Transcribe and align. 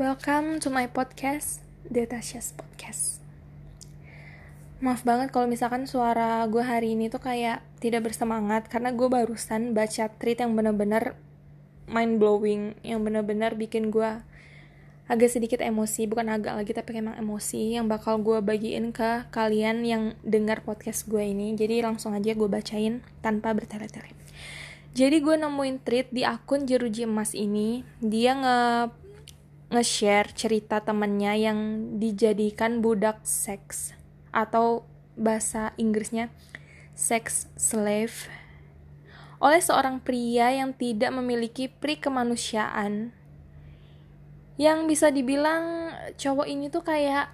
Welcome 0.00 0.64
to 0.64 0.72
my 0.72 0.88
podcast, 0.88 1.60
Detasha's 1.84 2.56
Podcast. 2.56 3.20
Maaf 4.80 5.04
banget 5.04 5.28
kalau 5.28 5.44
misalkan 5.44 5.84
suara 5.84 6.40
gue 6.48 6.64
hari 6.64 6.96
ini 6.96 7.12
tuh 7.12 7.20
kayak 7.20 7.60
tidak 7.84 8.08
bersemangat 8.08 8.64
karena 8.72 8.96
gue 8.96 9.04
barusan 9.12 9.76
baca 9.76 10.08
tweet 10.08 10.40
yang 10.40 10.56
bener-bener 10.56 11.20
mind 11.84 12.16
blowing, 12.16 12.80
yang 12.80 13.04
bener-bener 13.04 13.52
bikin 13.52 13.92
gue 13.92 14.24
agak 15.04 15.28
sedikit 15.28 15.60
emosi, 15.60 16.08
bukan 16.08 16.32
agak 16.32 16.56
lagi 16.56 16.72
tapi 16.72 16.96
emang 16.96 17.20
emosi 17.20 17.76
yang 17.76 17.84
bakal 17.84 18.24
gue 18.24 18.40
bagiin 18.40 18.96
ke 18.96 19.28
kalian 19.28 19.84
yang 19.84 20.16
dengar 20.24 20.64
podcast 20.64 21.12
gue 21.12 21.28
ini. 21.28 21.52
Jadi 21.52 21.84
langsung 21.84 22.16
aja 22.16 22.32
gue 22.32 22.48
bacain 22.48 23.04
tanpa 23.20 23.52
bertele-tele. 23.52 24.16
Jadi 24.96 25.20
gue 25.20 25.36
nemuin 25.36 25.76
tweet 25.84 26.08
di 26.08 26.24
akun 26.24 26.64
Jeruji 26.64 27.04
Emas 27.04 27.36
ini, 27.36 27.84
dia 28.00 28.32
nge 28.32 28.58
nge-share 29.70 30.34
cerita 30.34 30.82
temennya 30.82 31.38
yang 31.38 31.58
dijadikan 32.02 32.82
budak 32.82 33.22
seks 33.22 33.94
atau 34.34 34.82
bahasa 35.14 35.70
Inggrisnya 35.78 36.34
sex 36.98 37.46
slave. 37.54 38.26
Oleh 39.40 39.62
seorang 39.62 40.02
pria 40.02 40.52
yang 40.52 40.74
tidak 40.74 41.14
memiliki 41.14 41.70
pri 41.70 41.96
kemanusiaan. 41.96 43.14
Yang 44.60 44.78
bisa 44.90 45.08
dibilang 45.08 45.94
cowok 46.20 46.44
ini 46.44 46.68
tuh 46.68 46.84
kayak 46.84 47.32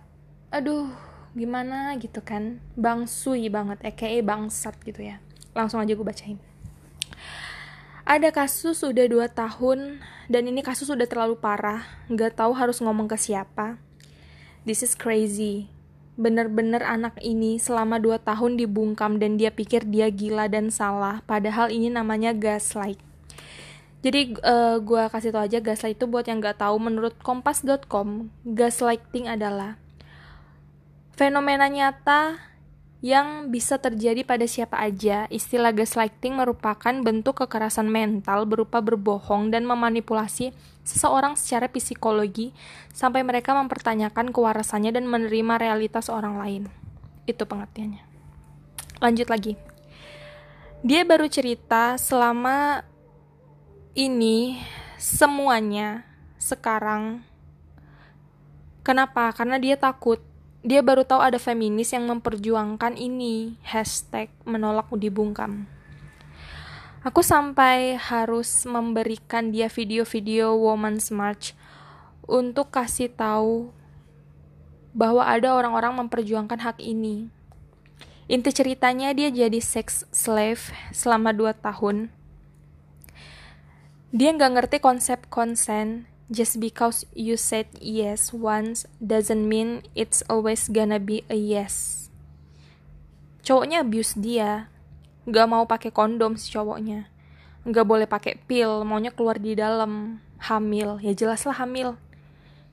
aduh 0.54 0.86
gimana? 1.34 1.98
gitu 1.98 2.22
kan. 2.22 2.62
Bangsui 2.78 3.50
banget 3.50 3.82
aka 3.82 4.06
bangsat 4.22 4.78
gitu 4.86 5.02
ya. 5.02 5.18
Langsung 5.56 5.82
aja 5.82 5.96
gue 5.96 6.06
bacain 6.06 6.38
ada 8.06 8.30
kasus 8.30 8.86
udah 8.86 9.10
2 9.10 9.26
tahun 9.34 9.98
dan 10.30 10.42
ini 10.46 10.62
kasus 10.62 10.86
udah 10.86 11.10
terlalu 11.10 11.34
parah, 11.42 11.82
nggak 12.06 12.38
tahu 12.38 12.54
harus 12.54 12.78
ngomong 12.78 13.10
ke 13.10 13.18
siapa. 13.18 13.82
This 14.62 14.86
is 14.86 14.94
crazy. 14.94 15.66
Bener-bener 16.14 16.86
anak 16.86 17.18
ini 17.18 17.58
selama 17.58 17.98
2 17.98 18.22
tahun 18.22 18.62
dibungkam 18.62 19.18
dan 19.18 19.34
dia 19.34 19.50
pikir 19.50 19.82
dia 19.90 20.06
gila 20.06 20.46
dan 20.46 20.70
salah, 20.70 21.18
padahal 21.26 21.74
ini 21.74 21.90
namanya 21.90 22.30
gaslight. 22.30 23.02
Jadi 24.06 24.38
uh, 24.38 24.78
gue 24.78 25.02
kasih 25.10 25.34
tau 25.34 25.42
aja 25.42 25.58
gaslight 25.58 25.98
itu 25.98 26.06
buat 26.06 26.30
yang 26.30 26.38
nggak 26.38 26.62
tahu 26.62 26.78
menurut 26.78 27.18
kompas.com, 27.26 28.30
gaslighting 28.46 29.26
adalah 29.26 29.82
fenomena 31.18 31.66
nyata 31.66 32.38
yang 33.04 33.52
bisa 33.52 33.76
terjadi 33.76 34.24
pada 34.24 34.48
siapa 34.48 34.80
aja. 34.80 35.28
Istilah 35.28 35.72
gaslighting 35.76 36.36
merupakan 36.36 36.94
bentuk 37.04 37.44
kekerasan 37.44 37.88
mental 37.92 38.48
berupa 38.48 38.80
berbohong 38.80 39.52
dan 39.52 39.68
memanipulasi 39.68 40.56
seseorang 40.86 41.36
secara 41.36 41.68
psikologi 41.68 42.56
sampai 42.92 43.20
mereka 43.20 43.52
mempertanyakan 43.52 44.32
kewarasannya 44.32 44.96
dan 44.96 45.04
menerima 45.04 45.60
realitas 45.60 46.08
orang 46.08 46.40
lain. 46.40 46.62
Itu 47.28 47.44
pengertiannya. 47.44 48.02
Lanjut 49.04 49.28
lagi. 49.28 49.54
Dia 50.86 51.02
baru 51.04 51.26
cerita 51.28 51.98
selama 51.98 52.86
ini 53.96 54.60
semuanya 54.96 56.04
sekarang 56.36 57.26
Kenapa? 58.86 59.34
Karena 59.34 59.58
dia 59.58 59.74
takut 59.74 60.22
dia 60.60 60.80
baru 60.80 61.04
tahu 61.04 61.20
ada 61.20 61.40
feminis 61.40 61.92
yang 61.92 62.06
memperjuangkan 62.08 62.96
ini. 62.96 63.58
Hashtag 63.64 64.30
menolak 64.44 64.88
dibungkam 64.94 65.66
aku 67.06 67.22
sampai 67.22 67.94
harus 67.94 68.66
memberikan 68.66 69.54
dia 69.54 69.70
video-video 69.70 70.58
woman's 70.58 71.14
march 71.14 71.54
untuk 72.26 72.74
kasih 72.74 73.06
tahu 73.14 73.70
bahwa 74.90 75.22
ada 75.22 75.54
orang-orang 75.54 76.02
memperjuangkan 76.02 76.58
hak 76.58 76.78
ini. 76.82 77.30
Inti 78.26 78.50
ceritanya 78.50 79.14
dia 79.14 79.30
jadi 79.30 79.62
sex 79.62 80.02
slave 80.10 80.74
selama 80.90 81.30
2 81.30 81.54
tahun. 81.62 82.10
Dia 84.10 84.34
nggak 84.34 84.52
ngerti 84.58 84.76
konsep 84.82 85.30
konsen 85.30 86.10
Just 86.26 86.58
because 86.58 87.06
you 87.14 87.38
said 87.38 87.70
yes 87.78 88.34
once 88.34 88.82
doesn't 88.98 89.46
mean 89.46 89.86
it's 89.94 90.26
always 90.26 90.66
gonna 90.66 90.98
be 90.98 91.22
a 91.30 91.38
yes. 91.38 92.06
Cowoknya 93.46 93.86
abuse 93.86 94.18
dia, 94.18 94.66
gak 95.30 95.46
mau 95.46 95.62
pakai 95.70 95.94
kondom 95.94 96.34
si 96.34 96.50
cowoknya, 96.50 97.06
gak 97.62 97.86
boleh 97.86 98.10
pakai 98.10 98.42
pil, 98.42 98.82
maunya 98.82 99.14
keluar 99.14 99.38
di 99.38 99.54
dalam, 99.54 100.18
hamil, 100.42 100.98
ya 100.98 101.14
jelaslah 101.14 101.54
hamil. 101.62 101.94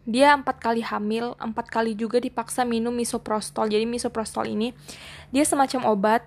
Dia 0.03 0.35
empat 0.35 0.59
kali 0.59 0.83
hamil, 0.83 1.37
empat 1.39 1.71
kali 1.71 1.95
juga 1.95 2.19
dipaksa 2.19 2.67
minum 2.67 2.91
misoprostol. 2.91 3.71
Jadi 3.71 3.87
misoprostol 3.87 4.51
ini 4.51 4.75
dia 5.31 5.47
semacam 5.47 5.93
obat. 5.93 6.21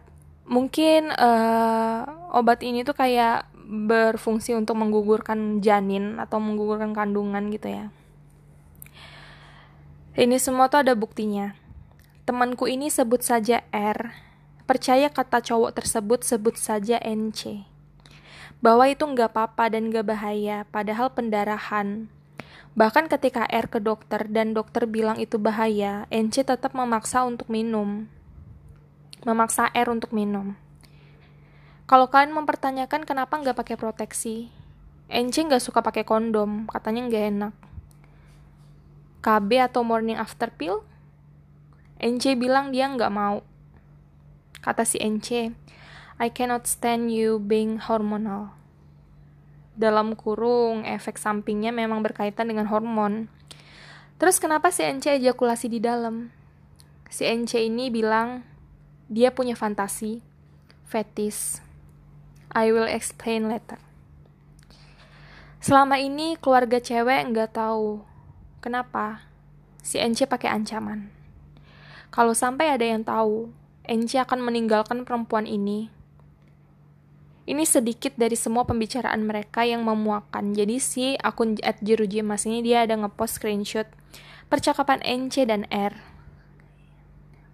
Mungkin 0.47 1.11
uh, 1.11 2.31
obat 2.33 2.63
ini 2.63 2.87
tuh 2.87 2.95
kayak 2.95 3.51
berfungsi 3.67 4.55
untuk 4.55 4.79
menggugurkan 4.79 5.59
janin 5.59 6.23
atau 6.23 6.39
menggugurkan 6.39 6.95
kandungan 6.95 7.51
gitu 7.51 7.67
ya. 7.67 7.91
Ini 10.17 10.39
semua 10.41 10.71
tuh 10.71 10.87
ada 10.87 10.95
buktinya. 10.97 11.53
Temanku 12.25 12.71
ini 12.71 12.89
sebut 12.89 13.21
saja 13.21 13.67
R. 13.75 14.15
Percaya 14.65 15.13
kata 15.13 15.45
cowok 15.45 15.77
tersebut 15.77 16.25
sebut 16.25 16.57
saja 16.57 16.97
NC. 17.03 17.69
Bahwa 18.65 18.89
itu 18.89 19.05
nggak 19.05 19.37
apa-apa 19.37 19.77
dan 19.77 19.93
nggak 19.93 20.07
bahaya, 20.09 20.65
padahal 20.73 21.13
pendarahan. 21.13 22.09
Bahkan 22.75 23.13
ketika 23.13 23.45
R 23.47 23.69
ke 23.69 23.79
dokter 23.79 24.25
dan 24.27 24.57
dokter 24.57 24.89
bilang 24.89 25.21
itu 25.21 25.37
bahaya, 25.37 26.09
NC 26.09 26.49
tetap 26.49 26.73
memaksa 26.73 27.23
untuk 27.23 27.53
minum. 27.53 28.09
Memaksa 29.23 29.69
R 29.71 29.93
untuk 29.93 30.17
minum. 30.17 30.57
Kalau 31.87 32.11
kalian 32.11 32.35
mempertanyakan 32.35 33.07
kenapa 33.07 33.39
nggak 33.39 33.63
pakai 33.63 33.79
proteksi, 33.79 34.51
NC 35.07 35.47
nggak 35.47 35.63
suka 35.63 35.87
pakai 35.87 36.03
kondom, 36.03 36.67
katanya 36.67 37.07
nggak 37.07 37.25
enak. 37.31 37.55
KB 39.23 39.51
atau 39.63 39.87
morning 39.87 40.19
after 40.19 40.51
pill? 40.51 40.83
NC 42.03 42.35
bilang 42.35 42.75
dia 42.75 42.91
nggak 42.91 43.15
mau. 43.15 43.47
Kata 44.59 44.83
si 44.83 44.99
NC, 44.99 45.55
I 46.19 46.29
cannot 46.35 46.67
stand 46.67 47.15
you 47.15 47.39
being 47.39 47.79
hormonal. 47.79 48.51
Dalam 49.79 50.19
kurung, 50.19 50.83
efek 50.83 51.23
sampingnya 51.23 51.71
memang 51.71 52.03
berkaitan 52.03 52.51
dengan 52.51 52.67
hormon. 52.67 53.31
Terus 54.19 54.43
kenapa 54.43 54.75
si 54.75 54.83
NC 54.83 55.23
ejakulasi 55.23 55.71
di 55.71 55.79
dalam? 55.79 56.35
Si 57.07 57.23
NC 57.23 57.63
ini 57.71 57.95
bilang 57.95 58.43
dia 59.07 59.31
punya 59.31 59.55
fantasi, 59.55 60.19
fetis, 60.83 61.66
I 62.57 62.73
will 62.73 62.89
explain 62.89 63.53
later. 63.53 63.77
Selama 65.61 66.01
ini 66.01 66.41
keluarga 66.41 66.81
cewek 66.81 67.29
nggak 67.29 67.53
tahu 67.53 68.01
kenapa 68.65 69.29
si 69.85 70.01
NC 70.01 70.25
pakai 70.25 70.49
ancaman. 70.49 71.13
Kalau 72.09 72.33
sampai 72.33 72.73
ada 72.73 72.89
yang 72.89 73.05
tahu, 73.05 73.53
NC 73.85 74.25
akan 74.25 74.41
meninggalkan 74.41 75.05
perempuan 75.05 75.45
ini. 75.45 75.93
Ini 77.45 77.63
sedikit 77.69 78.17
dari 78.17 78.35
semua 78.35 78.65
pembicaraan 78.65 79.23
mereka 79.23 79.69
yang 79.69 79.85
memuakan. 79.85 80.57
Jadi 80.57 80.81
si 80.81 81.15
akun 81.21 81.61
at 81.61 81.85
Mas 82.25 82.49
ini 82.49 82.65
dia 82.65 82.89
ada 82.89 82.97
ngepost 82.97 83.39
screenshot 83.39 83.87
percakapan 84.49 85.05
NC 85.05 85.45
dan 85.47 85.69
R. 85.69 85.93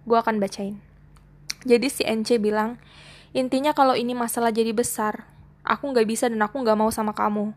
Gue 0.07 0.17
akan 0.17 0.39
bacain. 0.39 0.79
Jadi 1.67 1.87
si 1.91 2.01
NC 2.07 2.39
bilang, 2.39 2.81
Intinya 3.33 3.73
kalau 3.73 3.97
ini 3.97 4.13
masalah 4.13 4.53
jadi 4.53 4.69
besar, 4.77 5.25
aku 5.65 5.89
nggak 5.89 6.05
bisa 6.05 6.29
dan 6.29 6.37
aku 6.45 6.61
nggak 6.61 6.77
mau 6.77 6.93
sama 6.93 7.17
kamu. 7.17 7.49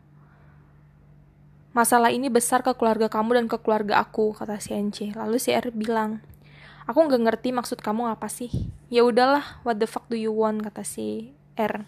Masalah 1.77 2.09
ini 2.09 2.33
besar 2.33 2.65
ke 2.65 2.73
keluarga 2.73 3.13
kamu 3.13 3.37
dan 3.37 3.47
ke 3.53 3.61
keluarga 3.61 4.01
aku, 4.01 4.33
kata 4.33 4.57
si 4.57 4.73
NC. 4.73 5.13
Lalu 5.13 5.37
si 5.37 5.53
R 5.53 5.69
bilang, 5.77 6.25
aku 6.89 7.05
nggak 7.05 7.21
ngerti 7.29 7.53
maksud 7.53 7.85
kamu 7.85 8.09
apa 8.09 8.33
sih. 8.33 8.49
Ya 8.89 9.05
udahlah, 9.05 9.61
what 9.61 9.77
the 9.77 9.85
fuck 9.85 10.09
do 10.09 10.17
you 10.17 10.33
want, 10.33 10.65
kata 10.65 10.81
si 10.81 11.37
R. 11.61 11.85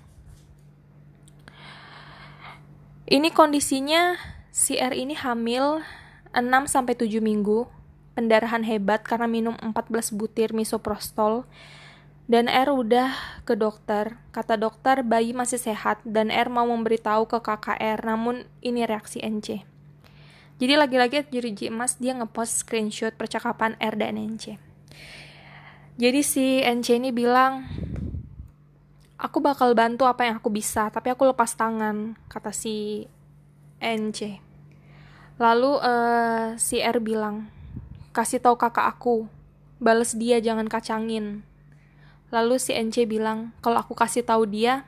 Ini 3.08 3.32
kondisinya 3.32 4.20
si 4.52 4.76
R 4.76 4.92
ini 4.92 5.16
hamil 5.16 5.80
6 6.36 6.44
sampai 6.68 6.92
7 6.92 7.24
minggu, 7.24 7.64
pendarahan 8.12 8.68
hebat 8.68 9.00
karena 9.00 9.24
minum 9.24 9.56
14 9.56 10.12
butir 10.12 10.52
misoprostol 10.52 11.48
dan 12.28 12.46
R 12.46 12.68
udah 12.68 13.42
ke 13.48 13.56
dokter. 13.56 14.20
Kata 14.36 14.60
dokter 14.60 15.00
bayi 15.00 15.32
masih 15.32 15.56
sehat 15.56 16.04
dan 16.04 16.28
R 16.28 16.52
mau 16.52 16.68
memberitahu 16.68 17.24
ke 17.24 17.40
KKR 17.40 18.04
namun 18.04 18.44
ini 18.60 18.84
reaksi 18.84 19.24
NC. 19.24 19.64
Jadi 20.60 20.74
lagi-lagi 20.76 21.24
jadi 21.24 21.72
emas 21.72 21.96
dia 21.96 22.12
ngepost 22.12 22.62
screenshot 22.62 23.16
percakapan 23.16 23.80
R 23.80 23.96
dan 23.96 24.20
NC. 24.20 24.60
Jadi 25.98 26.20
si 26.22 26.62
NC 26.62 27.00
ini 27.02 27.10
bilang, 27.10 27.66
aku 29.18 29.42
bakal 29.42 29.74
bantu 29.74 30.06
apa 30.06 30.30
yang 30.30 30.38
aku 30.38 30.52
bisa, 30.52 30.86
tapi 30.94 31.10
aku 31.10 31.26
lepas 31.26 31.58
tangan, 31.58 32.14
kata 32.30 32.54
si 32.54 33.08
NC. 33.82 34.38
Lalu 35.42 35.72
uh, 35.82 36.54
si 36.54 36.78
R 36.78 37.02
bilang, 37.02 37.50
kasih 38.14 38.38
tahu 38.38 38.54
kakak 38.54 38.86
aku, 38.86 39.26
bales 39.82 40.14
dia 40.14 40.38
jangan 40.38 40.70
kacangin. 40.70 41.47
Lalu 42.28 42.60
si 42.60 42.76
NC 42.76 43.08
bilang, 43.08 43.56
kalau 43.64 43.80
aku 43.80 43.96
kasih 43.96 44.20
tahu 44.20 44.44
dia, 44.44 44.84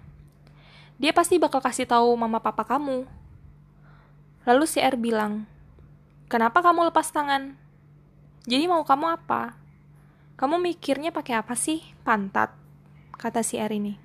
dia 1.00 1.16
pasti 1.16 1.40
bakal 1.40 1.64
kasih 1.64 1.88
tahu 1.88 2.12
mama 2.12 2.44
papa 2.44 2.60
kamu. 2.68 3.08
Lalu 4.44 4.64
si 4.68 4.84
R 4.84 5.00
bilang, 5.00 5.48
kenapa 6.28 6.60
kamu 6.60 6.92
lepas 6.92 7.08
tangan? 7.08 7.56
Jadi 8.44 8.68
mau 8.68 8.84
kamu 8.84 9.16
apa? 9.16 9.56
Kamu 10.36 10.60
mikirnya 10.60 11.08
pakai 11.08 11.40
apa 11.40 11.56
sih? 11.56 11.80
Pantat, 12.04 12.52
kata 13.16 13.40
si 13.40 13.56
R 13.56 13.72
ini. 13.72 13.96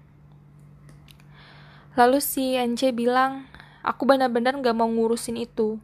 Lalu 1.99 2.23
si 2.23 2.55
NC 2.55 2.95
bilang, 2.95 3.47
aku 3.83 4.07
benar-benar 4.07 4.55
gak 4.59 4.75
mau 4.75 4.87
ngurusin 4.87 5.35
itu. 5.35 5.79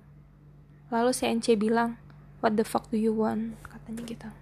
Lalu 0.91 1.11
si 1.11 1.27
NC 1.27 1.59
bilang, 1.59 1.99
what 2.39 2.55
the 2.55 2.63
fuck 2.63 2.87
do 2.87 2.95
you 2.95 3.15
want? 3.15 3.59
Katanya 3.67 4.03
gitu. 4.07 4.40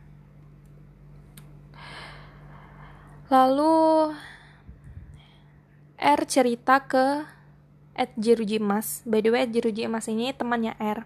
Lalu 3.30 4.10
R 6.02 6.22
cerita 6.26 6.81
ke 6.81 7.30
Ed 7.94 8.10
Jerujimas. 8.18 9.06
By 9.06 9.22
the 9.22 9.30
way, 9.30 9.46
Ed 9.46 9.54
Jerujimas 9.54 10.10
ini 10.10 10.34
temannya 10.34 10.74
R. 10.81 11.06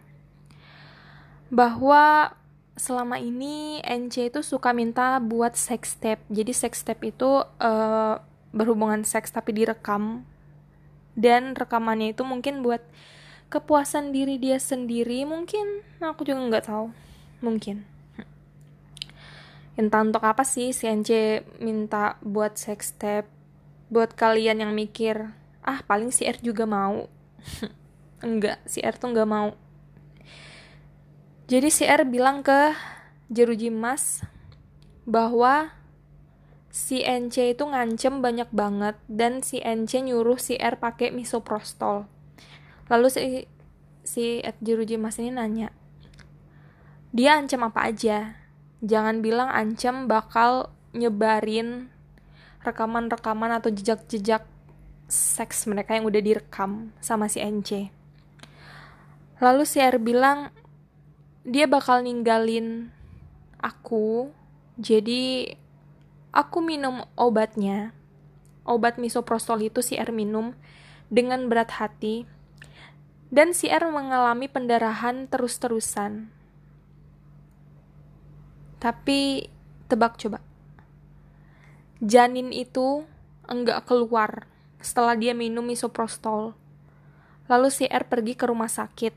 Bahwa 1.52 2.32
selama 2.80 3.20
ini 3.20 3.84
NC 3.84 4.32
itu 4.32 4.40
suka 4.40 4.72
minta 4.72 5.20
buat 5.20 5.60
sex 5.60 6.00
tape. 6.00 6.24
Jadi 6.32 6.56
sex 6.56 6.88
tape 6.88 7.12
itu 7.12 7.44
uh, 7.44 8.16
berhubungan 8.56 9.04
seks 9.04 9.36
tapi 9.36 9.52
direkam. 9.52 10.24
Dan 11.20 11.60
rekamannya 11.60 12.16
itu 12.16 12.24
mungkin 12.24 12.64
buat 12.64 12.82
kepuasan 13.52 14.16
diri 14.16 14.40
dia 14.40 14.64
sendiri. 14.64 15.28
Mungkin 15.28 15.84
aku 16.00 16.24
juga 16.24 16.40
nggak 16.40 16.66
tahu. 16.72 16.88
Mungkin. 17.44 17.93
Entah 19.74 20.06
untuk 20.06 20.22
apa 20.22 20.46
sih 20.46 20.70
si 20.70 20.86
NC 20.86 21.42
minta 21.62 22.22
buat 22.22 22.58
sex 22.58 22.94
tape. 22.94 23.30
Buat 23.90 24.18
kalian 24.18 24.62
yang 24.62 24.74
mikir 24.74 25.34
ah 25.64 25.80
paling 25.86 26.12
si 26.12 26.28
R 26.28 26.38
juga 26.42 26.68
mau. 26.68 27.08
Enggak 28.26 28.62
si 28.66 28.82
R 28.82 28.96
tuh 28.98 29.14
nggak 29.14 29.30
mau. 29.30 29.54
Jadi 31.50 31.70
si 31.70 31.84
R 31.86 32.06
bilang 32.06 32.42
ke 32.42 32.74
Jeruji 33.30 33.74
Mas 33.74 34.24
bahwa 35.04 35.74
si 36.74 37.04
NC 37.04 37.54
itu 37.54 37.64
ngancem 37.68 38.24
banyak 38.24 38.50
banget 38.50 38.96
dan 39.06 39.46
si 39.46 39.62
NC 39.62 40.10
nyuruh 40.10 40.42
si 40.42 40.58
R 40.58 40.78
pakai 40.82 41.14
misoprostol. 41.14 42.10
Lalu 42.90 43.08
si 43.10 43.22
si 44.04 44.44
Jeruji 44.60 45.00
Mas 45.00 45.18
ini 45.18 45.32
nanya 45.32 45.72
dia 47.14 47.38
ancam 47.38 47.70
apa 47.70 47.94
aja 47.94 48.34
jangan 48.84 49.24
bilang 49.24 49.48
ancam 49.48 50.12
bakal 50.12 50.70
nyebarin 50.92 51.88
rekaman-rekaman 52.62 53.56
atau 53.56 53.72
jejak-jejak 53.72 54.44
seks 55.08 55.66
mereka 55.68 55.96
yang 55.96 56.08
udah 56.08 56.22
direkam 56.24 56.92
sama 57.00 57.32
si 57.32 57.40
NC. 57.40 57.92
Lalu 59.40 59.64
si 59.68 59.80
R 59.84 60.00
bilang 60.00 60.52
dia 61.44 61.68
bakal 61.68 62.04
ninggalin 62.04 62.92
aku, 63.60 64.32
jadi 64.80 65.56
aku 66.32 66.64
minum 66.64 67.04
obatnya. 67.20 67.92
Obat 68.64 68.96
misoprostol 68.96 69.68
itu 69.68 69.84
si 69.84 70.00
R 70.00 70.16
minum 70.16 70.56
dengan 71.12 71.52
berat 71.52 71.84
hati 71.84 72.24
dan 73.28 73.52
si 73.52 73.68
R 73.68 73.84
mengalami 73.92 74.48
pendarahan 74.48 75.28
terus-terusan. 75.28 76.32
Tapi 78.84 79.48
tebak 79.88 80.20
coba 80.20 80.44
janin 82.04 82.52
itu 82.52 83.08
enggak 83.48 83.88
keluar 83.88 84.44
setelah 84.84 85.16
dia 85.16 85.32
minum 85.32 85.64
misoprostol. 85.64 86.52
Lalu 87.48 87.72
si 87.72 87.88
R 87.88 88.04
pergi 88.12 88.36
ke 88.36 88.44
rumah 88.52 88.68
sakit. 88.68 89.16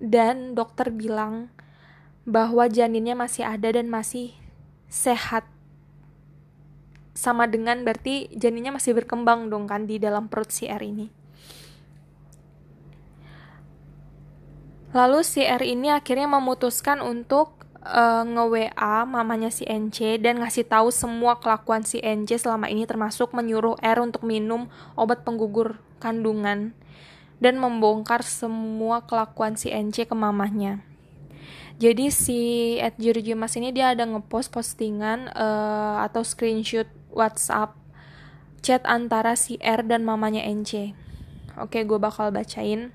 Dan 0.00 0.56
dokter 0.56 0.88
bilang 0.88 1.52
bahwa 2.24 2.64
janinnya 2.72 3.12
masih 3.12 3.44
ada 3.44 3.68
dan 3.68 3.92
masih 3.92 4.32
sehat. 4.88 5.44
Sama 7.12 7.44
dengan 7.44 7.84
berarti 7.84 8.32
janinnya 8.32 8.72
masih 8.72 8.96
berkembang 8.96 9.52
dong 9.52 9.68
kan 9.68 9.84
di 9.84 10.00
dalam 10.00 10.32
perut 10.32 10.48
si 10.48 10.64
R 10.64 10.80
ini. 10.80 11.12
Lalu 14.96 15.20
si 15.20 15.44
R 15.44 15.60
ini 15.60 15.92
akhirnya 15.92 16.32
memutuskan 16.32 17.04
untuk 17.04 17.59
uh, 17.84 18.24
nge-WA 18.24 19.08
mamanya 19.08 19.48
si 19.48 19.64
NC 19.64 20.20
dan 20.20 20.40
ngasih 20.40 20.68
tahu 20.68 20.92
semua 20.92 21.40
kelakuan 21.40 21.84
si 21.84 22.00
NC 22.00 22.40
selama 22.40 22.68
ini 22.68 22.84
termasuk 22.84 23.32
menyuruh 23.32 23.76
R 23.80 23.98
untuk 24.00 24.24
minum 24.24 24.68
obat 24.96 25.24
penggugur 25.24 25.80
kandungan 26.00 26.76
dan 27.40 27.56
membongkar 27.56 28.20
semua 28.20 29.04
kelakuan 29.04 29.56
si 29.56 29.72
NC 29.72 30.08
ke 30.08 30.14
mamahnya. 30.16 30.84
Jadi 31.80 32.12
si 32.12 32.40
at 32.76 33.00
Mas 33.40 33.56
ini 33.56 33.72
dia 33.72 33.96
ada 33.96 34.04
ngepost 34.04 34.52
postingan 34.52 35.32
uh, 35.32 36.04
atau 36.04 36.20
screenshot 36.20 36.84
WhatsApp 37.08 37.72
chat 38.60 38.84
antara 38.84 39.32
si 39.32 39.56
R 39.64 39.80
dan 39.88 40.04
mamanya 40.04 40.44
NC. 40.44 40.92
Oke, 41.56 41.80
gue 41.88 41.96
bakal 41.96 42.28
bacain. 42.36 42.92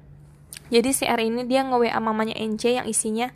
Jadi 0.70 0.90
si 0.94 1.10
R 1.10 1.18
ini 1.18 1.50
dia 1.50 1.66
nge-WA 1.66 1.98
mamanya 1.98 2.38
NC 2.38 2.78
yang 2.78 2.86
isinya 2.86 3.34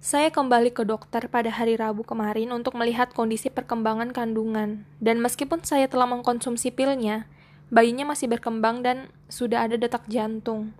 saya 0.00 0.32
kembali 0.32 0.72
ke 0.72 0.80
dokter 0.88 1.28
pada 1.28 1.52
hari 1.52 1.76
Rabu 1.76 2.08
kemarin 2.08 2.56
untuk 2.56 2.72
melihat 2.72 3.12
kondisi 3.12 3.52
perkembangan 3.52 4.16
kandungan, 4.16 4.88
dan 4.96 5.20
meskipun 5.20 5.60
saya 5.60 5.92
telah 5.92 6.08
mengkonsumsi 6.08 6.72
pilnya, 6.72 7.28
bayinya 7.68 8.08
masih 8.08 8.32
berkembang 8.32 8.80
dan 8.80 9.12
sudah 9.28 9.68
ada 9.68 9.76
detak 9.76 10.08
jantung. 10.08 10.72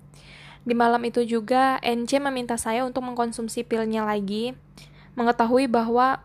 Di 0.64 0.72
malam 0.72 1.04
itu 1.04 1.20
juga, 1.28 1.76
NC 1.84 2.16
meminta 2.16 2.56
saya 2.56 2.80
untuk 2.88 3.04
mengkonsumsi 3.04 3.60
pilnya 3.60 4.08
lagi, 4.08 4.56
mengetahui 5.12 5.68
bahwa 5.68 6.24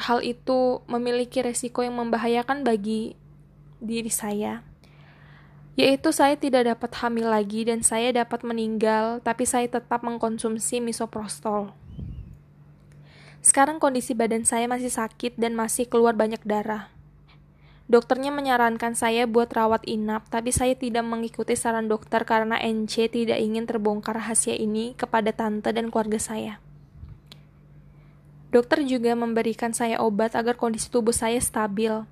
hal 0.00 0.24
itu 0.24 0.80
memiliki 0.88 1.44
resiko 1.44 1.84
yang 1.84 2.00
membahayakan 2.00 2.64
bagi 2.64 3.20
diri 3.84 4.08
saya 4.08 4.64
yaitu 5.78 6.10
saya 6.10 6.34
tidak 6.34 6.74
dapat 6.74 6.90
hamil 6.98 7.30
lagi 7.30 7.62
dan 7.62 7.86
saya 7.86 8.10
dapat 8.10 8.42
meninggal, 8.42 9.22
tapi 9.22 9.46
saya 9.46 9.70
tetap 9.70 10.02
mengkonsumsi 10.02 10.82
misoprostol. 10.82 11.70
Sekarang 13.48 13.80
kondisi 13.80 14.12
badan 14.12 14.44
saya 14.44 14.68
masih 14.68 14.92
sakit 14.92 15.40
dan 15.40 15.56
masih 15.56 15.88
keluar 15.88 16.12
banyak 16.12 16.44
darah. 16.44 16.92
Dokternya 17.88 18.28
menyarankan 18.28 18.92
saya 18.92 19.24
buat 19.24 19.48
rawat 19.48 19.88
inap, 19.88 20.28
tapi 20.28 20.52
saya 20.52 20.76
tidak 20.76 21.00
mengikuti 21.08 21.56
saran 21.56 21.88
dokter 21.88 22.28
karena 22.28 22.60
NC 22.60 23.08
tidak 23.08 23.40
ingin 23.40 23.64
terbongkar 23.64 24.20
rahasia 24.20 24.52
ini 24.52 24.92
kepada 24.92 25.32
tante 25.32 25.72
dan 25.72 25.88
keluarga 25.88 26.20
saya. 26.20 26.60
Dokter 28.52 28.84
juga 28.84 29.16
memberikan 29.16 29.72
saya 29.72 29.96
obat 30.04 30.36
agar 30.36 30.60
kondisi 30.60 30.92
tubuh 30.92 31.16
saya 31.16 31.40
stabil. 31.40 32.04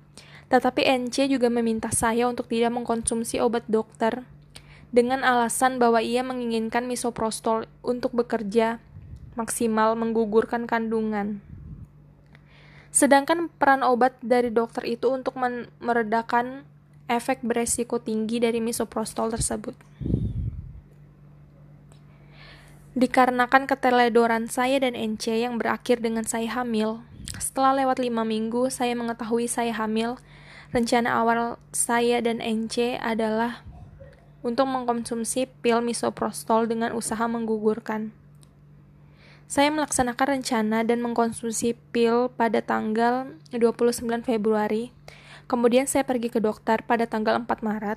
Tetapi 0.49 0.89
NC 0.89 1.29
juga 1.29 1.53
meminta 1.53 1.93
saya 1.93 2.25
untuk 2.25 2.49
tidak 2.49 2.73
mengkonsumsi 2.73 3.37
obat 3.45 3.61
dokter 3.69 4.25
dengan 4.89 5.21
alasan 5.21 5.77
bahwa 5.77 6.01
ia 6.01 6.25
menginginkan 6.25 6.89
misoprostol 6.89 7.69
untuk 7.85 8.17
bekerja 8.17 8.81
maksimal 9.37 9.93
menggugurkan 9.93 10.65
kandungan. 10.65 11.39
Sedangkan 12.89 13.53
peran 13.61 13.85
obat 13.85 14.17
dari 14.25 14.49
dokter 14.49 14.81
itu 14.89 15.13
untuk 15.13 15.37
meredakan 15.77 16.65
efek 17.05 17.45
beresiko 17.45 18.01
tinggi 18.01 18.41
dari 18.41 18.57
misoprostol 18.57 19.29
tersebut. 19.29 19.77
Dikarenakan 22.97 23.69
keteledoran 23.69 24.49
saya 24.49 24.81
dan 24.81 24.97
NC 24.97 25.45
yang 25.45 25.61
berakhir 25.61 26.01
dengan 26.01 26.25
saya 26.25 26.49
hamil, 26.57 27.05
setelah 27.37 27.77
lewat 27.77 28.01
lima 28.01 28.25
minggu 28.25 28.73
saya 28.73 28.97
mengetahui 28.97 29.45
saya 29.45 29.69
hamil, 29.77 30.17
rencana 30.73 31.21
awal 31.21 31.61
saya 31.69 32.17
dan 32.25 32.41
NC 32.41 32.97
adalah 32.97 33.61
untuk 34.41 34.65
mengkonsumsi 34.65 35.45
pil 35.61 35.85
misoprostol 35.85 36.65
dengan 36.65 36.97
usaha 36.97 37.21
menggugurkan. 37.29 38.16
Saya 39.47 39.71
melaksanakan 39.71 40.43
rencana 40.43 40.83
dan 40.83 40.99
mengkonsumsi 40.99 41.79
pil 41.95 42.27
pada 42.35 42.59
tanggal 42.59 43.31
29 43.55 44.03
Februari. 44.27 44.91
Kemudian 45.47 45.87
saya 45.87 46.03
pergi 46.03 46.27
ke 46.27 46.43
dokter 46.43 46.83
pada 46.83 47.07
tanggal 47.07 47.39
4 47.39 47.47
Maret. 47.63 47.95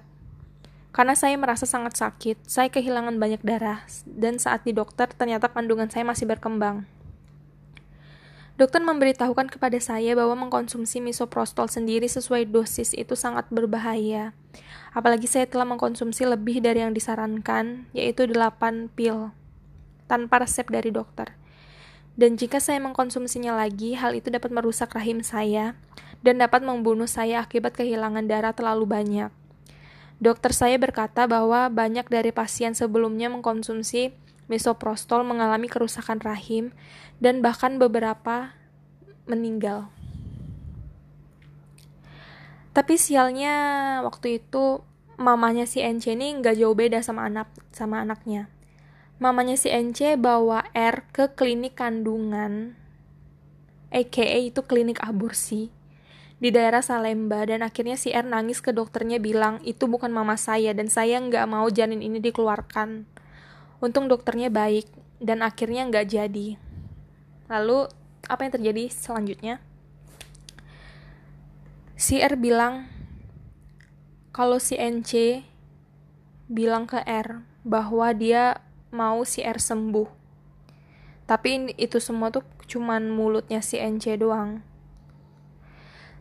Karena 0.95 1.19
saya 1.19 1.35
merasa 1.35 1.67
sangat 1.67 1.99
sakit, 1.99 2.47
saya 2.47 2.71
kehilangan 2.71 3.19
banyak 3.19 3.43
darah, 3.43 3.83
dan 4.07 4.39
saat 4.39 4.63
di 4.63 4.71
dokter 4.71 5.11
ternyata 5.11 5.51
kandungan 5.51 5.91
saya 5.91 6.07
masih 6.07 6.31
berkembang. 6.31 6.87
Dokter 8.55 8.79
memberitahukan 8.87 9.51
kepada 9.51 9.83
saya 9.83 10.15
bahwa 10.15 10.47
mengkonsumsi 10.47 11.03
misoprostol 11.03 11.67
sendiri 11.67 12.07
sesuai 12.07 12.47
dosis 12.47 12.95
itu 12.95 13.19
sangat 13.19 13.51
berbahaya. 13.51 14.39
Apalagi 14.95 15.27
saya 15.27 15.51
telah 15.51 15.67
mengkonsumsi 15.67 16.31
lebih 16.31 16.63
dari 16.63 16.87
yang 16.87 16.95
disarankan, 16.95 17.91
yaitu 17.91 18.31
8 18.31 18.95
pil, 18.95 19.35
tanpa 20.07 20.47
resep 20.47 20.71
dari 20.71 20.95
dokter. 20.95 21.40
Dan 22.21 22.37
jika 22.37 22.61
saya 22.61 22.77
mengkonsumsinya 22.85 23.57
lagi, 23.57 23.97
hal 23.97 24.13
itu 24.13 24.29
dapat 24.29 24.53
merusak 24.53 24.93
rahim 24.93 25.25
saya 25.25 25.73
dan 26.21 26.37
dapat 26.37 26.61
membunuh 26.61 27.09
saya 27.09 27.41
akibat 27.41 27.73
kehilangan 27.73 28.29
darah 28.29 28.53
terlalu 28.53 28.85
banyak. 28.85 29.33
Dokter 30.21 30.53
saya 30.53 30.77
berkata 30.77 31.25
bahwa 31.25 31.73
banyak 31.73 32.05
dari 32.13 32.29
pasien 32.29 32.77
sebelumnya 32.77 33.33
mengkonsumsi 33.33 34.13
misoprostol 34.53 35.25
mengalami 35.25 35.65
kerusakan 35.65 36.21
rahim 36.21 36.77
dan 37.25 37.41
bahkan 37.41 37.81
beberapa 37.81 38.53
meninggal. 39.25 39.89
Tapi 42.77 43.01
sialnya 43.01 43.57
waktu 44.05 44.45
itu 44.45 44.85
mamanya 45.17 45.65
si 45.65 45.81
NC 45.81 46.21
ini 46.21 46.37
nggak 46.37 46.61
jauh 46.61 46.77
beda 46.77 47.01
sama 47.01 47.33
anak 47.33 47.49
sama 47.73 48.05
anaknya. 48.05 48.53
Mamanya 49.21 49.53
si 49.53 49.69
NC 49.69 50.17
bawa 50.17 50.65
R 50.73 51.05
ke 51.13 51.37
klinik 51.37 51.77
kandungan, 51.77 52.73
aka 53.93 54.25
itu 54.25 54.65
klinik 54.65 54.97
aborsi 55.05 55.69
di 56.41 56.49
daerah 56.49 56.81
Salemba 56.81 57.45
dan 57.45 57.61
akhirnya 57.61 58.01
si 58.01 58.17
R 58.17 58.25
nangis 58.25 58.65
ke 58.65 58.73
dokternya 58.73 59.21
bilang 59.21 59.61
itu 59.61 59.85
bukan 59.85 60.09
mama 60.09 60.41
saya 60.41 60.73
dan 60.73 60.89
saya 60.89 61.21
nggak 61.21 61.45
mau 61.45 61.69
janin 61.69 62.01
ini 62.01 62.17
dikeluarkan. 62.17 63.05
Untung 63.85 64.09
dokternya 64.09 64.49
baik 64.49 64.89
dan 65.21 65.45
akhirnya 65.45 65.85
nggak 65.85 66.07
jadi. 66.09 66.57
Lalu 67.53 67.93
apa 68.25 68.41
yang 68.49 68.53
terjadi 68.57 68.89
selanjutnya? 68.89 69.61
Si 71.93 72.25
R 72.25 72.41
bilang 72.41 72.89
kalau 74.33 74.57
si 74.57 74.81
NC 74.81 75.45
bilang 76.49 76.89
ke 76.89 77.05
R 77.05 77.45
bahwa 77.69 78.17
dia 78.17 78.65
mau 78.95 79.23
si 79.27 79.43
R 79.43 79.59
sembuh. 79.59 80.09
Tapi 81.27 81.75
itu 81.79 82.03
semua 82.03 82.35
tuh 82.35 82.43
cuman 82.67 83.11
mulutnya 83.11 83.63
si 83.63 83.79
NC 83.79 84.19
doang 84.19 84.71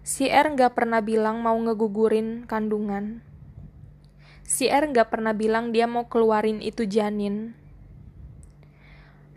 Si 0.09 0.25
R 0.25 0.57
nggak 0.57 0.73
pernah 0.73 1.05
bilang 1.05 1.45
mau 1.45 1.53
ngegugurin 1.53 2.49
kandungan. 2.49 3.21
Si 4.41 4.65
R 4.65 4.89
nggak 4.89 5.13
pernah 5.13 5.37
bilang 5.37 5.69
dia 5.69 5.85
mau 5.85 6.09
keluarin 6.09 6.65
itu 6.65 6.87
janin. 6.89 7.53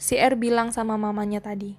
Si 0.00 0.16
R 0.16 0.32
bilang 0.40 0.72
sama 0.72 0.96
mamanya 0.96 1.44
tadi. 1.44 1.76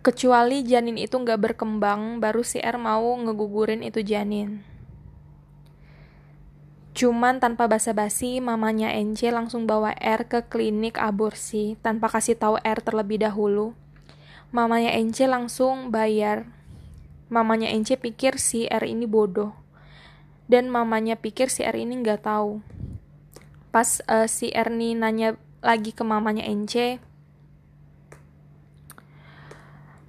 Kecuali 0.00 0.64
janin 0.64 0.96
itu 0.96 1.18
nggak 1.18 1.44
berkembang, 1.44 2.24
baru 2.24 2.40
si 2.40 2.56
R 2.56 2.80
mau 2.80 3.12
ngegugurin 3.20 3.84
itu 3.84 4.00
janin. 4.00 4.64
Cuman 6.96 7.44
tanpa 7.44 7.68
basa-basi, 7.68 8.40
mamanya 8.40 8.88
NC 8.88 9.28
langsung 9.28 9.68
bawa 9.68 9.92
R 10.00 10.24
ke 10.24 10.48
klinik 10.48 10.96
aborsi 10.96 11.76
tanpa 11.84 12.08
kasih 12.08 12.40
tahu 12.40 12.56
R 12.64 12.80
terlebih 12.80 13.20
dahulu 13.20 13.76
Mamanya 14.54 14.94
Ence 14.94 15.26
langsung 15.26 15.90
bayar. 15.90 16.46
Mamanya 17.26 17.66
Ence 17.66 17.98
pikir 17.98 18.38
si 18.38 18.70
R 18.70 18.86
ini 18.86 19.04
bodoh. 19.04 19.52
Dan 20.46 20.70
mamanya 20.70 21.18
pikir 21.18 21.50
si 21.50 21.66
R 21.66 21.74
ini 21.74 21.98
nggak 21.98 22.24
tahu. 22.24 22.62
Pas 23.74 24.00
uh, 24.06 24.30
si 24.30 24.54
R 24.54 24.70
ini 24.70 24.94
nanya 24.94 25.34
lagi 25.60 25.90
ke 25.90 26.06
mamanya 26.06 26.46
Ence, 26.46 27.02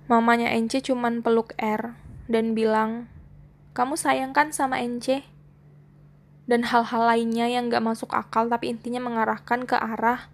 mamanya 0.07 0.53
Ence 0.53 0.79
cuman 0.79 1.25
peluk 1.25 1.57
R 1.57 1.97
dan 2.29 2.53
bilang, 2.53 3.09
kamu 3.73 3.97
sayang 3.97 4.31
kan 4.37 4.53
sama 4.53 4.79
Ence? 4.79 5.25
Dan 6.47 6.63
hal-hal 6.63 7.03
lainnya 7.03 7.51
yang 7.51 7.67
gak 7.67 7.83
masuk 7.83 8.15
akal 8.15 8.47
tapi 8.47 8.71
intinya 8.71 9.03
mengarahkan 9.03 9.67
ke 9.67 9.75
arah 9.75 10.31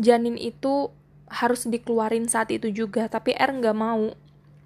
janin 0.00 0.40
itu 0.40 0.88
harus 1.28 1.68
dikeluarin 1.68 2.28
saat 2.28 2.48
itu 2.52 2.72
juga. 2.72 3.08
Tapi 3.08 3.36
R 3.36 3.52
nggak 3.52 3.76
mau. 3.76 4.16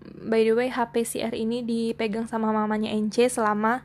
By 0.07 0.47
the 0.47 0.55
way 0.55 0.71
HP 0.71 1.03
si 1.03 1.19
R 1.23 1.35
ini 1.35 1.67
dipegang 1.67 2.31
sama 2.31 2.55
mamanya 2.55 2.95
NC 2.95 3.27
selama 3.31 3.83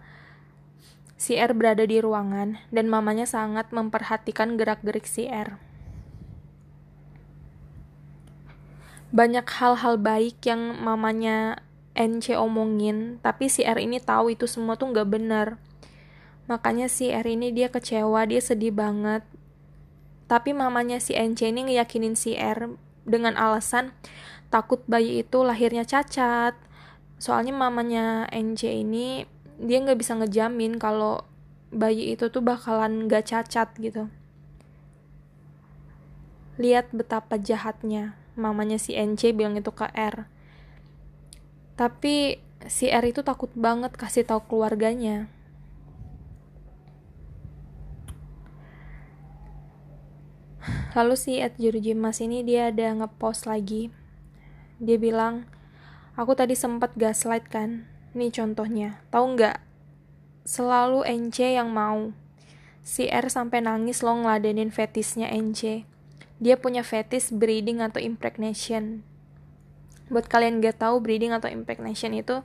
si 1.17 1.37
R 1.37 1.53
berada 1.57 1.85
di 1.85 1.97
ruangan. 1.97 2.61
Dan 2.69 2.89
mamanya 2.89 3.25
sangat 3.25 3.73
memperhatikan 3.73 4.57
gerak-gerik 4.57 5.09
si 5.09 5.25
R. 5.25 5.57
Banyak 9.11 9.43
hal-hal 9.43 9.99
baik 9.99 10.39
yang 10.45 10.79
mamanya 10.79 11.59
NC 11.91 12.39
omongin 12.39 13.19
tapi 13.19 13.51
si 13.51 13.67
R 13.67 13.75
ini 13.75 13.99
tahu 13.99 14.31
itu 14.31 14.47
semua 14.47 14.79
tuh 14.79 14.95
nggak 14.95 15.09
benar 15.11 15.59
makanya 16.51 16.91
si 16.91 17.07
R 17.07 17.23
ini 17.23 17.55
dia 17.55 17.71
kecewa 17.71 18.27
dia 18.27 18.43
sedih 18.43 18.75
banget 18.75 19.23
tapi 20.31 20.55
mamanya 20.55 20.99
si 20.99 21.11
NC 21.11 21.51
ini 21.51 21.71
ngeyakinin 21.71 22.15
si 22.19 22.35
R 22.35 22.71
dengan 23.07 23.39
alasan 23.39 23.91
takut 24.47 24.79
bayi 24.87 25.27
itu 25.27 25.43
lahirnya 25.43 25.87
cacat. 25.87 26.55
Soalnya 27.19 27.51
mamanya 27.51 28.31
NC 28.31 28.83
ini 28.83 29.27
dia 29.59 29.83
nggak 29.83 29.99
bisa 29.99 30.15
ngejamin 30.15 30.79
kalau 30.79 31.27
bayi 31.71 32.15
itu 32.15 32.27
tuh 32.31 32.39
bakalan 32.39 33.11
gak 33.11 33.27
cacat 33.27 33.75
gitu. 33.75 34.07
Lihat 36.59 36.95
betapa 36.95 37.35
jahatnya 37.35 38.15
mamanya 38.39 38.79
si 38.79 38.95
NC 38.95 39.35
bilang 39.35 39.59
itu 39.59 39.71
ke 39.75 39.91
R. 39.91 40.31
Tapi 41.75 42.39
si 42.71 42.87
R 42.87 43.03
itu 43.03 43.19
takut 43.19 43.51
banget 43.51 43.99
kasih 43.99 44.23
tahu 44.23 44.47
keluarganya. 44.47 45.27
Lalu 50.93 51.15
si 51.15 51.39
at 51.39 51.55
Mas 51.97 52.19
ini 52.19 52.43
dia 52.43 52.69
ada 52.71 52.91
ngepost 52.95 53.47
lagi. 53.47 53.91
Dia 54.81 54.97
bilang 54.97 55.47
aku 56.17 56.35
tadi 56.35 56.57
sempat 56.57 56.95
gaslight 56.99 57.47
kan? 57.47 57.87
Nih 58.11 58.31
contohnya. 58.33 59.03
Tahu 59.13 59.37
nggak? 59.37 59.57
Selalu 60.43 61.05
NC 61.05 61.55
yang 61.55 61.71
mau. 61.71 62.11
Si 62.81 63.05
R 63.07 63.29
sampai 63.29 63.61
nangis 63.61 64.01
lo 64.01 64.17
ngeladenin 64.17 64.73
fetisnya 64.73 65.29
NC 65.29 65.91
dia 66.41 66.57
punya 66.57 66.81
fetis 66.81 67.29
breeding 67.29 67.85
atau 67.85 68.01
impregnation. 68.01 69.05
Buat 70.09 70.25
kalian 70.25 70.57
gak 70.59 70.81
tahu 70.81 70.97
breeding 70.97 71.31
atau 71.37 71.47
impregnation 71.47 72.17
itu 72.17 72.41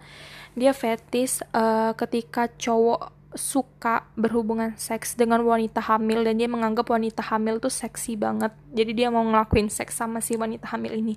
dia 0.53 0.77
fetis 0.77 1.41
uh, 1.57 1.97
ketika 1.97 2.47
cowok 2.61 3.16
suka 3.37 4.09
berhubungan 4.17 4.75
seks 4.75 5.15
dengan 5.15 5.45
wanita 5.45 5.79
hamil 5.85 6.25
dan 6.25 6.41
dia 6.41 6.49
menganggap 6.51 6.89
wanita 6.89 7.23
hamil 7.23 7.63
tuh 7.63 7.71
seksi 7.71 8.17
banget. 8.17 8.51
Jadi 8.73 8.93
dia 8.93 9.09
mau 9.13 9.23
ngelakuin 9.23 9.69
seks 9.71 9.97
sama 9.97 10.25
si 10.25 10.35
wanita 10.35 10.69
hamil 10.73 10.99
ini. 10.99 11.15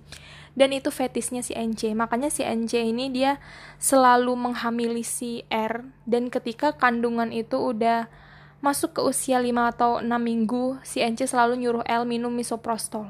Dan 0.54 0.76
itu 0.76 0.92
fetisnya 0.92 1.40
si 1.40 1.56
NC 1.56 1.96
makanya 1.96 2.28
si 2.28 2.44
NC 2.44 2.92
ini 2.92 3.10
dia 3.10 3.40
selalu 3.80 4.36
menghamili 4.36 5.02
si 5.02 5.48
R. 5.48 5.88
Dan 6.04 6.28
ketika 6.28 6.76
kandungan 6.76 7.32
itu 7.32 7.56
udah 7.56 8.12
masuk 8.60 9.00
ke 9.00 9.02
usia 9.02 9.40
5 9.40 9.72
atau 9.72 9.92
6 10.04 10.08
minggu 10.20 10.84
si 10.84 11.00
NC 11.00 11.32
selalu 11.32 11.64
nyuruh 11.64 11.84
L 11.88 12.04
minum 12.04 12.32
misoprostol. 12.36 13.08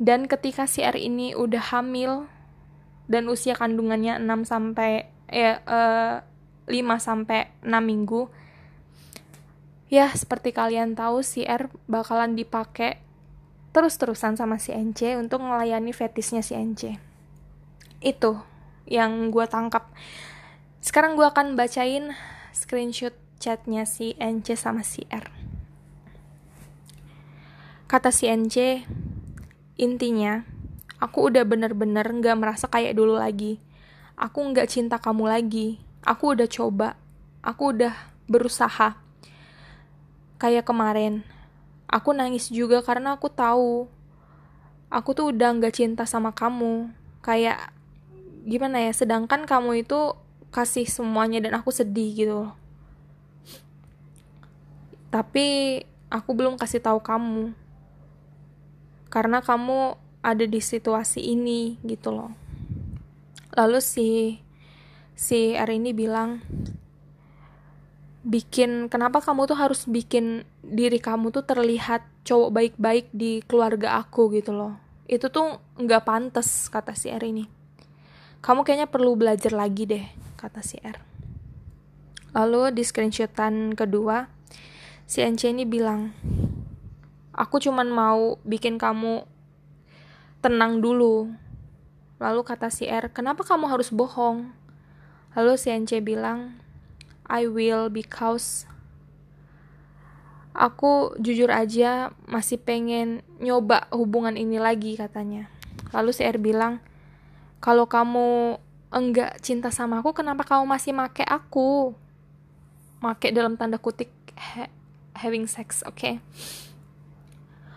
Dan 0.00 0.30
ketika 0.30 0.64
si 0.64 0.80
R 0.80 0.96
ini 0.96 1.36
udah 1.36 1.74
hamil 1.74 2.30
dan 3.10 3.26
usia 3.26 3.58
kandungannya 3.58 4.22
6 4.22 4.46
sampai 4.46 5.10
ya 5.26 5.62
uh, 5.66 6.29
5 6.70 7.02
sampai 7.02 7.50
6 7.66 7.74
minggu. 7.82 8.30
Ya, 9.90 10.06
seperti 10.14 10.54
kalian 10.54 10.94
tahu 10.94 11.26
si 11.26 11.42
R 11.42 11.66
bakalan 11.90 12.38
dipakai 12.38 13.02
terus-terusan 13.74 14.38
sama 14.38 14.62
si 14.62 14.70
NC 14.70 15.18
untuk 15.18 15.42
melayani 15.42 15.90
fetisnya 15.90 16.46
si 16.46 16.54
NC. 16.54 16.94
Itu 17.98 18.38
yang 18.86 19.34
gue 19.34 19.46
tangkap. 19.50 19.90
Sekarang 20.78 21.18
gue 21.18 21.26
akan 21.26 21.58
bacain 21.58 22.14
screenshot 22.54 23.14
chatnya 23.42 23.82
si 23.82 24.14
NC 24.14 24.54
sama 24.54 24.86
si 24.86 25.02
R. 25.10 25.26
Kata 27.90 28.14
si 28.14 28.30
NC, 28.30 28.86
intinya, 29.74 30.46
aku 31.02 31.34
udah 31.34 31.42
bener-bener 31.42 32.06
gak 32.22 32.38
merasa 32.38 32.70
kayak 32.70 32.94
dulu 32.94 33.18
lagi. 33.18 33.58
Aku 34.14 34.46
gak 34.54 34.70
cinta 34.70 35.02
kamu 35.02 35.26
lagi 35.26 35.89
aku 36.04 36.36
udah 36.36 36.48
coba. 36.48 36.88
Aku 37.40 37.72
udah 37.72 37.94
berusaha. 38.28 38.96
Kayak 40.40 40.68
kemarin. 40.68 41.24
Aku 41.90 42.14
nangis 42.14 42.48
juga 42.48 42.80
karena 42.84 43.16
aku 43.16 43.28
tahu. 43.32 43.88
Aku 44.90 45.14
tuh 45.14 45.34
udah 45.34 45.54
nggak 45.56 45.74
cinta 45.76 46.04
sama 46.04 46.32
kamu. 46.32 46.92
Kayak 47.20 47.72
gimana 48.46 48.80
ya 48.80 48.92
sedangkan 48.96 49.44
kamu 49.44 49.84
itu 49.84 50.16
kasih 50.50 50.88
semuanya 50.88 51.38
dan 51.44 51.58
aku 51.58 51.70
sedih 51.70 52.10
gitu. 52.14 52.42
Tapi 55.10 55.80
aku 56.10 56.30
belum 56.34 56.58
kasih 56.58 56.82
tahu 56.82 57.02
kamu. 57.02 57.54
Karena 59.10 59.42
kamu 59.42 59.98
ada 60.22 60.44
di 60.46 60.60
situasi 60.62 61.24
ini 61.24 61.80
gitu 61.82 62.14
loh. 62.14 62.30
Lalu 63.58 63.78
si 63.82 64.38
si 65.20 65.52
R 65.52 65.68
ini 65.68 65.92
bilang 65.92 66.40
bikin 68.24 68.88
kenapa 68.88 69.20
kamu 69.20 69.44
tuh 69.44 69.60
harus 69.60 69.84
bikin 69.84 70.48
diri 70.64 70.96
kamu 70.96 71.28
tuh 71.28 71.44
terlihat 71.44 72.08
cowok 72.24 72.48
baik-baik 72.56 73.12
di 73.12 73.44
keluarga 73.44 74.00
aku 74.00 74.32
gitu 74.32 74.56
loh. 74.56 74.80
Itu 75.04 75.28
tuh 75.28 75.60
nggak 75.76 76.08
pantas 76.08 76.72
kata 76.72 76.96
si 76.96 77.12
R 77.12 77.20
ini 77.20 77.60
kamu 78.40 78.64
kayaknya 78.64 78.88
perlu 78.88 79.16
belajar 79.16 79.52
lagi 79.52 79.84
deh 79.84 80.04
kata 80.40 80.64
si 80.64 80.80
R 80.80 80.96
lalu 82.32 82.72
di 82.72 82.80
screenshotan 82.80 83.76
kedua 83.76 84.32
si 85.04 85.20
NC 85.20 85.52
ini 85.52 85.68
bilang 85.68 86.16
aku 87.36 87.60
cuman 87.60 87.88
mau 87.92 88.40
bikin 88.44 88.80
kamu 88.80 89.24
tenang 90.40 90.80
dulu. 90.80 91.28
Lalu 92.20 92.40
kata 92.44 92.68
si 92.68 92.84
R 92.84 93.12
kenapa 93.12 93.44
kamu 93.44 93.68
harus 93.68 93.88
bohong 93.92 94.52
Lalu 95.38 95.54
si 95.54 95.70
NC 95.70 96.02
bilang, 96.02 96.58
I 97.30 97.46
will 97.46 97.86
because 97.86 98.66
aku 100.50 101.14
jujur 101.22 101.46
aja 101.54 102.10
masih 102.26 102.58
pengen 102.58 103.22
nyoba 103.38 103.86
hubungan 103.94 104.34
ini 104.34 104.58
lagi 104.58 104.98
katanya. 104.98 105.46
Lalu 105.94 106.10
si 106.10 106.26
R 106.26 106.42
bilang, 106.42 106.82
kalau 107.62 107.86
kamu 107.86 108.58
enggak 108.90 109.38
cinta 109.38 109.70
sama 109.70 110.02
aku, 110.02 110.10
kenapa 110.10 110.42
kamu 110.42 110.66
masih 110.66 110.90
make 110.90 111.22
aku? 111.22 111.94
Make 112.98 113.30
dalam 113.30 113.54
tanda 113.54 113.78
kutip 113.78 114.10
ha 114.34 114.66
having 115.14 115.46
sex, 115.46 115.86
oke? 115.86 115.94
Okay? 115.94 116.18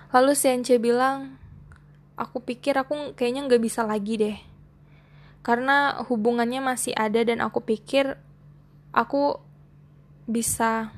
Lalu 0.09 0.33
si 0.33 0.49
NC 0.49 0.81
bilang, 0.81 1.37
aku 2.17 2.41
pikir 2.41 2.77
aku 2.77 3.13
kayaknya 3.13 3.45
nggak 3.45 3.61
bisa 3.61 3.81
lagi 3.85 4.17
deh 4.17 4.37
karena 5.43 5.99
hubungannya 6.07 6.63
masih 6.63 6.95
ada 6.95 7.19
dan 7.21 7.43
aku 7.43 7.59
pikir 7.59 8.15
aku 8.95 9.37
bisa 10.23 10.95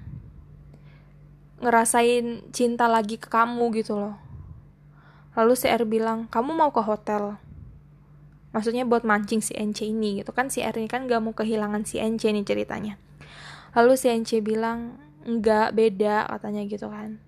ngerasain 1.65 2.45
cinta 2.53 2.85
lagi 2.85 3.17
ke 3.17 3.25
kamu 3.25 3.73
gitu 3.81 3.97
loh. 3.97 4.15
Lalu 5.33 5.53
si 5.57 5.67
R 5.67 5.83
bilang, 5.83 6.29
kamu 6.29 6.53
mau 6.53 6.69
ke 6.69 6.79
hotel? 6.79 7.41
Maksudnya 8.53 8.87
buat 8.87 9.03
mancing 9.03 9.43
si 9.43 9.51
NC 9.51 9.91
ini 9.91 10.23
gitu 10.23 10.31
kan 10.31 10.47
si 10.47 10.63
R 10.63 10.77
ini 10.79 10.87
kan 10.87 11.11
gak 11.11 11.19
mau 11.19 11.35
kehilangan 11.35 11.83
si 11.83 11.99
NC 11.99 12.31
nih 12.31 12.45
ceritanya. 12.47 12.95
Lalu 13.75 13.99
si 13.99 14.07
NC 14.07 14.39
bilang, 14.39 14.95
enggak 15.27 15.75
beda 15.75 16.29
katanya 16.31 16.63
gitu 16.69 16.87
kan. 16.87 17.19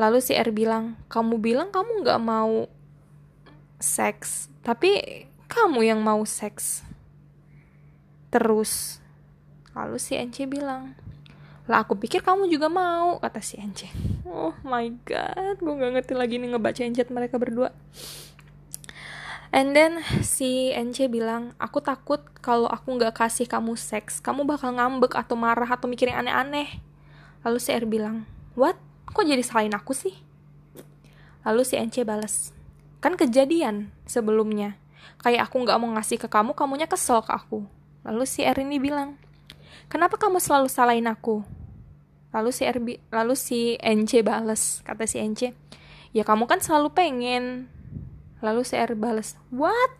Lalu 0.00 0.24
si 0.24 0.32
R 0.32 0.48
bilang, 0.54 0.96
kamu 1.12 1.42
bilang 1.42 1.68
kamu 1.74 2.06
gak 2.06 2.22
mau 2.22 2.70
seks, 3.82 4.48
tapi 4.64 5.26
kamu 5.54 5.86
yang 5.86 6.02
mau 6.02 6.26
seks 6.26 6.82
terus? 8.34 8.98
Lalu 9.74 10.02
si 10.02 10.18
NC 10.18 10.50
bilang 10.50 10.98
lah 11.64 11.80
aku 11.80 11.96
pikir 11.96 12.20
kamu 12.20 12.52
juga 12.52 12.68
mau 12.68 13.16
kata 13.16 13.40
si 13.40 13.56
NC 13.56 13.88
oh 14.28 14.52
my 14.68 14.84
god 15.08 15.56
gue 15.56 15.74
gak 15.80 15.92
ngerti 15.96 16.12
lagi 16.12 16.36
nih 16.36 16.52
ngebaca 16.52 16.82
chat 16.92 17.08
mereka 17.08 17.40
berdua. 17.40 17.72
And 19.54 19.70
then 19.70 20.02
si 20.26 20.74
NC 20.74 21.06
bilang 21.14 21.54
aku 21.62 21.78
takut 21.78 22.18
kalau 22.42 22.66
aku 22.66 22.98
nggak 22.98 23.14
kasih 23.14 23.46
kamu 23.46 23.78
seks 23.78 24.18
kamu 24.18 24.42
bakal 24.42 24.74
ngambek 24.74 25.14
atau 25.14 25.38
marah 25.38 25.70
atau 25.70 25.86
mikir 25.86 26.10
yang 26.10 26.26
aneh-aneh. 26.26 26.82
Lalu 27.46 27.58
si 27.62 27.70
R 27.70 27.86
bilang 27.86 28.26
what? 28.58 28.74
Kok 29.14 29.22
jadi 29.22 29.46
salahin 29.46 29.78
aku 29.78 29.94
sih? 29.94 30.18
Lalu 31.46 31.62
si 31.62 31.78
NC 31.78 32.02
balas 32.02 32.50
kan 32.98 33.14
kejadian 33.14 33.94
sebelumnya 34.10 34.74
kayak 35.20 35.48
aku 35.48 35.64
nggak 35.64 35.78
mau 35.80 35.90
ngasih 35.96 36.20
ke 36.20 36.28
kamu 36.28 36.52
kamunya 36.52 36.88
kesel 36.88 37.24
ke 37.24 37.32
aku. 37.32 37.64
Lalu 38.04 38.24
si 38.28 38.44
R 38.44 38.58
ini 38.60 38.76
bilang 38.76 39.16
kenapa 39.88 40.20
kamu 40.20 40.38
selalu 40.38 40.68
salahin 40.68 41.08
aku? 41.08 41.44
Lalu 42.34 42.50
si 42.50 42.62
R 42.66 42.78
lalu 43.12 43.34
si 43.34 43.80
NC 43.80 44.24
bales. 44.26 44.84
Kata 44.84 45.08
si 45.08 45.22
NC 45.22 45.54
ya 46.14 46.22
kamu 46.22 46.44
kan 46.50 46.60
selalu 46.62 46.92
pengen. 46.92 47.70
Lalu 48.44 48.62
si 48.64 48.76
R 48.76 48.92
bales 48.94 49.40
what? 49.48 49.96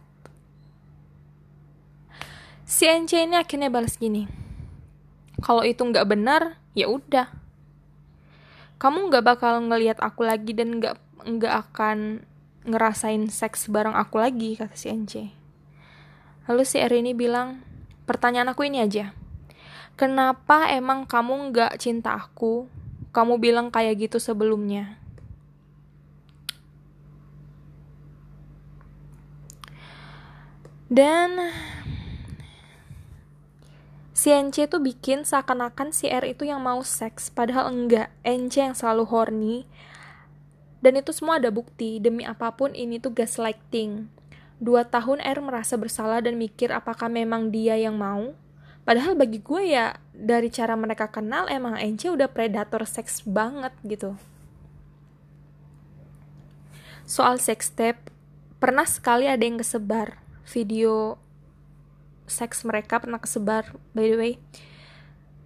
Si 2.65 2.89
NC 2.89 3.29
ini 3.29 3.37
akhirnya 3.37 3.69
balas 3.69 4.01
gini 4.01 4.45
kalau 5.45 5.61
itu 5.61 5.85
nggak 5.85 6.09
benar 6.09 6.57
ya 6.73 6.89
udah. 6.89 7.29
Kamu 8.81 9.13
nggak 9.13 9.25
bakal 9.25 9.61
ngelihat 9.69 10.01
aku 10.01 10.25
lagi 10.25 10.57
dan 10.57 10.81
nggak 10.81 10.97
nggak 11.25 11.55
akan 11.69 12.25
ngerasain 12.65 13.29
seks 13.29 13.69
bareng 13.69 13.93
aku 13.97 14.21
lagi, 14.21 14.57
kata 14.57 14.77
si 14.77 14.89
NC. 14.89 15.15
Lalu 16.49 16.63
si 16.65 16.81
R 16.81 16.93
ini 16.93 17.17
bilang, 17.17 17.65
pertanyaan 18.05 18.53
aku 18.53 18.69
ini 18.69 18.81
aja. 18.85 19.17
Kenapa 19.95 20.69
emang 20.73 21.07
kamu 21.07 21.55
nggak 21.55 21.79
cinta 21.79 22.19
aku? 22.19 22.67
Kamu 23.15 23.39
bilang 23.39 23.71
kayak 23.71 24.11
gitu 24.11 24.19
sebelumnya. 24.19 24.99
Dan 30.91 31.41
si 34.13 34.31
NC 34.31 34.69
tuh 34.69 34.79
bikin 34.79 35.25
seakan-akan 35.25 35.91
si 35.91 36.13
R 36.13 36.29
itu 36.29 36.45
yang 36.45 36.61
mau 36.61 36.85
seks, 36.85 37.33
padahal 37.33 37.73
enggak. 37.73 38.13
NC 38.27 38.73
yang 38.73 38.75
selalu 38.77 39.05
horny, 39.09 39.57
dan 40.85 41.01
itu 41.01 41.17
semua 41.17 41.41
ada 41.41 41.49
bukti, 41.49 41.97
demi 41.97 42.29
apa 42.29 42.53
pun 42.53 42.77
ini 42.77 43.01
tuh 43.01 43.17
gaslighting. 43.17 44.13
Dua 44.61 44.85
tahun 44.85 45.25
R 45.25 45.41
merasa 45.41 45.81
bersalah 45.81 46.21
dan 46.21 46.37
mikir 46.37 46.69
apakah 46.77 47.09
memang 47.09 47.49
dia 47.49 47.73
yang 47.81 47.97
mau. 47.97 48.37
Padahal 48.85 49.17
bagi 49.17 49.41
gue 49.41 49.73
ya, 49.73 49.97
dari 50.13 50.53
cara 50.53 50.77
mereka 50.77 51.09
kenal 51.09 51.49
emang 51.49 51.81
NC 51.81 52.13
udah 52.13 52.29
predator 52.29 52.85
seks 52.85 53.25
banget 53.25 53.73
gitu. 53.89 54.21
Soal 57.09 57.41
sex 57.41 57.73
tape, 57.73 58.13
pernah 58.61 58.85
sekali 58.85 59.25
ada 59.25 59.41
yang 59.41 59.57
kesebar 59.57 60.21
video 60.45 61.17
seks 62.29 62.61
mereka 62.69 63.01
pernah 63.01 63.21
kesebar 63.21 63.73
by 63.97 64.05
the 64.05 64.17
way. 64.21 64.35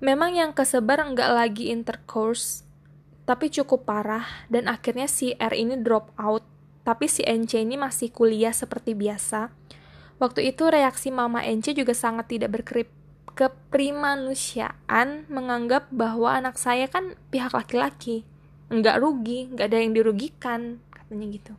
Memang 0.03 0.35
yang 0.35 0.51
kesebar 0.51 0.99
nggak 0.99 1.31
lagi 1.31 1.71
intercourse, 1.71 2.67
tapi 3.29 3.53
cukup 3.53 3.85
parah 3.85 4.25
dan 4.49 4.73
akhirnya 4.73 5.05
si 5.05 5.37
R 5.37 5.53
ini 5.53 5.77
drop 5.77 6.17
out, 6.17 6.41
tapi 6.81 7.13
si 7.13 7.21
NC 7.29 7.61
ini 7.61 7.77
masih 7.77 8.09
kuliah 8.09 8.57
seperti 8.57 8.97
biasa. 8.97 9.53
Waktu 10.17 10.49
itu 10.49 10.65
reaksi 10.73 11.13
mama 11.13 11.45
NC 11.45 11.77
juga 11.77 11.93
sangat 11.93 12.33
tidak 12.33 12.57
berkerip 12.57 12.89
keprimanusiaan 13.37 15.29
menganggap 15.29 15.93
bahwa 15.93 16.41
anak 16.41 16.57
saya 16.57 16.89
kan 16.89 17.21
pihak 17.29 17.53
laki-laki, 17.53 18.25
nggak 18.73 18.97
rugi, 18.97 19.53
nggak 19.53 19.67
ada 19.69 19.79
yang 19.79 19.93
dirugikan, 19.93 20.81
katanya 20.89 21.27
gitu. 21.29 21.55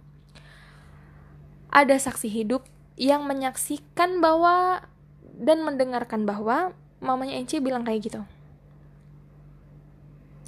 Ada 1.70 2.02
saksi 2.02 2.34
hidup 2.34 2.66
yang 2.98 3.30
menyaksikan 3.30 4.18
bahwa 4.26 4.90
dan 5.38 5.62
mendengarkan 5.62 6.26
bahwa 6.26 6.74
mamanya 6.98 7.38
NC 7.38 7.62
bilang 7.62 7.86
kayak 7.86 8.10
gitu. 8.10 8.22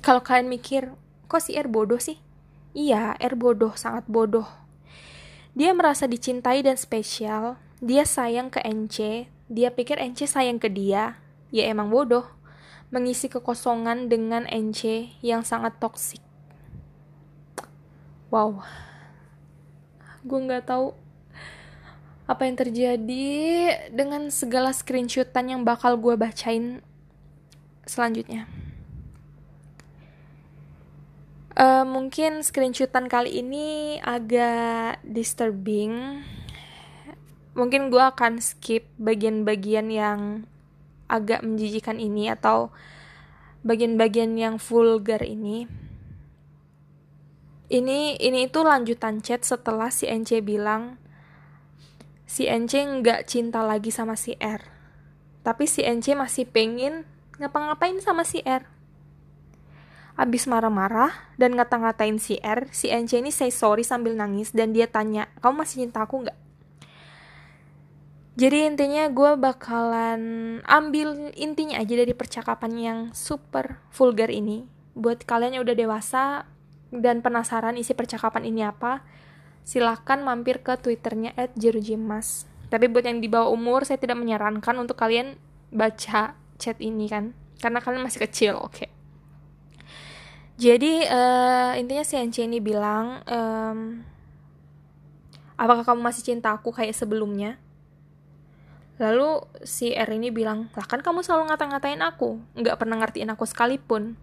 Kalau 0.01 0.25
kalian 0.25 0.49
mikir, 0.49 0.91
kok 1.31 1.39
si 1.39 1.55
R 1.55 1.71
bodoh 1.71 1.95
sih? 1.95 2.19
Iya, 2.75 3.15
R 3.15 3.39
bodoh, 3.39 3.71
sangat 3.79 4.03
bodoh. 4.11 4.43
Dia 5.55 5.71
merasa 5.71 6.03
dicintai 6.03 6.59
dan 6.59 6.75
spesial, 6.75 7.55
dia 7.79 8.03
sayang 8.03 8.51
ke 8.51 8.59
NC, 8.59 9.31
dia 9.47 9.71
pikir 9.71 9.95
NC 9.95 10.27
sayang 10.27 10.59
ke 10.59 10.67
dia, 10.67 11.15
ya 11.55 11.71
emang 11.71 11.87
bodoh. 11.87 12.27
Mengisi 12.91 13.31
kekosongan 13.31 14.11
dengan 14.11 14.43
NC 14.51 15.15
yang 15.23 15.47
sangat 15.47 15.79
toksik. 15.79 16.19
Wow, 18.27 18.59
gue 20.27 20.39
nggak 20.39 20.67
tahu 20.67 20.91
apa 22.27 22.47
yang 22.47 22.55
terjadi 22.55 23.27
dengan 23.91 24.31
segala 24.31 24.71
screenshotan 24.71 25.51
yang 25.51 25.61
bakal 25.63 25.95
gue 25.99 26.15
bacain 26.15 26.83
selanjutnya. 27.83 28.47
Uh, 31.61 31.85
mungkin 31.85 32.41
screenshotan 32.41 33.05
kali 33.05 33.37
ini 33.37 34.01
agak 34.01 34.97
disturbing. 35.05 36.25
Mungkin 37.53 37.93
gue 37.93 38.01
akan 38.01 38.41
skip 38.41 38.89
bagian-bagian 38.97 39.93
yang 39.93 40.49
agak 41.05 41.45
menjijikan 41.45 42.01
ini 42.01 42.33
atau 42.33 42.73
bagian-bagian 43.61 44.33
yang 44.41 44.57
vulgar 44.57 45.21
ini. 45.21 45.69
Ini 47.69 48.17
ini 48.17 48.49
itu 48.49 48.65
lanjutan 48.65 49.21
chat 49.21 49.45
setelah 49.45 49.93
si 49.93 50.09
NC 50.09 50.41
bilang 50.41 50.97
si 52.25 52.49
NC 52.49 53.05
nggak 53.05 53.29
cinta 53.29 53.61
lagi 53.61 53.93
sama 53.93 54.17
si 54.17 54.33
R. 54.41 54.65
Tapi 55.45 55.69
si 55.69 55.85
NC 55.85 56.17
masih 56.17 56.49
pengen 56.49 57.05
ngapa-ngapain 57.37 58.01
sama 58.01 58.25
si 58.25 58.41
R 58.41 58.80
abis 60.21 60.45
marah-marah 60.45 61.33
dan 61.41 61.57
ngata-ngatain 61.57 62.21
si 62.21 62.37
R, 62.37 62.69
si 62.69 62.93
NC 62.93 63.25
ini 63.25 63.33
say 63.33 63.49
sorry 63.49 63.81
sambil 63.81 64.13
nangis 64.13 64.53
dan 64.53 64.69
dia 64.69 64.85
tanya, 64.85 65.25
kamu 65.41 65.65
masih 65.65 65.81
cinta 65.81 66.05
aku 66.05 66.21
nggak? 66.21 66.37
Jadi 68.37 68.57
intinya 68.63 69.09
gue 69.09 69.31
bakalan 69.35 70.21
ambil 70.63 71.33
intinya 71.33 71.81
aja 71.81 71.93
dari 71.97 72.13
percakapan 72.13 72.71
yang 72.77 72.99
super 73.11 73.81
vulgar 73.91 74.29
ini. 74.29 74.69
Buat 74.93 75.25
kalian 75.25 75.57
yang 75.57 75.63
udah 75.65 75.75
dewasa 75.75 76.23
dan 76.93 77.25
penasaran 77.25 77.75
isi 77.75 77.97
percakapan 77.97 78.45
ini 78.45 78.61
apa, 78.63 79.03
silahkan 79.65 80.21
mampir 80.21 80.61
ke 80.61 80.77
twitternya 80.77 81.33
at 81.33 81.51
jerujimas. 81.57 82.45
Tapi 82.71 82.87
buat 82.87 83.03
yang 83.03 83.19
di 83.19 83.27
bawah 83.27 83.51
umur, 83.51 83.83
saya 83.83 83.99
tidak 83.99 84.15
menyarankan 84.21 84.79
untuk 84.79 84.95
kalian 84.95 85.35
baca 85.73 86.39
chat 86.55 86.77
ini 86.79 87.11
kan. 87.11 87.35
Karena 87.59 87.83
kalian 87.83 88.05
masih 88.05 88.23
kecil, 88.23 88.55
oke. 88.55 88.71
Okay. 88.79 89.00
Jadi 90.61 91.09
uh, 91.09 91.73
intinya 91.73 92.05
si 92.05 92.13
NC 92.21 92.45
ini 92.45 92.61
bilang, 92.61 93.25
um, 93.25 94.05
apakah 95.57 95.81
kamu 95.81 96.05
masih 96.05 96.21
cinta 96.21 96.53
aku 96.53 96.69
kayak 96.69 96.93
sebelumnya? 96.93 97.57
Lalu 99.01 99.41
si 99.65 99.89
R 99.89 100.05
ini 100.13 100.29
bilang, 100.29 100.69
lah 100.77 100.85
kan 100.85 101.01
kamu 101.01 101.25
selalu 101.25 101.49
ngata-ngatain 101.49 102.05
aku, 102.05 102.37
nggak 102.53 102.77
pernah 102.77 103.01
ngertiin 103.01 103.33
aku 103.33 103.49
sekalipun. 103.49 104.13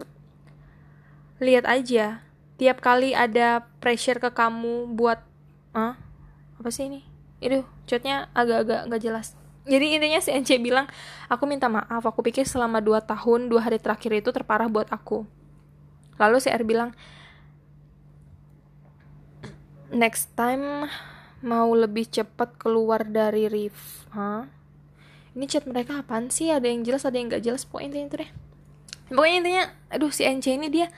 Lihat 1.43 1.67
aja, 1.67 2.23
tiap 2.55 2.79
kali 2.79 3.19
ada 3.19 3.67
pressure 3.83 4.23
ke 4.23 4.31
kamu 4.31 4.95
buat, 4.95 5.19
ah, 5.75 5.99
apa 6.55 6.71
sih 6.71 6.87
ini? 6.87 7.03
Itu 7.43 7.67
chatnya 7.91 8.31
agak-agak 8.31 8.87
nggak 8.87 9.03
jelas. 9.03 9.35
Jadi 9.67 9.99
intinya 9.99 10.23
si 10.23 10.31
NC 10.31 10.63
bilang, 10.63 10.87
aku 11.27 11.51
minta 11.51 11.67
maaf, 11.67 12.07
aku 12.07 12.23
pikir 12.23 12.47
selama 12.47 12.79
2 12.79 13.03
tahun, 13.03 13.51
dua 13.51 13.67
hari 13.67 13.83
terakhir 13.83 14.23
itu 14.23 14.31
terparah 14.31 14.71
buat 14.71 14.87
aku 14.95 15.27
lalu 16.19 16.37
si 16.43 16.51
R 16.51 16.63
bilang 16.67 16.93
next 19.95 20.35
time 20.37 20.91
mau 21.41 21.71
lebih 21.73 22.11
cepat 22.11 22.59
keluar 22.59 23.07
dari 23.07 23.47
reef 23.47 24.05
Hah? 24.13 24.59
ini 25.39 25.47
chat 25.47 25.63
mereka 25.71 26.03
apaan 26.03 26.35
sih? 26.35 26.51
Ada 26.51 26.67
yang 26.67 26.83
jelas 26.83 27.07
ada 27.07 27.15
yang 27.15 27.31
nggak 27.31 27.47
jelas? 27.47 27.63
Pokoknya 27.63 27.95
intinya 27.95 28.07
itu 28.11 28.17
deh. 28.27 28.31
Pokoknya 29.15 29.37
intinya 29.39 29.65
aduh 29.95 30.11
si 30.11 30.23
NC 30.27 30.47
ini 30.59 30.67
dia 30.67 30.91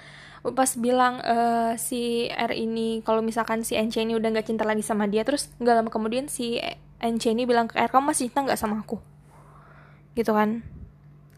pas 0.57 0.73
bilang 0.81 1.21
uh, 1.21 1.77
si 1.77 2.33
R 2.33 2.57
ini 2.57 3.05
kalau 3.05 3.21
misalkan 3.21 3.61
si 3.61 3.77
NC 3.77 4.09
ini 4.09 4.17
udah 4.17 4.33
nggak 4.33 4.49
cinta 4.49 4.65
lagi 4.65 4.81
sama 4.81 5.05
dia 5.05 5.21
terus 5.21 5.53
nggak 5.61 5.75
lama 5.77 5.91
kemudian 5.93 6.33
si 6.33 6.57
NC 7.05 7.37
ini 7.37 7.45
bilang 7.45 7.69
ke 7.69 7.77
R 7.77 7.93
kamu 7.93 8.17
masih 8.17 8.33
cinta 8.33 8.49
nggak 8.49 8.57
sama 8.57 8.81
aku? 8.81 8.97
Gitu 10.17 10.33
kan 10.33 10.65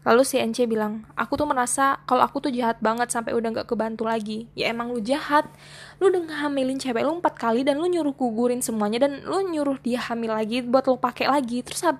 Lalu 0.03 0.21
si 0.27 0.35
NC 0.35 0.67
bilang, 0.67 1.07
aku 1.15 1.39
tuh 1.39 1.47
merasa 1.47 2.03
kalau 2.03 2.27
aku 2.27 2.43
tuh 2.43 2.51
jahat 2.51 2.75
banget 2.83 3.07
sampai 3.07 3.31
udah 3.31 3.63
gak 3.63 3.71
kebantu 3.71 4.03
lagi. 4.03 4.51
Ya 4.51 4.67
emang 4.67 4.91
lu 4.91 4.99
jahat. 4.99 5.47
Lu 6.03 6.11
udah 6.11 6.27
ngehamilin 6.27 6.75
cewek 6.75 7.07
lu 7.07 7.23
empat 7.23 7.39
kali 7.39 7.63
dan 7.63 7.79
lu 7.79 7.87
nyuruh 7.87 8.11
gugurin 8.11 8.59
semuanya 8.59 9.07
dan 9.07 9.23
lu 9.23 9.39
nyuruh 9.47 9.79
dia 9.79 10.03
hamil 10.03 10.35
lagi 10.35 10.59
buat 10.59 10.83
lu 10.91 10.99
pakai 10.99 11.31
lagi. 11.31 11.63
Terus 11.63 11.87
uh, 11.87 11.95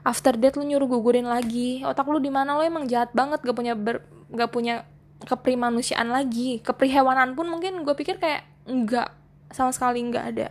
after 0.00 0.40
that 0.40 0.56
lu 0.56 0.64
nyuruh 0.64 0.88
gugurin 0.88 1.28
lagi. 1.28 1.84
Otak 1.84 2.08
lu 2.08 2.16
di 2.16 2.32
mana 2.32 2.56
lu 2.56 2.64
emang 2.64 2.88
jahat 2.88 3.12
banget 3.12 3.44
gak 3.44 3.56
punya 3.56 3.76
ber, 3.76 4.00
gak 4.32 4.48
punya 4.48 4.88
keprimanusiaan 5.28 6.08
lagi. 6.08 6.64
Keprihewanan 6.64 7.36
pun 7.36 7.44
mungkin 7.44 7.84
gue 7.84 7.92
pikir 7.92 8.16
kayak 8.16 8.48
enggak 8.64 9.12
sama 9.52 9.68
sekali 9.68 10.00
enggak 10.00 10.32
ada. 10.32 10.48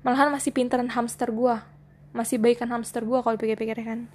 Malahan 0.00 0.32
masih 0.32 0.56
pinteran 0.56 0.88
hamster 0.88 1.28
gue 1.28 1.79
masih 2.10 2.42
baikan 2.42 2.70
hamster 2.70 3.06
gue 3.06 3.18
kalau 3.22 3.36
pikir-pikir 3.38 3.78
kan? 3.82 4.10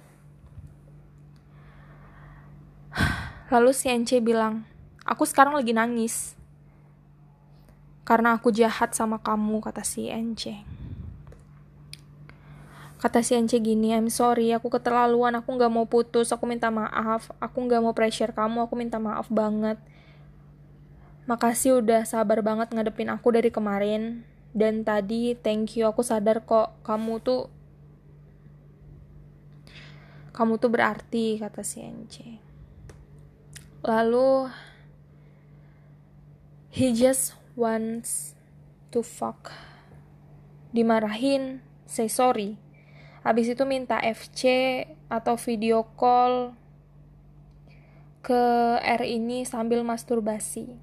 Lalu 3.52 3.70
si 3.72 3.88
NC 3.88 4.20
bilang 4.20 4.68
aku 5.06 5.24
sekarang 5.24 5.54
lagi 5.54 5.72
nangis 5.72 6.36
karena 8.06 8.38
aku 8.38 8.54
jahat 8.54 8.94
sama 8.94 9.18
kamu 9.18 9.58
kata 9.58 9.82
si 9.82 10.06
NC 10.06 10.62
kata 12.96 13.20
si 13.20 13.36
NC 13.36 13.60
gini 13.60 13.92
I'm 13.92 14.08
sorry 14.08 14.50
aku 14.56 14.72
keterlaluan 14.72 15.36
aku 15.36 15.54
nggak 15.54 15.70
mau 15.70 15.84
putus 15.86 16.32
aku 16.32 16.48
minta 16.48 16.72
maaf 16.72 17.28
aku 17.38 17.56
nggak 17.68 17.78
mau 17.84 17.92
pressure 17.92 18.32
kamu 18.32 18.66
aku 18.66 18.74
minta 18.74 18.96
maaf 18.96 19.28
banget. 19.28 19.78
Makasih 21.26 21.82
udah 21.82 22.06
sabar 22.06 22.38
banget 22.38 22.70
ngadepin 22.70 23.10
aku 23.10 23.34
dari 23.34 23.50
kemarin. 23.50 24.22
Dan 24.56 24.86
tadi 24.86 25.36
thank 25.36 25.76
you 25.76 25.84
aku 25.84 26.00
sadar 26.00 26.46
kok 26.46 26.72
kamu 26.86 27.20
tuh 27.20 27.52
kamu 30.36 30.60
tuh 30.60 30.68
berarti 30.68 31.40
kata 31.40 31.64
si 31.64 31.80
NC 31.80 32.44
lalu 33.86 34.52
he 36.76 36.92
just 36.92 37.32
wants 37.56 38.36
to 38.92 39.00
fuck. 39.00 39.48
Dimarahin 40.76 41.64
say 41.88 42.04
sorry. 42.04 42.60
Habis 43.24 43.56
itu 43.56 43.64
minta 43.64 43.96
FC 43.98 44.44
atau 45.08 45.40
video 45.40 45.88
call 45.96 46.52
ke 48.20 48.42
R 48.82 49.02
ini 49.08 49.48
sambil 49.48 49.82
masturbasi. 49.82 50.76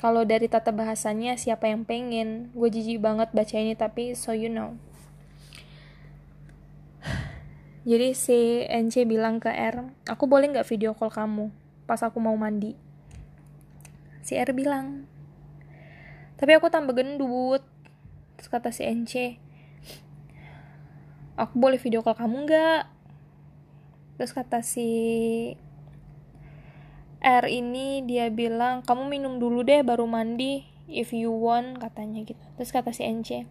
Kalau 0.00 0.24
dari 0.24 0.48
tata 0.48 0.72
bahasanya 0.72 1.36
siapa 1.36 1.68
yang 1.68 1.84
pengen? 1.84 2.48
Gue 2.56 2.72
jijik 2.72 3.04
banget 3.04 3.30
baca 3.36 3.56
ini 3.60 3.76
tapi 3.76 4.16
so 4.16 4.32
you 4.32 4.48
know 4.48 4.80
jadi 7.84 8.16
si 8.16 8.64
NC 8.64 9.04
bilang 9.04 9.44
ke 9.44 9.52
R, 9.52 9.92
aku 10.08 10.24
boleh 10.24 10.48
nggak 10.48 10.64
video 10.64 10.96
call 10.96 11.12
kamu 11.12 11.52
pas 11.84 12.00
aku 12.00 12.16
mau 12.16 12.32
mandi? 12.32 12.72
Si 14.24 14.40
R 14.40 14.56
bilang, 14.56 15.04
tapi 16.40 16.56
aku 16.56 16.72
tambah 16.72 16.96
gendut. 16.96 17.60
Terus 18.40 18.48
kata 18.48 18.72
si 18.72 18.88
NC, 18.88 19.36
aku 21.36 21.54
boleh 21.60 21.76
video 21.76 22.00
call 22.00 22.16
kamu 22.16 22.48
nggak? 22.48 22.82
Terus 24.16 24.32
kata 24.32 24.64
si 24.64 24.88
R 27.20 27.44
ini 27.52 28.00
dia 28.08 28.32
bilang, 28.32 28.80
kamu 28.80 29.12
minum 29.12 29.36
dulu 29.36 29.60
deh 29.60 29.84
baru 29.84 30.08
mandi 30.08 30.64
if 30.88 31.12
you 31.12 31.36
want 31.36 31.76
katanya 31.84 32.24
gitu. 32.24 32.40
Terus 32.56 32.72
kata 32.72 32.96
si 32.96 33.04
NC, 33.04 33.44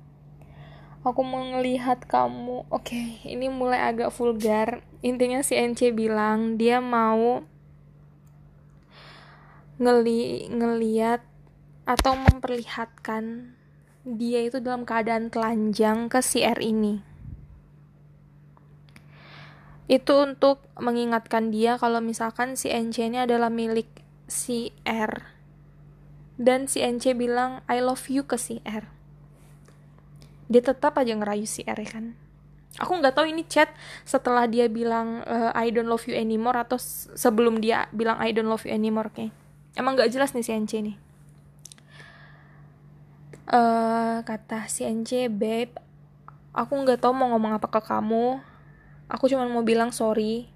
aku 1.04 1.22
mau 1.22 1.44
ngelihat 1.44 2.08
kamu. 2.08 2.64
Oke 2.72 2.96
okay, 2.96 3.08
ini 3.28 3.52
mulai 3.52 3.92
agak 3.92 4.16
vulgar. 4.16 4.82
Intinya 5.04 5.44
si 5.44 5.60
NC 5.60 5.92
bilang 5.92 6.56
dia 6.56 6.80
mau 6.80 7.44
ngeli 9.84 10.48
ngeliat 10.48 11.20
atau 11.84 12.16
memperlihatkan 12.16 13.52
dia 14.08 14.48
itu 14.48 14.64
dalam 14.64 14.88
keadaan 14.88 15.28
telanjang 15.28 16.08
ke 16.08 16.24
si 16.24 16.40
R 16.40 16.60
ini. 16.64 17.04
Itu 19.92 20.24
untuk 20.24 20.64
mengingatkan 20.80 21.52
dia 21.52 21.76
kalau 21.76 22.00
misalkan 22.00 22.56
si 22.56 22.72
NC 22.72 23.12
ini 23.12 23.20
adalah 23.28 23.52
milik 23.52 23.92
si 24.32 24.72
R. 24.88 25.36
Dan 26.40 26.72
si 26.72 26.80
NC 26.80 27.14
bilang 27.20 27.60
I 27.68 27.84
love 27.84 28.08
you 28.08 28.24
ke 28.24 28.40
si 28.40 28.64
R 28.64 29.03
dia 30.52 30.62
tetap 30.64 30.96
aja 31.00 31.14
ngerayu 31.16 31.48
si 31.48 31.64
R 31.64 31.80
kan. 31.88 32.16
Aku 32.82 32.98
nggak 32.98 33.14
tahu 33.14 33.30
ini 33.30 33.46
chat 33.46 33.70
setelah 34.02 34.50
dia 34.50 34.66
bilang 34.66 35.22
uh, 35.30 35.54
I 35.54 35.70
don't 35.70 35.86
love 35.86 36.10
you 36.10 36.18
anymore 36.18 36.58
atau 36.58 36.82
sebelum 37.14 37.62
dia 37.62 37.86
bilang 37.94 38.18
I 38.18 38.34
don't 38.34 38.50
love 38.50 38.66
you 38.66 38.74
anymore 38.74 39.14
kayak 39.14 39.30
emang 39.78 39.94
nggak 39.94 40.10
jelas 40.10 40.34
nih 40.34 40.42
si 40.42 40.52
NC 40.58 40.72
nih 40.82 40.98
uh, 43.54 44.26
kata 44.26 44.66
si 44.66 44.90
NC 44.90 45.30
babe 45.30 45.78
aku 46.54 46.74
nggak 46.86 47.02
tahu 47.02 47.12
mau 47.12 47.34
ngomong 47.34 47.58
apa 47.58 47.68
ke 47.68 47.82
kamu. 47.82 48.40
Aku 49.10 49.28
cuma 49.28 49.46
mau 49.50 49.66
bilang 49.66 49.90
sorry. 49.90 50.48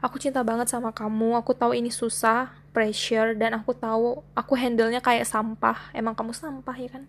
Aku 0.00 0.22
cinta 0.22 0.40
banget 0.46 0.70
sama 0.70 0.94
kamu. 0.94 1.34
Aku 1.42 1.52
tahu 1.52 1.74
ini 1.74 1.90
susah 1.90 2.54
pressure 2.70 3.34
dan 3.34 3.58
aku 3.58 3.74
tahu 3.74 4.22
aku 4.38 4.52
handle 4.54 4.88
nya 4.88 5.02
kayak 5.02 5.26
sampah. 5.26 5.90
Emang 5.92 6.14
kamu 6.14 6.32
sampah 6.32 6.76
ya 6.78 6.90
kan 6.90 7.04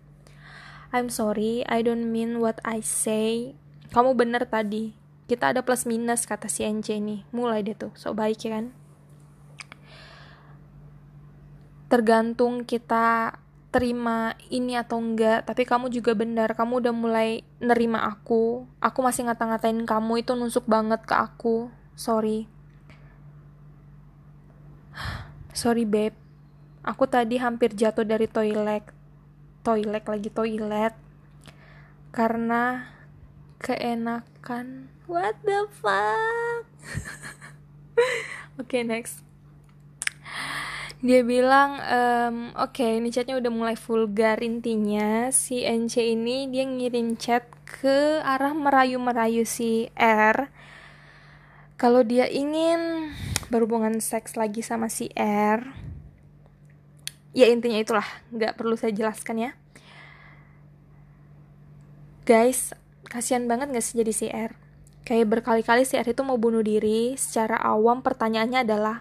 I'm 0.88 1.12
sorry, 1.12 1.68
I 1.68 1.84
don't 1.84 2.16
mean 2.16 2.40
what 2.40 2.64
I 2.64 2.80
say. 2.80 3.60
Kamu 3.92 4.16
bener 4.16 4.48
tadi. 4.48 4.96
Kita 5.28 5.52
ada 5.52 5.60
plus 5.60 5.84
minus 5.84 6.24
kata 6.24 6.48
si 6.48 6.64
NC 6.64 7.04
nih. 7.04 7.20
Mulai 7.36 7.60
deh 7.68 7.76
tuh, 7.76 7.92
so 8.00 8.16
baik 8.16 8.40
ya 8.48 8.56
kan. 8.56 8.72
Tergantung 11.92 12.64
kita 12.64 13.36
terima 13.68 14.40
ini 14.48 14.80
atau 14.80 15.04
enggak, 15.04 15.44
tapi 15.44 15.68
kamu 15.68 15.92
juga 15.92 16.16
benar. 16.16 16.56
Kamu 16.56 16.80
udah 16.80 16.96
mulai 16.96 17.44
nerima 17.60 18.08
aku. 18.08 18.64
Aku 18.80 19.00
masih 19.04 19.28
ngata-ngatain 19.28 19.84
kamu 19.84 20.24
itu 20.24 20.40
nusuk 20.40 20.64
banget 20.72 21.04
ke 21.04 21.20
aku. 21.20 21.68
Sorry. 22.00 22.48
Sorry, 25.52 25.84
babe. 25.84 26.16
Aku 26.88 27.12
tadi 27.12 27.36
hampir 27.44 27.76
jatuh 27.76 28.08
dari 28.08 28.32
toilet 28.32 28.97
toilet 29.68 30.08
lagi 30.08 30.32
toilet. 30.32 30.96
Karena 32.16 32.88
keenakan. 33.60 34.88
What 35.12 35.44
the 35.44 35.68
fuck? 35.76 36.64
Oke 38.64 38.80
okay, 38.80 38.82
next. 38.88 39.28
Dia 40.98 41.22
bilang 41.22 41.78
ehm, 41.78 42.58
oke 42.58 42.82
okay, 42.82 42.98
ini 42.98 43.14
chatnya 43.14 43.38
udah 43.38 43.54
mulai 43.54 43.78
vulgar 43.78 44.42
intinya. 44.42 45.30
Si 45.30 45.62
NC 45.62 46.18
ini 46.18 46.50
dia 46.50 46.66
ngirim 46.66 47.14
chat 47.22 47.46
ke 47.70 48.18
arah 48.26 48.58
merayu-merayu 48.58 49.46
si 49.46 49.94
R. 49.94 50.50
Kalau 51.78 52.02
dia 52.02 52.26
ingin 52.26 53.14
berhubungan 53.54 54.02
seks 54.02 54.34
lagi 54.34 54.66
sama 54.66 54.90
si 54.90 55.14
R 55.14 55.87
ya 57.32 57.48
intinya 57.50 57.80
itulah. 57.80 58.08
Nggak 58.32 58.56
perlu 58.56 58.76
saya 58.76 58.94
jelaskan 58.96 59.36
ya. 59.40 59.52
Guys 62.28 62.76
kasihan 63.08 63.48
banget 63.48 63.72
gak 63.72 63.84
sih 63.84 63.96
jadi 64.04 64.14
si 64.14 64.28
R? 64.28 64.52
Kayak 65.08 65.40
berkali-kali 65.40 65.88
si 65.88 65.96
R 65.96 66.04
itu 66.04 66.20
mau 66.28 66.36
bunuh 66.36 66.60
diri 66.60 67.16
secara 67.16 67.56
awam 67.56 68.04
pertanyaannya 68.04 68.68
adalah 68.68 69.00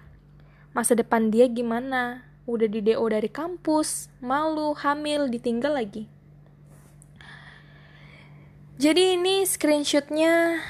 masa 0.71 0.95
depan 0.95 1.35
dia 1.35 1.51
gimana? 1.51 2.23
Udah 2.47 2.71
di 2.71 2.79
DO 2.79 3.03
dari 3.11 3.27
kampus 3.27 4.07
malu 4.23 4.71
hamil 4.79 5.27
ditinggal 5.27 5.75
lagi. 5.75 6.07
Jadi 8.79 9.19
ini 9.19 9.43
screenshotnya 9.43 10.63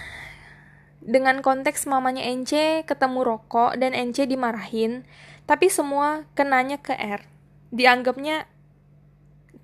dengan 1.04 1.44
konteks 1.44 1.84
mamanya 1.84 2.24
NC 2.24 2.82
ketemu 2.88 3.20
rokok 3.22 3.76
dan 3.76 3.92
NC 3.92 4.26
dimarahin 4.26 5.06
tapi 5.46 5.70
semua 5.70 6.26
kenanya 6.34 6.82
ke 6.82 6.90
R 6.96 7.35
dianggapnya 7.74 8.46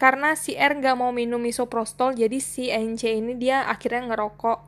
karena 0.00 0.34
si 0.34 0.56
R 0.58 0.78
nggak 0.78 0.98
mau 0.98 1.14
minum 1.14 1.38
misoprostol 1.38 2.16
jadi 2.16 2.38
si 2.42 2.72
NC 2.72 3.22
ini 3.22 3.38
dia 3.38 3.68
akhirnya 3.68 4.12
ngerokok 4.12 4.58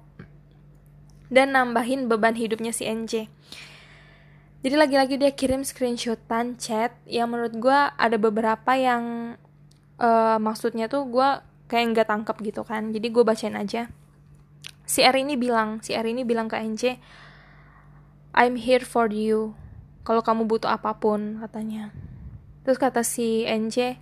dan 1.33 1.57
nambahin 1.57 2.07
beban 2.07 2.39
hidupnya 2.39 2.71
si 2.71 2.87
NC 2.87 3.27
jadi 4.65 4.81
lagi-lagi 4.81 5.21
dia 5.21 5.29
kirim 5.29 5.61
screenshotan 5.61 6.57
chat. 6.57 6.97
Yang 7.05 7.29
menurut 7.29 7.55
gue 7.61 7.79
ada 8.01 8.17
beberapa 8.17 8.73
yang 8.73 9.37
uh, 10.01 10.41
maksudnya 10.41 10.89
tuh 10.89 11.05
gue 11.05 11.29
kayak 11.69 11.85
nggak 11.93 12.09
tangkep 12.09 12.37
gitu 12.41 12.65
kan. 12.65 12.89
Jadi 12.89 13.13
gue 13.13 13.21
bacain 13.21 13.53
aja. 13.61 13.93
Si 14.89 15.05
R 15.05 15.21
ini 15.21 15.37
bilang 15.37 15.85
si 15.85 15.93
R 15.93 16.09
ini 16.09 16.25
bilang 16.25 16.49
ke 16.49 16.57
NC 16.57 16.97
I'm 18.33 18.57
here 18.57 18.89
for 18.89 19.13
you. 19.13 19.53
Kalau 20.01 20.25
kamu 20.25 20.49
butuh 20.49 20.73
apa 20.73 20.97
pun 20.97 21.45
katanya 21.45 21.93
terus 22.65 22.81
kata 22.81 23.05
si 23.05 23.45
NC 23.45 24.01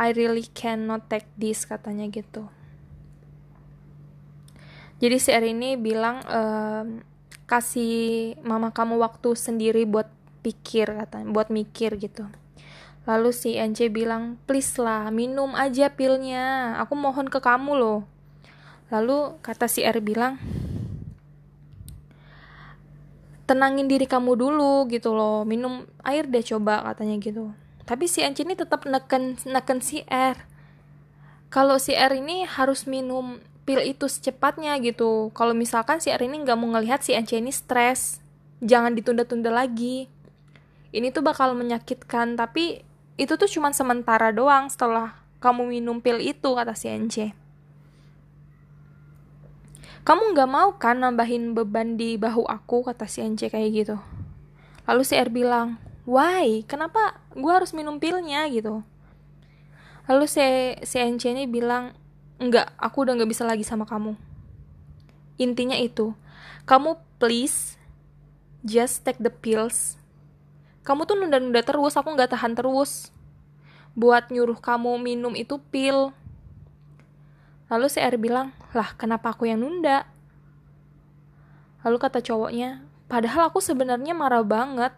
I 0.00 0.16
really 0.16 0.46
cannot 0.50 1.06
take 1.06 1.28
this 1.38 1.68
katanya 1.68 2.08
gitu. 2.10 2.46
Jadi 5.00 5.16
si 5.16 5.32
R 5.32 5.44
ini 5.44 5.80
bilang 5.80 6.20
ehm, 6.28 7.04
kasih 7.48 8.36
mama 8.44 8.72
kamu 8.72 9.00
waktu 9.00 9.32
sendiri 9.32 9.88
buat 9.88 10.08
pikir 10.40 10.92
katanya 10.92 11.28
buat 11.32 11.48
mikir 11.48 11.96
gitu. 11.96 12.28
Lalu 13.08 13.32
si 13.32 13.56
NC 13.56 13.88
bilang 13.92 14.36
please 14.44 14.76
lah 14.76 15.08
minum 15.12 15.56
aja 15.56 15.92
pilnya. 15.92 16.76
Aku 16.84 16.96
mohon 16.96 17.28
ke 17.28 17.40
kamu 17.40 17.76
loh. 17.76 18.00
Lalu 18.92 19.40
kata 19.40 19.68
si 19.68 19.84
R 19.84 20.00
bilang 20.04 20.36
tenangin 23.48 23.88
diri 23.88 24.04
kamu 24.08 24.36
dulu 24.36 24.88
gitu 24.88 25.12
loh. 25.16 25.44
Minum 25.44 25.88
air 26.04 26.24
deh 26.24 26.44
coba 26.44 26.84
katanya 26.92 27.16
gitu 27.20 27.52
tapi 27.90 28.06
si 28.06 28.22
NC 28.22 28.46
ini 28.46 28.54
tetap 28.54 28.86
neken 28.86 29.34
neken 29.50 29.82
si 29.82 30.06
R. 30.06 30.38
Kalau 31.50 31.82
si 31.82 31.90
R 31.90 32.14
ini 32.14 32.46
harus 32.46 32.86
minum 32.86 33.42
pil 33.66 33.82
itu 33.82 34.06
secepatnya 34.06 34.78
gitu. 34.78 35.34
Kalau 35.34 35.58
misalkan 35.58 35.98
si 35.98 36.14
R 36.14 36.22
ini 36.22 36.38
nggak 36.46 36.54
mau 36.54 36.70
ngelihat 36.70 37.02
si 37.02 37.18
Ence 37.18 37.34
ini 37.34 37.50
stres 37.50 38.22
jangan 38.62 38.94
ditunda-tunda 38.94 39.50
lagi. 39.50 40.06
Ini 40.94 41.10
tuh 41.10 41.26
bakal 41.26 41.58
menyakitkan 41.58 42.38
tapi 42.38 42.86
itu 43.18 43.34
tuh 43.34 43.50
cuma 43.50 43.74
sementara 43.74 44.30
doang 44.30 44.70
setelah 44.70 45.18
kamu 45.42 45.74
minum 45.74 45.98
pil 45.98 46.22
itu 46.22 46.46
kata 46.54 46.78
si 46.78 46.86
Ence 46.86 47.34
kamu 50.00 50.32
nggak 50.32 50.48
mau 50.48 50.78
kan 50.80 50.96
nambahin 50.96 51.52
beban 51.52 51.98
di 51.98 52.16
bahu 52.16 52.46
aku 52.46 52.86
kata 52.86 53.04
si 53.10 53.20
Ence 53.20 53.50
kayak 53.50 53.70
gitu. 53.74 53.96
Lalu 54.86 55.02
si 55.02 55.18
R 55.18 55.28
bilang 55.28 55.89
why 56.10 56.66
kenapa 56.66 57.22
gue 57.38 57.52
harus 57.54 57.70
minum 57.70 58.02
pilnya 58.02 58.50
gitu 58.50 58.82
lalu 60.10 60.26
si 60.26 60.42
si 60.82 60.98
Ence 60.98 61.30
ini 61.30 61.46
bilang 61.46 61.94
enggak, 62.40 62.72
aku 62.80 63.04
udah 63.04 63.20
gak 63.20 63.30
bisa 63.30 63.44
lagi 63.44 63.62
sama 63.62 63.84
kamu. 63.84 64.16
Intinya 65.36 65.76
itu, 65.76 66.16
kamu 66.64 66.96
please 67.20 67.76
just 68.64 69.04
take 69.04 69.20
the 69.20 69.28
pills. 69.28 70.00
Kamu 70.80 71.04
tuh 71.04 71.20
nunda-nunda 71.20 71.60
terus, 71.60 72.00
aku 72.00 72.16
gak 72.16 72.32
tahan 72.32 72.56
terus. 72.56 73.12
Buat 73.92 74.32
nyuruh 74.32 74.56
kamu 74.56 74.96
minum 74.96 75.36
itu 75.36 75.60
pil. 75.68 76.16
Lalu 77.68 77.86
si 77.92 78.00
R 78.00 78.16
bilang, 78.16 78.56
lah 78.72 78.96
kenapa 78.96 79.36
aku 79.36 79.44
yang 79.44 79.60
nunda? 79.60 80.08
Lalu 81.84 81.96
kata 82.00 82.24
cowoknya, 82.24 82.80
padahal 83.06 83.52
aku 83.52 83.60
sebenarnya 83.60 84.16
marah 84.16 84.42
banget. 84.42 84.96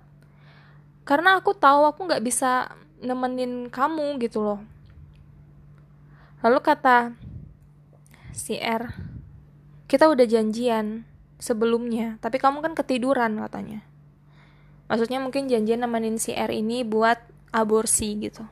Karena 1.02 1.38
aku 1.38 1.54
tahu 1.54 1.86
aku 1.90 2.06
gak 2.06 2.22
bisa 2.22 2.70
nemenin 3.02 3.66
kamu 3.68 4.22
gitu 4.22 4.42
loh. 4.42 4.60
Lalu 6.42 6.58
kata 6.62 7.14
si 8.32 8.56
R 8.58 8.90
kita 9.86 10.08
udah 10.08 10.24
janjian 10.24 11.04
sebelumnya 11.36 12.16
tapi 12.22 12.38
kamu 12.38 12.62
kan 12.62 12.72
ketiduran 12.78 13.36
katanya. 13.42 13.82
Maksudnya 14.86 15.18
mungkin 15.18 15.50
janjian 15.50 15.82
nemenin 15.82 16.16
si 16.18 16.34
R 16.34 16.50
ini 16.54 16.86
buat 16.86 17.18
aborsi 17.50 18.16
gitu. 18.22 18.46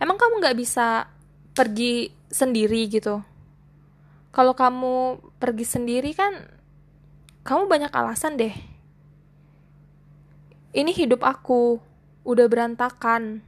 Emang 0.00 0.18
kamu 0.18 0.42
nggak 0.42 0.58
bisa 0.58 1.06
pergi 1.52 2.10
sendiri 2.32 2.88
gitu? 2.88 3.22
Kalau 4.32 4.56
kamu 4.56 5.20
pergi 5.36 5.64
sendiri 5.68 6.16
kan 6.16 6.32
kamu 7.44 7.68
banyak 7.68 7.92
alasan 7.92 8.40
deh 8.40 8.71
ini 10.72 10.90
hidup 10.96 11.20
aku. 11.20 11.80
Udah 12.24 12.48
berantakan. 12.48 13.44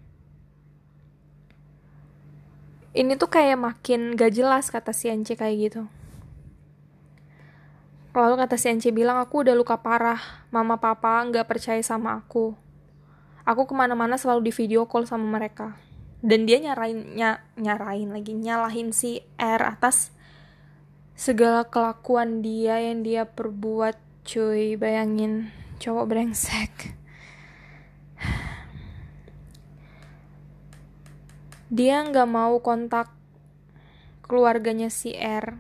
Ini 2.95 3.19
tuh 3.19 3.27
kayak 3.27 3.59
makin 3.59 4.15
gak 4.15 4.37
jelas 4.37 4.71
kata 4.71 4.95
si 4.95 5.11
Ence 5.11 5.35
kayak 5.35 5.57
gitu. 5.59 5.83
Lalu 8.15 8.35
kata 8.39 8.55
si 8.55 8.71
Ence 8.71 8.95
bilang 8.95 9.19
aku 9.19 9.43
udah 9.43 9.57
luka 9.57 9.81
parah. 9.81 10.47
Mama 10.55 10.79
papa 10.79 11.19
nggak 11.27 11.51
percaya 11.51 11.83
sama 11.83 12.15
aku. 12.23 12.55
Aku 13.43 13.67
ke 13.67 13.75
mana-mana 13.75 14.15
selalu 14.15 14.49
di 14.49 14.53
video 14.55 14.87
call 14.87 15.11
sama 15.11 15.27
mereka. 15.27 15.75
Dan 16.23 16.47
dia 16.47 16.63
nyarain 16.63 17.19
ny 17.19 17.27
nyarain 17.59 18.09
lagi 18.09 18.33
nyalahin 18.33 18.95
si 18.95 19.21
R 19.37 19.61
atas 19.61 20.15
segala 21.19 21.69
kelakuan 21.69 22.41
dia 22.41 22.79
yang 22.79 23.03
dia 23.03 23.27
perbuat 23.27 23.99
cuy. 24.23 24.79
Bayangin 24.79 25.51
cowok 25.83 26.05
brengsek 26.07 27.04
dia 31.73 32.05
nggak 32.05 32.29
mau 32.29 32.61
kontak 32.61 33.13
keluarganya 34.25 34.89
si 34.89 35.13
R. 35.17 35.57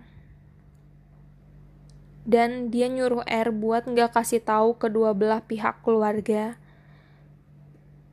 Dan 2.25 2.73
dia 2.73 2.89
nyuruh 2.89 3.25
R 3.29 3.53
buat 3.53 3.85
nggak 3.85 4.17
kasih 4.17 4.41
tahu 4.41 4.81
kedua 4.81 5.13
belah 5.13 5.45
pihak 5.45 5.85
keluarga. 5.85 6.57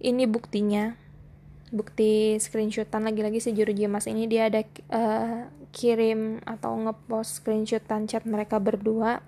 Ini 0.03 0.27
buktinya. 0.27 0.99
Bukti 1.71 2.35
screenshotan 2.35 3.07
lagi-lagi 3.07 3.39
si 3.39 3.55
juru 3.55 3.71
mas 3.87 4.11
ini. 4.11 4.27
Dia 4.27 4.51
ada 4.51 4.67
uh, 4.91 5.47
kirim 5.71 6.43
atau 6.43 6.75
ngepost 6.75 7.39
screenshotan 7.39 8.11
chat 8.11 8.27
mereka 8.27 8.59
berdua. 8.59 9.23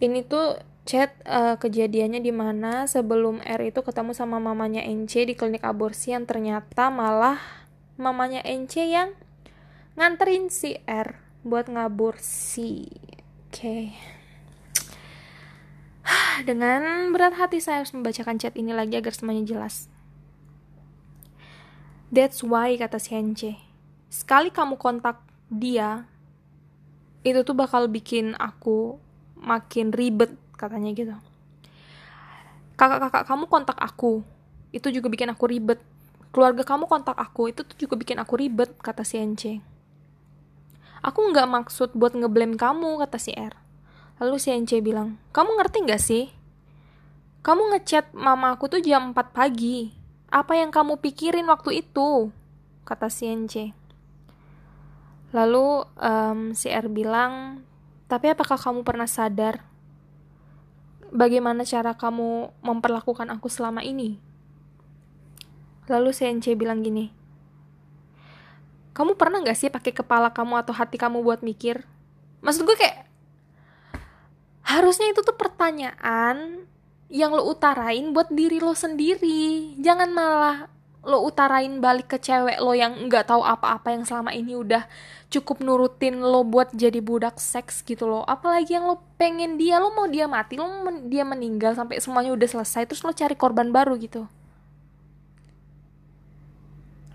Ini 0.00 0.24
tuh 0.24 0.56
chat 0.88 1.12
uh, 1.28 1.60
kejadiannya 1.60 2.24
di 2.24 2.32
mana 2.32 2.88
sebelum 2.88 3.44
R 3.44 3.60
itu 3.68 3.84
ketemu 3.84 4.16
sama 4.16 4.40
mamanya 4.40 4.80
NC 4.80 5.28
di 5.28 5.34
klinik 5.36 5.60
aborsi 5.60 6.16
yang 6.16 6.24
ternyata 6.24 6.88
malah 6.88 7.36
mamanya 7.98 8.46
NC 8.46 8.74
yang 8.94 9.10
nganterin 9.98 10.54
si 10.54 10.78
R 10.86 11.18
buat 11.42 11.66
ngabur 11.66 12.14
si 12.22 12.86
oke 13.50 13.90
dengan 16.48 17.10
berat 17.10 17.34
hati 17.34 17.58
saya 17.58 17.82
harus 17.82 17.90
membacakan 17.90 18.38
chat 18.38 18.54
ini 18.54 18.70
lagi 18.70 18.94
agar 18.94 19.10
semuanya 19.10 19.44
jelas. 19.44 19.90
That's 22.14 22.40
why 22.46 22.78
kata 22.78 23.02
si 23.02 23.18
NC 23.18 23.58
sekali 24.08 24.48
kamu 24.48 24.80
kontak 24.80 25.20
dia 25.52 26.08
itu 27.26 27.44
tuh 27.44 27.52
bakal 27.52 27.90
bikin 27.90 28.38
aku 28.38 28.96
makin 29.36 29.90
ribet 29.90 30.32
katanya 30.54 30.94
gitu. 30.94 31.16
Kakak-kakak 32.78 33.26
kamu 33.26 33.50
kontak 33.50 33.76
aku 33.76 34.22
itu 34.70 34.86
juga 34.94 35.10
bikin 35.10 35.34
aku 35.34 35.50
ribet 35.50 35.82
keluarga 36.30 36.62
kamu 36.64 36.88
kontak 36.88 37.16
aku 37.16 37.52
itu 37.52 37.64
tuh 37.64 37.76
juga 37.76 37.94
bikin 37.98 38.20
aku 38.20 38.38
ribet 38.38 38.74
kata 38.80 39.02
si 39.02 39.18
NC 39.18 39.64
aku 41.02 41.20
nggak 41.30 41.48
maksud 41.48 41.94
buat 41.94 42.12
ngeblame 42.12 42.58
kamu 42.58 43.00
kata 43.06 43.18
si 43.20 43.32
R 43.36 43.54
lalu 44.18 44.36
si 44.36 44.50
NC 44.50 44.82
bilang 44.82 45.20
kamu 45.30 45.56
ngerti 45.58 45.78
nggak 45.86 46.02
sih 46.02 46.24
Kamu 47.38 47.70
ngechat 47.72 48.12
mama 48.12 48.52
aku 48.52 48.66
tuh 48.68 48.82
jam 48.82 49.14
4 49.14 49.32
pagi. 49.32 49.94
Apa 50.28 50.58
yang 50.58 50.68
kamu 50.68 51.00
pikirin 51.00 51.48
waktu 51.48 51.80
itu? 51.80 52.28
Kata 52.84 53.08
si 53.08 53.30
NC. 53.30 53.72
Lalu 55.32 55.86
um, 55.96 56.52
si 56.52 56.68
R 56.68 56.88
bilang, 56.92 57.64
tapi 58.04 58.32
apakah 58.32 58.60
kamu 58.60 58.84
pernah 58.84 59.08
sadar 59.08 59.64
bagaimana 61.08 61.64
cara 61.64 61.96
kamu 61.96 62.52
memperlakukan 62.60 63.28
aku 63.32 63.48
selama 63.48 63.80
ini? 63.80 64.20
Lalu 65.88 66.12
NC 66.12 66.52
bilang 66.54 66.84
gini, 66.84 67.08
kamu 68.92 69.16
pernah 69.16 69.40
gak 69.40 69.56
sih 69.56 69.72
pakai 69.72 69.96
kepala 69.96 70.28
kamu 70.30 70.60
atau 70.60 70.76
hati 70.76 71.00
kamu 71.00 71.24
buat 71.24 71.40
mikir? 71.40 71.82
Maksud 72.44 72.68
gue 72.68 72.76
kayak, 72.76 73.08
harusnya 74.68 75.08
itu 75.10 75.24
tuh 75.24 75.34
pertanyaan 75.34 76.68
yang 77.08 77.32
lo 77.32 77.48
utarain 77.48 78.12
buat 78.12 78.28
diri 78.28 78.60
lo 78.60 78.76
sendiri. 78.76 79.74
Jangan 79.80 80.12
malah 80.12 80.68
lo 81.08 81.24
utarain 81.24 81.80
balik 81.80 82.10
ke 82.10 82.18
cewek 82.20 82.60
lo 82.60 82.76
yang 82.76 83.08
nggak 83.08 83.32
tahu 83.32 83.40
apa-apa 83.40 83.96
yang 83.96 84.04
selama 84.04 84.34
ini 84.34 84.58
udah 84.58 84.84
cukup 85.32 85.64
nurutin 85.64 86.20
lo 86.20 86.44
buat 86.44 86.74
jadi 86.74 87.00
budak 87.00 87.40
seks 87.40 87.80
gitu 87.86 88.04
lo 88.04 88.26
apalagi 88.28 88.76
yang 88.76 88.84
lo 88.84 89.00
pengen 89.16 89.56
dia 89.56 89.80
lo 89.80 89.94
mau 89.94 90.04
dia 90.04 90.28
mati 90.28 90.60
lo 90.60 90.68
mau 90.68 90.90
dia 91.06 91.24
meninggal 91.24 91.72
sampai 91.72 92.02
semuanya 92.02 92.34
udah 92.36 92.48
selesai 92.50 92.84
terus 92.84 93.00
lo 93.00 93.14
cari 93.16 93.38
korban 93.38 93.72
baru 93.72 93.94
gitu 93.96 94.28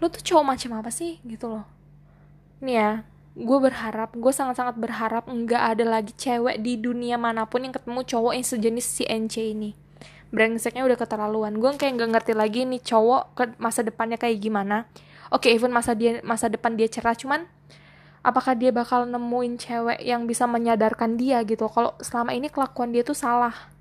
lo 0.04 0.12
tuh 0.12 0.20
cowok 0.20 0.44
macam 0.44 0.76
apa 0.76 0.92
sih? 0.92 1.24
Gitu 1.24 1.48
lo 1.48 1.64
nih 2.64 2.76
ya 2.80 2.92
gue 3.34 3.58
berharap 3.60 4.14
gue 4.14 4.30
sangat-sangat 4.30 4.78
berharap 4.78 5.26
nggak 5.26 5.64
ada 5.76 5.86
lagi 5.90 6.14
cewek 6.14 6.62
di 6.62 6.78
dunia 6.78 7.18
mana 7.18 7.50
pun 7.50 7.66
yang 7.66 7.74
ketemu 7.74 8.06
cowok 8.06 8.34
yang 8.38 8.46
sejenis 8.46 8.86
si 8.86 9.04
NC 9.10 9.36
ini. 9.58 9.72
Brengseknya 10.30 10.86
udah 10.86 10.98
keterlaluan. 10.98 11.58
Gue 11.58 11.74
kayak 11.74 11.98
nggak 11.98 12.10
ngerti 12.14 12.34
lagi 12.38 12.62
nih 12.70 12.82
cowok 12.82 13.24
ke 13.34 13.44
masa 13.58 13.82
depannya 13.82 14.22
kayak 14.22 14.38
gimana. 14.38 14.86
Oke 15.34 15.50
okay, 15.50 15.58
even 15.58 15.74
masa 15.74 15.98
dia 15.98 16.22
masa 16.22 16.46
depan 16.46 16.78
dia 16.78 16.86
cerah 16.86 17.18
cuman 17.18 17.50
apakah 18.22 18.54
dia 18.54 18.70
bakal 18.70 19.10
nemuin 19.10 19.58
cewek 19.58 20.00
yang 20.06 20.30
bisa 20.30 20.46
menyadarkan 20.46 21.18
dia 21.18 21.42
gitu? 21.42 21.66
Kalau 21.74 21.98
selama 22.06 22.38
ini 22.38 22.54
kelakuan 22.54 22.94
dia 22.94 23.02
tuh 23.02 23.18
salah. 23.18 23.74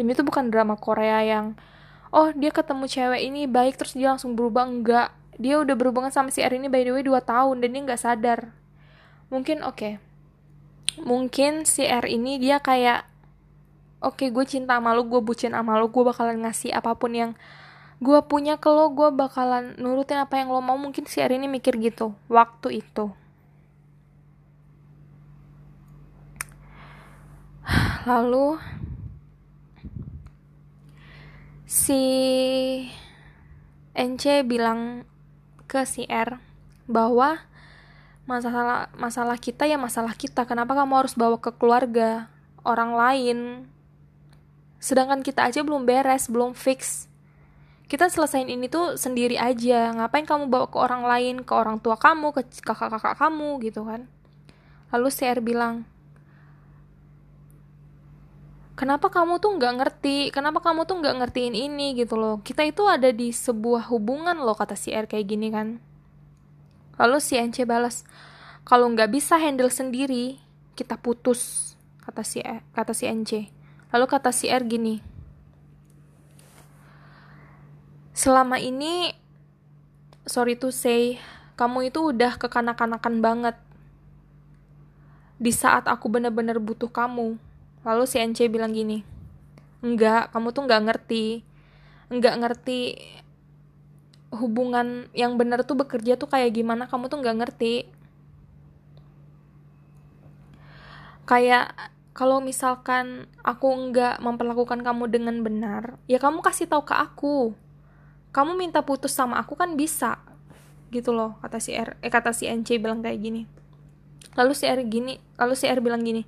Ini 0.00 0.16
tuh 0.16 0.24
bukan 0.24 0.48
drama 0.48 0.80
Korea 0.80 1.20
yang 1.20 1.60
oh 2.10 2.34
dia 2.34 2.50
ketemu 2.50 2.84
cewek 2.86 3.22
ini 3.22 3.46
baik 3.46 3.78
terus 3.78 3.94
dia 3.94 4.10
langsung 4.10 4.34
berubah. 4.34 4.66
Enggak. 4.66 5.14
Dia 5.40 5.56
udah 5.62 5.72
berhubungan 5.72 6.12
sama 6.12 6.28
si 6.28 6.44
R 6.44 6.52
ini 6.52 6.68
by 6.68 6.84
the 6.84 6.92
way 6.92 7.02
2 7.06 7.16
tahun 7.24 7.64
dan 7.64 7.68
dia 7.72 7.80
nggak 7.86 8.02
sadar. 8.02 8.40
Mungkin 9.32 9.62
oke. 9.64 9.78
Okay. 9.78 9.94
mungkin 11.06 11.64
si 11.64 11.86
R 11.86 12.02
ini 12.10 12.42
dia 12.42 12.58
kayak 12.58 13.06
oke 14.02 14.18
okay, 14.18 14.28
gue 14.34 14.42
cinta 14.42 14.74
sama 14.76 14.90
lu 14.90 15.06
gue 15.06 15.22
bucin 15.22 15.54
sama 15.54 15.78
lu 15.78 15.86
gue 15.86 16.02
bakalan 16.02 16.42
ngasih 16.42 16.74
apa 16.74 16.98
pun 16.98 17.14
yang 17.14 17.32
gue 18.02 18.18
punya 18.26 18.58
ke 18.58 18.66
lo 18.66 18.90
gue 18.90 19.12
bakalan 19.12 19.76
nurutin 19.78 20.18
apa 20.18 20.40
yang 20.40 20.50
lo 20.50 20.60
mau. 20.60 20.76
Mungkin 20.76 21.06
si 21.06 21.22
hari 21.22 21.38
ini 21.38 21.46
mikir 21.46 21.78
gitu 21.78 22.16
waktu 22.26 22.82
itu. 22.82 23.12
Lalu 28.08 28.58
si 31.70 32.02
NC 33.94 34.42
bilang 34.42 35.06
ke 35.70 35.86
si 35.86 36.02
R 36.10 36.42
bahwa 36.90 37.46
masalah 38.26 38.90
masalah 38.98 39.38
kita 39.38 39.70
ya 39.70 39.78
masalah 39.78 40.18
kita. 40.18 40.50
Kenapa 40.50 40.74
kamu 40.74 41.06
harus 41.06 41.14
bawa 41.14 41.38
ke 41.38 41.54
keluarga 41.54 42.26
orang 42.66 42.98
lain? 42.98 43.38
Sedangkan 44.82 45.22
kita 45.22 45.46
aja 45.46 45.62
belum 45.62 45.86
beres 45.86 46.26
belum 46.26 46.58
fix. 46.58 47.06
Kita 47.86 48.10
selesain 48.10 48.50
ini 48.50 48.66
tuh 48.66 48.98
sendiri 48.98 49.38
aja. 49.38 49.94
Ngapain 49.94 50.26
kamu 50.26 50.50
bawa 50.50 50.66
ke 50.66 50.78
orang 50.78 51.06
lain? 51.06 51.34
Ke 51.46 51.54
orang 51.54 51.78
tua 51.78 51.94
kamu? 51.94 52.34
Ke 52.34 52.42
kakak-kakak 52.66 53.14
kamu? 53.14 53.62
Gitu 53.62 53.86
kan. 53.86 54.10
Lalu 54.90 55.06
CR 55.10 55.38
bilang 55.38 55.86
kenapa 58.80 59.12
kamu 59.12 59.36
tuh 59.44 59.60
nggak 59.60 59.74
ngerti 59.76 60.32
kenapa 60.32 60.64
kamu 60.64 60.88
tuh 60.88 61.04
nggak 61.04 61.16
ngertiin 61.20 61.52
ini 61.52 61.92
gitu 62.00 62.16
loh 62.16 62.40
kita 62.40 62.64
itu 62.64 62.88
ada 62.88 63.12
di 63.12 63.28
sebuah 63.28 63.92
hubungan 63.92 64.40
loh 64.40 64.56
kata 64.56 64.72
si 64.72 64.96
R 64.96 65.04
kayak 65.04 65.28
gini 65.28 65.52
kan 65.52 65.76
lalu 66.96 67.20
si 67.20 67.36
NC 67.36 67.68
balas 67.68 68.08
kalau 68.64 68.88
nggak 68.88 69.12
bisa 69.12 69.36
handle 69.36 69.68
sendiri 69.68 70.40
kita 70.72 70.96
putus 70.96 71.76
kata 72.00 72.24
si 72.24 72.40
e, 72.40 72.64
kata 72.72 72.96
si 72.96 73.04
NC 73.04 73.60
Lalu 73.90 74.06
kata 74.06 74.30
si 74.30 74.46
R 74.46 74.62
gini, 74.70 75.02
selama 78.14 78.62
ini, 78.62 79.10
sorry 80.22 80.54
to 80.54 80.70
say, 80.70 81.18
kamu 81.58 81.90
itu 81.90 81.98
udah 82.14 82.38
kekanak-kanakan 82.38 83.18
banget. 83.18 83.56
Di 85.42 85.50
saat 85.50 85.90
aku 85.90 86.06
bener-bener 86.06 86.62
butuh 86.62 86.86
kamu. 86.86 87.34
Lalu 87.80 88.04
si 88.04 88.20
NC 88.20 88.52
bilang 88.52 88.76
gini, 88.76 89.00
enggak, 89.80 90.32
kamu 90.32 90.52
tuh 90.52 90.68
nggak 90.68 90.82
ngerti. 90.84 91.40
Enggak 92.12 92.34
ngerti 92.42 93.00
hubungan 94.30 95.10
yang 95.16 95.34
bener 95.34 95.66
tuh 95.66 95.74
bekerja 95.74 96.14
tuh 96.14 96.30
kayak 96.30 96.54
gimana, 96.54 96.86
kamu 96.86 97.10
tuh 97.10 97.18
nggak 97.18 97.36
ngerti. 97.40 97.74
Kayak 101.26 101.72
kalau 102.10 102.42
misalkan 102.42 103.30
aku 103.40 103.70
nggak 103.90 104.18
memperlakukan 104.20 104.82
kamu 104.82 105.04
dengan 105.08 105.36
benar, 105.40 105.96
ya 106.10 106.18
kamu 106.18 106.42
kasih 106.42 106.66
tahu 106.66 106.84
ke 106.84 106.94
aku. 106.94 107.54
Kamu 108.30 108.54
minta 108.54 108.82
putus 108.86 109.10
sama 109.10 109.42
aku 109.42 109.58
kan 109.58 109.74
bisa, 109.74 110.22
gitu 110.94 111.10
loh 111.10 111.38
kata 111.42 111.58
si 111.58 111.74
R, 111.74 111.98
eh 112.02 112.10
kata 112.10 112.30
si 112.30 112.46
NC 112.46 112.78
bilang 112.78 113.02
kayak 113.02 113.18
gini. 113.18 113.42
Lalu 114.38 114.52
si 114.54 114.66
R 114.70 114.78
gini, 114.86 115.18
lalu 115.38 115.54
si 115.58 115.66
R 115.66 115.82
bilang 115.82 116.02
gini, 116.06 116.22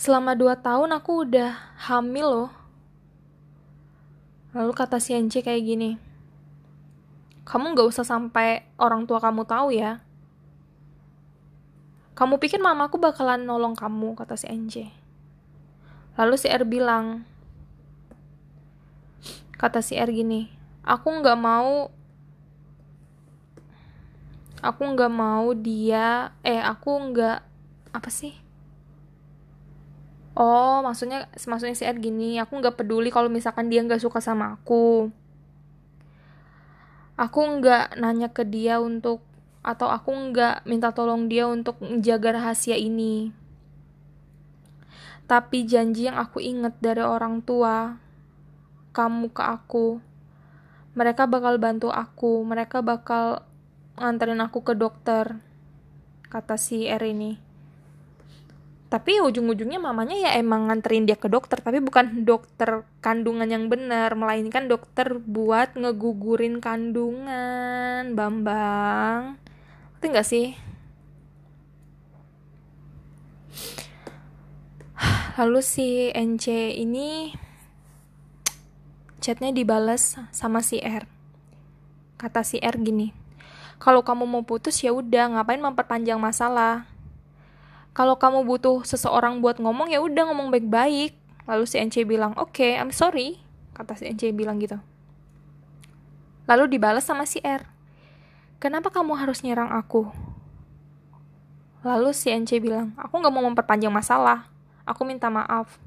selama 0.00 0.32
dua 0.32 0.56
tahun 0.56 0.96
aku 0.96 1.28
udah 1.28 1.76
hamil 1.84 2.24
loh. 2.24 2.52
Lalu 4.56 4.72
kata 4.72 4.96
si 4.96 5.12
NC 5.12 5.44
kayak 5.44 5.60
gini, 5.60 6.00
kamu 7.44 7.76
nggak 7.76 7.92
usah 7.92 8.08
sampai 8.08 8.64
orang 8.80 9.04
tua 9.04 9.20
kamu 9.20 9.44
tahu 9.44 9.76
ya 9.76 10.00
kamu 12.20 12.36
pikir 12.36 12.60
mamaku 12.60 13.00
bakalan 13.00 13.48
nolong 13.48 13.72
kamu, 13.72 14.12
kata 14.12 14.36
si 14.36 14.44
NJ. 14.44 14.92
Lalu 16.20 16.36
si 16.36 16.52
R 16.52 16.68
bilang, 16.68 17.24
kata 19.56 19.80
si 19.80 19.96
R 19.96 20.12
gini, 20.12 20.52
aku 20.84 21.08
nggak 21.08 21.40
mau, 21.40 21.88
aku 24.60 24.82
nggak 24.84 25.08
mau 25.08 25.48
dia, 25.56 26.36
eh 26.44 26.60
aku 26.60 26.92
nggak, 27.08 27.40
apa 27.96 28.10
sih? 28.12 28.36
Oh, 30.40 30.80
maksudnya, 30.80 31.28
maksudnya 31.36 31.76
si 31.76 31.84
R 31.84 32.00
gini, 32.00 32.40
aku 32.40 32.64
nggak 32.64 32.80
peduli 32.80 33.12
kalau 33.12 33.28
misalkan 33.28 33.68
dia 33.68 33.84
nggak 33.84 34.00
suka 34.00 34.24
sama 34.24 34.56
aku. 34.56 35.12
Aku 37.20 37.40
nggak 37.60 38.00
nanya 38.00 38.32
ke 38.32 38.48
dia 38.48 38.80
untuk 38.80 39.20
atau 39.60 39.92
aku 39.92 40.08
nggak 40.08 40.64
minta 40.64 40.96
tolong 40.96 41.28
dia 41.28 41.44
untuk 41.44 41.76
menjaga 41.84 42.40
rahasia 42.40 42.80
ini. 42.80 43.36
Tapi 45.28 45.68
janji 45.68 46.08
yang 46.08 46.16
aku 46.16 46.40
inget 46.40 46.72
dari 46.80 47.04
orang 47.04 47.44
tua, 47.44 48.00
kamu 48.96 49.28
ke 49.36 49.44
aku, 49.44 50.00
mereka 50.96 51.28
bakal 51.28 51.60
bantu 51.60 51.92
aku, 51.92 52.40
mereka 52.48 52.80
bakal 52.80 53.44
nganterin 54.00 54.40
aku 54.40 54.64
ke 54.64 54.72
dokter, 54.72 55.36
kata 56.32 56.56
si 56.56 56.88
R 56.88 57.04
ini. 57.04 57.49
Tapi 58.90 59.22
ujung-ujungnya 59.22 59.78
mamanya 59.78 60.18
ya 60.18 60.30
emang 60.34 60.66
nganterin 60.66 61.06
dia 61.06 61.14
ke 61.14 61.30
dokter, 61.30 61.62
tapi 61.62 61.78
bukan 61.78 62.26
dokter 62.26 62.82
kandungan 62.98 63.46
yang 63.46 63.70
benar, 63.70 64.18
melainkan 64.18 64.66
dokter 64.66 65.22
buat 65.22 65.78
ngegugurin 65.78 66.58
kandungan, 66.58 68.18
Bambang. 68.18 69.38
Ngerti 70.02 70.06
gak 70.10 70.26
sih? 70.26 70.46
Lalu 75.38 75.60
si 75.62 76.10
NC 76.10 76.74
ini 76.82 77.30
chatnya 79.22 79.54
dibalas 79.54 80.18
sama 80.34 80.66
si 80.66 80.82
R. 80.82 81.06
Kata 82.18 82.42
si 82.42 82.58
R 82.58 82.74
gini 82.82 83.20
kalau 83.80 84.04
kamu 84.04 84.28
mau 84.28 84.44
putus 84.44 84.76
ya 84.84 84.92
udah 84.92 85.40
ngapain 85.40 85.58
memperpanjang 85.58 86.20
masalah 86.20 86.84
kalau 87.96 88.16
kamu 88.16 88.46
butuh 88.46 88.82
seseorang 88.86 89.42
buat 89.42 89.58
ngomong 89.58 89.90
ya 89.90 90.02
udah 90.02 90.30
ngomong 90.30 90.50
baik-baik 90.54 91.16
lalu 91.44 91.64
si 91.66 91.76
NC 91.78 92.06
bilang 92.06 92.34
oke 92.38 92.54
okay, 92.54 92.78
I'm 92.78 92.94
sorry 92.94 93.42
kata 93.74 93.98
si 93.98 94.10
NC 94.10 94.34
bilang 94.36 94.62
gitu 94.62 94.78
lalu 96.50 96.66
dibalas 96.70 97.06
sama 97.06 97.26
si 97.26 97.38
R 97.42 97.80
Kenapa 98.60 98.92
kamu 98.92 99.16
harus 99.16 99.40
nyerang 99.40 99.72
aku? 99.72 100.12
Lalu 101.80 102.12
si 102.12 102.28
NC 102.28 102.60
bilang, 102.60 102.92
aku 103.00 103.16
gak 103.16 103.32
mau 103.32 103.40
memperpanjang 103.40 103.88
masalah. 103.88 104.44
Aku 104.84 105.08
minta 105.08 105.32
maaf. 105.32 105.80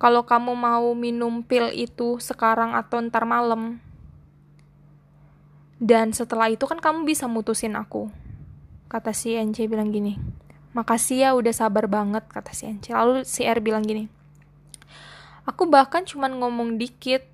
kalau 0.00 0.24
kamu 0.24 0.56
mau 0.56 0.94
minum 0.96 1.44
pil 1.44 1.68
itu 1.76 2.22
sekarang 2.22 2.72
atau 2.72 3.02
ntar 3.02 3.26
malam. 3.26 3.82
Dan 5.82 6.14
setelah 6.14 6.48
itu 6.48 6.70
kan 6.70 6.78
kamu 6.78 7.02
bisa 7.02 7.26
mutusin 7.26 7.74
aku. 7.74 8.08
Kata 8.86 9.10
si 9.10 9.34
NC 9.34 9.66
bilang 9.66 9.90
gini. 9.90 10.22
Makasih 10.70 11.26
ya 11.26 11.30
udah 11.34 11.50
sabar 11.50 11.90
banget, 11.90 12.22
kata 12.30 12.54
si 12.54 12.70
NC. 12.70 12.94
Lalu 12.94 13.26
si 13.26 13.42
R 13.42 13.58
bilang 13.58 13.82
gini. 13.82 14.06
Aku 15.48 15.66
bahkan 15.66 16.06
cuman 16.06 16.38
ngomong 16.38 16.78
dikit 16.78 17.26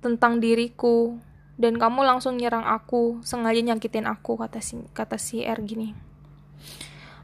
tentang 0.00 0.40
diriku. 0.40 1.20
Dan 1.56 1.80
kamu 1.80 2.04
langsung 2.04 2.36
nyerang 2.36 2.68
aku, 2.68 3.24
sengaja 3.24 3.64
nyakitin 3.64 4.04
aku, 4.04 4.36
kata 4.36 4.60
si, 4.60 4.76
kata 4.92 5.16
si 5.16 5.40
R 5.40 5.56
gini. 5.64 5.96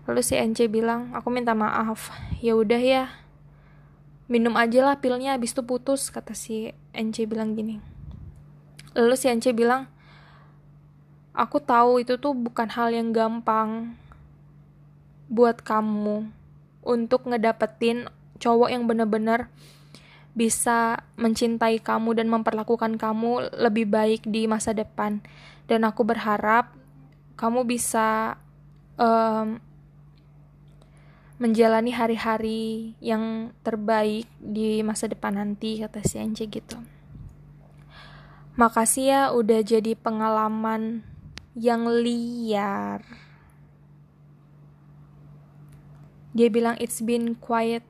Lalu 0.08 0.20
si 0.24 0.40
NC 0.40 0.72
bilang, 0.72 1.12
aku 1.12 1.28
minta 1.28 1.52
maaf. 1.52 2.08
Ya 2.40 2.56
udah 2.56 2.80
ya, 2.80 3.12
minum 4.32 4.56
aja 4.56 4.80
lah 4.80 4.96
pilnya 4.96 5.36
habis 5.36 5.52
itu 5.52 5.60
putus 5.60 6.08
kata 6.08 6.32
si 6.32 6.72
NC 6.96 7.28
bilang 7.28 7.52
gini 7.52 7.84
lalu 8.96 9.12
si 9.12 9.28
NC 9.28 9.52
bilang 9.52 9.92
aku 11.36 11.60
tahu 11.60 12.00
itu 12.00 12.16
tuh 12.16 12.32
bukan 12.32 12.72
hal 12.72 12.96
yang 12.96 13.12
gampang 13.12 13.92
buat 15.32 15.64
kamu 15.64 16.28
untuk 16.84 17.24
ngedapetin 17.24 18.12
cowok 18.36 18.68
yang 18.68 18.84
bener-bener 18.84 19.48
bisa 20.36 21.00
mencintai 21.16 21.80
kamu 21.80 22.20
dan 22.20 22.28
memperlakukan 22.28 23.00
kamu 23.00 23.52
lebih 23.56 23.88
baik 23.88 24.28
di 24.28 24.44
masa 24.44 24.76
depan. 24.76 25.24
Dan 25.64 25.88
aku 25.88 26.04
berharap 26.04 26.72
kamu 27.40 27.64
bisa 27.64 28.36
um, 29.00 29.56
menjalani 31.40 31.92
hari-hari 31.96 32.94
yang 33.00 33.56
terbaik 33.64 34.28
di 34.36 34.84
masa 34.84 35.08
depan 35.08 35.36
nanti 35.36 35.80
kata 35.80 36.04
si 36.04 36.20
Anji 36.20 36.48
gitu. 36.48 36.76
Makasih 38.56 39.04
ya 39.08 39.22
udah 39.32 39.64
jadi 39.64 39.96
pengalaman 39.96 41.02
yang 41.56 41.88
liar 41.88 43.21
dia 46.32 46.48
bilang 46.48 46.80
it's 46.80 47.04
been 47.04 47.36
quiet 47.36 47.84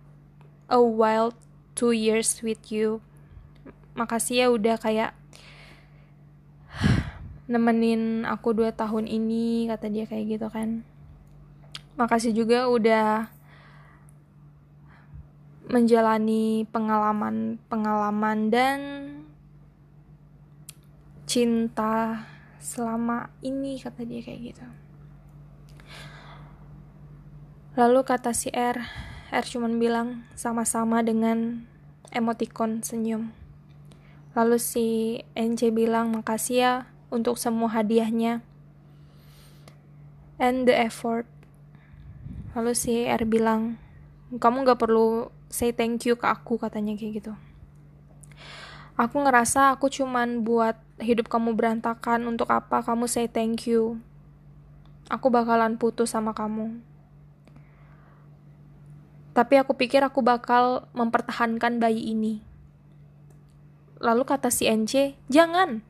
a 0.66 0.82
while 0.82 1.30
two 1.78 1.94
years 1.94 2.42
with 2.42 2.70
you. 2.74 2.98
Makasih 3.94 4.34
ya 4.42 4.46
udah 4.50 4.76
kayak 4.82 5.14
nemenin 7.50 8.26
aku 8.26 8.50
dua 8.50 8.74
tahun 8.74 9.06
ini 9.06 9.70
kata 9.70 9.86
dia 9.86 10.04
kayak 10.10 10.38
gitu 10.38 10.48
kan. 10.50 10.82
Makasih 11.94 12.34
juga 12.34 12.66
udah 12.66 13.30
menjalani 15.70 16.66
pengalaman-pengalaman 16.68 18.38
dan 18.50 18.78
cinta 21.24 22.26
selama 22.58 23.30
ini 23.40 23.80
kata 23.80 24.04
dia 24.04 24.20
kayak 24.20 24.52
gitu 24.52 24.81
lalu 27.72 28.04
kata 28.04 28.36
si 28.36 28.52
R 28.52 28.84
R 29.32 29.44
cuman 29.48 29.80
bilang 29.80 30.28
sama-sama 30.36 31.00
dengan 31.00 31.64
emoticon 32.12 32.84
senyum. 32.84 33.32
Lalu 34.36 34.60
si 34.60 34.86
NC 35.32 35.72
bilang 35.72 36.12
makasih 36.12 36.56
ya 36.60 36.74
untuk 37.08 37.40
semua 37.40 37.72
hadiahnya 37.72 38.44
and 40.36 40.68
the 40.68 40.76
effort. 40.76 41.24
Lalu 42.52 42.76
si 42.76 43.08
R 43.08 43.24
bilang 43.24 43.80
kamu 44.36 44.68
gak 44.68 44.80
perlu 44.84 45.32
say 45.48 45.72
thank 45.72 46.04
you 46.04 46.20
ke 46.20 46.28
aku 46.28 46.60
katanya 46.60 46.92
kayak 46.92 47.24
gitu. 47.24 47.32
Aku 49.00 49.24
ngerasa 49.24 49.72
aku 49.72 49.88
cuman 49.88 50.44
buat 50.44 50.76
hidup 51.00 51.32
kamu 51.32 51.56
berantakan 51.56 52.28
untuk 52.28 52.52
apa 52.52 52.84
kamu 52.84 53.08
say 53.08 53.32
thank 53.32 53.64
you. 53.64 53.96
Aku 55.08 55.32
bakalan 55.32 55.80
putus 55.80 56.12
sama 56.12 56.36
kamu 56.36 56.91
tapi 59.32 59.56
aku 59.56 59.72
pikir 59.76 60.04
aku 60.04 60.20
bakal 60.20 60.88
mempertahankan 60.92 61.80
bayi 61.80 62.12
ini. 62.12 62.44
Lalu 64.00 64.28
kata 64.28 64.52
si 64.52 64.68
NC 64.68 65.16
jangan. 65.32 65.80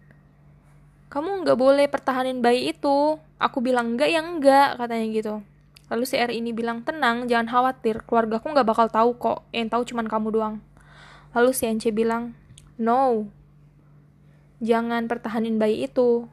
Kamu 1.11 1.45
nggak 1.45 1.59
boleh 1.59 1.87
pertahanin 1.91 2.41
bayi 2.41 2.73
itu. 2.73 3.19
Aku 3.43 3.59
bilang 3.59 3.95
enggak 3.95 4.09
ya 4.09 4.23
enggak 4.23 4.79
katanya 4.79 5.07
gitu. 5.11 5.35
Lalu 5.93 6.09
si 6.09 6.17
R 6.17 6.33
ini 6.33 6.57
bilang, 6.57 6.81
tenang, 6.81 7.29
jangan 7.29 7.53
khawatir, 7.53 8.01
keluargaku 8.09 8.57
gak 8.57 8.65
bakal 8.65 8.89
tahu 8.89 9.13
kok, 9.13 9.45
yang 9.53 9.69
tahu 9.69 9.85
cuman 9.85 10.09
kamu 10.09 10.33
doang. 10.33 10.57
Lalu 11.37 11.53
si 11.53 11.69
NC 11.69 11.93
bilang, 11.93 12.33
no, 12.81 13.29
jangan 14.65 15.05
pertahanin 15.05 15.61
bayi 15.61 15.85
itu. 15.85 16.25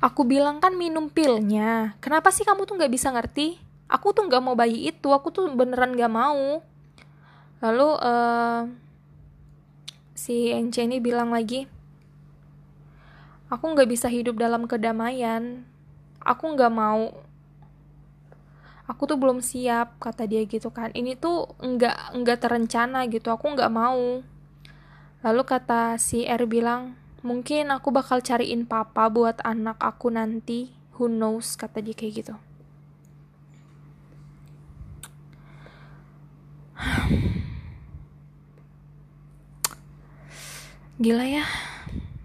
Aku 0.00 0.24
bilang 0.24 0.56
kan 0.64 0.72
minum 0.80 1.12
pilnya, 1.12 2.00
kenapa 2.00 2.32
sih 2.32 2.48
kamu 2.48 2.64
tuh 2.64 2.80
gak 2.80 2.88
bisa 2.96 3.12
ngerti? 3.12 3.67
Aku 3.88 4.12
tuh 4.12 4.28
gak 4.28 4.44
mau 4.44 4.52
bayi 4.52 4.92
itu, 4.92 5.08
aku 5.08 5.32
tuh 5.32 5.48
beneran 5.56 5.96
gak 5.96 6.12
mau. 6.12 6.60
Lalu 7.64 7.88
uh, 8.04 8.68
si 10.12 10.52
NC 10.52 10.84
ini 10.84 11.00
bilang 11.00 11.32
lagi, 11.32 11.64
aku 13.48 13.64
gak 13.72 13.88
bisa 13.88 14.12
hidup 14.12 14.36
dalam 14.36 14.68
kedamaian. 14.68 15.64
Aku 16.20 16.52
nggak 16.52 16.74
mau. 16.74 17.14
Aku 18.84 19.08
tuh 19.08 19.16
belum 19.16 19.40
siap 19.40 19.96
kata 19.96 20.28
dia 20.28 20.44
gitu 20.44 20.68
kan. 20.68 20.92
Ini 20.92 21.16
tuh 21.16 21.56
nggak 21.56 22.20
nggak 22.20 22.38
terencana 22.44 23.08
gitu 23.08 23.32
aku 23.32 23.56
nggak 23.56 23.72
mau. 23.72 24.20
Lalu 25.24 25.42
kata 25.48 25.96
si 25.96 26.28
R 26.28 26.44
bilang 26.44 27.00
mungkin 27.24 27.72
aku 27.72 27.88
bakal 27.88 28.20
cariin 28.20 28.68
papa 28.68 29.08
buat 29.08 29.40
anak 29.40 29.80
aku 29.80 30.12
nanti. 30.12 30.76
Who 31.00 31.06
knows 31.08 31.56
kata 31.56 31.80
dia 31.80 31.96
kayak 31.96 32.12
gitu 32.26 32.34
gila 41.04 41.24
ya. 41.26 41.44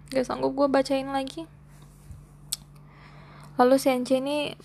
Gak 0.10 0.26
sanggup 0.26 0.54
gue 0.58 0.68
bacain 0.70 1.10
lagi. 1.10 1.46
Lalu 3.58 3.76
si 3.78 3.90
Ence 3.94 4.18
ini 4.18 4.58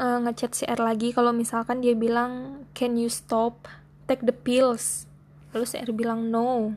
uh, 0.00 0.18
ngechat 0.24 0.56
si 0.56 0.64
R 0.64 0.80
lagi 0.80 1.12
kalau 1.12 1.36
misalkan 1.36 1.84
dia 1.84 1.92
bilang 1.92 2.64
can 2.72 2.96
you 2.96 3.12
stop? 3.12 3.68
Take 4.08 4.24
the 4.24 4.32
pills. 4.32 5.04
Lalu 5.52 5.64
si 5.68 5.76
R 5.76 5.92
bilang 5.92 6.32
no. 6.32 6.76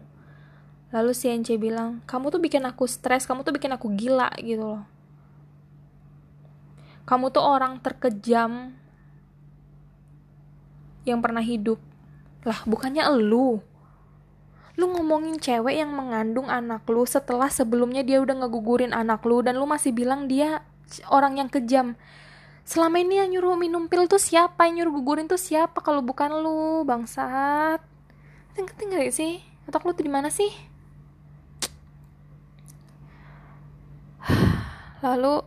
Lalu 0.93 1.11
si 1.17 1.25
NC 1.25 1.57
bilang 1.57 2.05
kamu 2.05 2.29
tuh 2.29 2.37
bikin 2.37 2.61
aku 2.69 2.85
stres 2.85 3.25
kamu 3.25 3.41
tuh 3.41 3.49
bikin 3.49 3.73
aku 3.73 3.89
gila 3.97 4.29
gitu 4.37 4.77
loh. 4.77 4.85
Kamu 7.09 7.33
tuh 7.33 7.41
orang 7.41 7.81
terkejam 7.81 8.77
yang 11.03 11.19
pernah 11.19 11.41
hidup 11.41 11.81
lah 12.43 12.59
bukannya 12.67 13.03
elu? 13.07 13.63
Lu 14.73 14.85
ngomongin 14.89 15.37
cewek 15.37 15.79
yang 15.79 15.93
mengandung 15.93 16.49
anak 16.49 16.83
lu 16.89 17.05
setelah 17.05 17.47
sebelumnya 17.47 18.01
dia 18.01 18.19
udah 18.19 18.43
ngegugurin 18.43 18.91
anak 18.91 19.21
lu 19.23 19.45
dan 19.45 19.55
lu 19.55 19.69
masih 19.69 19.93
bilang 19.93 20.25
dia 20.27 20.65
orang 21.07 21.39
yang 21.39 21.49
kejam. 21.49 21.95
Selama 22.63 23.03
ini 23.03 23.19
yang 23.19 23.29
nyuruh 23.35 23.59
minum 23.59 23.91
pil 23.91 24.07
tuh 24.07 24.19
siapa? 24.19 24.65
Yang 24.67 24.83
nyuruh 24.83 24.93
gugurin 24.99 25.27
tuh 25.27 25.37
siapa 25.37 25.83
kalau 25.83 25.99
bukan 25.99 26.31
lu 26.41 26.87
bangsat? 26.87 27.83
Ngerti 28.55 28.83
gak 28.87 29.13
sih? 29.13 29.43
Otak 29.67 29.83
lu 29.83 29.91
tuh 29.91 30.05
di 30.07 30.11
mana 30.11 30.31
sih? 30.31 30.49
Lalu 35.05 35.43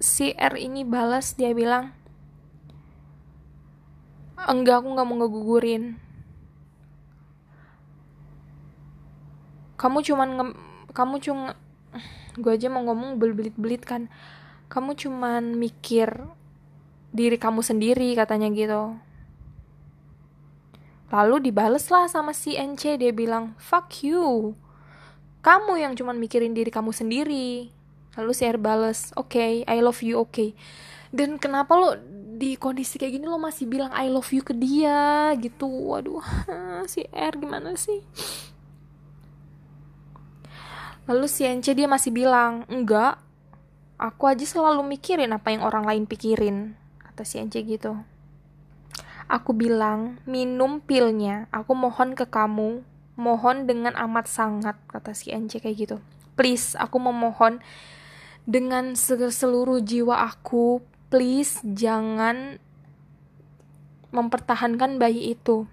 si 0.00 0.36
R 0.36 0.56
ini 0.60 0.84
balas 0.84 1.32
dia 1.36 1.52
bilang 1.56 2.03
enggak 4.48 4.82
aku 4.82 4.88
nggak 4.92 5.06
mau 5.06 5.16
ngegugurin. 5.20 5.96
Kamu 9.80 9.98
cuman 10.00 10.28
nge 10.38 10.46
kamu 10.94 11.14
cuma 11.20 11.58
gue 12.38 12.52
aja 12.54 12.68
mau 12.70 12.82
ngomong 12.86 13.18
belit-belit 13.20 13.82
kan. 13.84 14.08
Kamu 14.70 14.96
cuman 14.96 15.54
mikir 15.54 16.24
diri 17.14 17.38
kamu 17.38 17.62
sendiri 17.62 18.10
katanya 18.18 18.50
gitu. 18.50 18.98
Lalu 21.14 21.50
dibales 21.50 21.86
lah 21.94 22.10
sama 22.10 22.34
si 22.34 22.58
NC 22.58 22.98
dia 22.98 23.12
bilang 23.14 23.54
fuck 23.60 24.02
you. 24.02 24.58
Kamu 25.44 25.76
yang 25.78 25.94
cuman 25.94 26.18
mikirin 26.18 26.56
diri 26.56 26.72
kamu 26.72 26.90
sendiri. 26.90 27.70
Lalu 28.18 28.30
si 28.34 28.46
R 28.46 28.58
bales 28.58 29.10
oke 29.14 29.34
okay, 29.34 29.52
I 29.66 29.78
love 29.82 30.02
you 30.02 30.22
oke 30.22 30.30
okay. 30.30 30.50
dan 31.14 31.38
kenapa 31.38 31.74
lo 31.74 31.98
di 32.34 32.58
kondisi 32.58 32.98
kayak 32.98 33.18
gini 33.20 33.26
lo 33.30 33.38
masih 33.38 33.70
bilang 33.70 33.94
I 33.94 34.10
love 34.10 34.28
you 34.34 34.42
ke 34.42 34.52
dia 34.52 35.30
gitu 35.38 35.66
waduh 35.66 36.24
si 36.92 37.06
R 37.10 37.34
gimana 37.38 37.78
sih 37.78 38.02
Lalu 41.04 41.28
si 41.28 41.44
Ence 41.44 41.68
dia 41.76 41.84
masih 41.84 42.16
bilang, 42.16 42.64
enggak, 42.64 43.20
aku 44.00 44.24
aja 44.24 44.40
selalu 44.48 44.96
mikirin 44.96 45.36
apa 45.36 45.52
yang 45.52 45.60
orang 45.60 45.84
lain 45.84 46.04
pikirin. 46.08 46.72
Kata 46.96 47.28
si 47.28 47.36
Ence 47.36 47.60
gitu. 47.60 48.00
Aku 49.28 49.52
bilang, 49.52 50.16
minum 50.24 50.80
pilnya. 50.80 51.44
Aku 51.52 51.76
mohon 51.76 52.16
ke 52.16 52.24
kamu. 52.24 52.84
Mohon 53.20 53.68
dengan 53.68 53.94
amat 53.94 54.26
sangat, 54.26 54.74
kata 54.90 55.14
si 55.14 55.30
NC 55.30 55.62
kayak 55.62 55.76
gitu. 55.78 55.96
Please, 56.34 56.74
aku 56.74 56.98
memohon 56.98 57.62
dengan 58.42 58.98
seluruh 58.98 59.78
jiwa 59.78 60.26
aku. 60.26 60.82
Please, 61.14 61.62
jangan 61.62 62.58
mempertahankan 64.10 64.98
bayi 64.98 65.38
itu. 65.38 65.70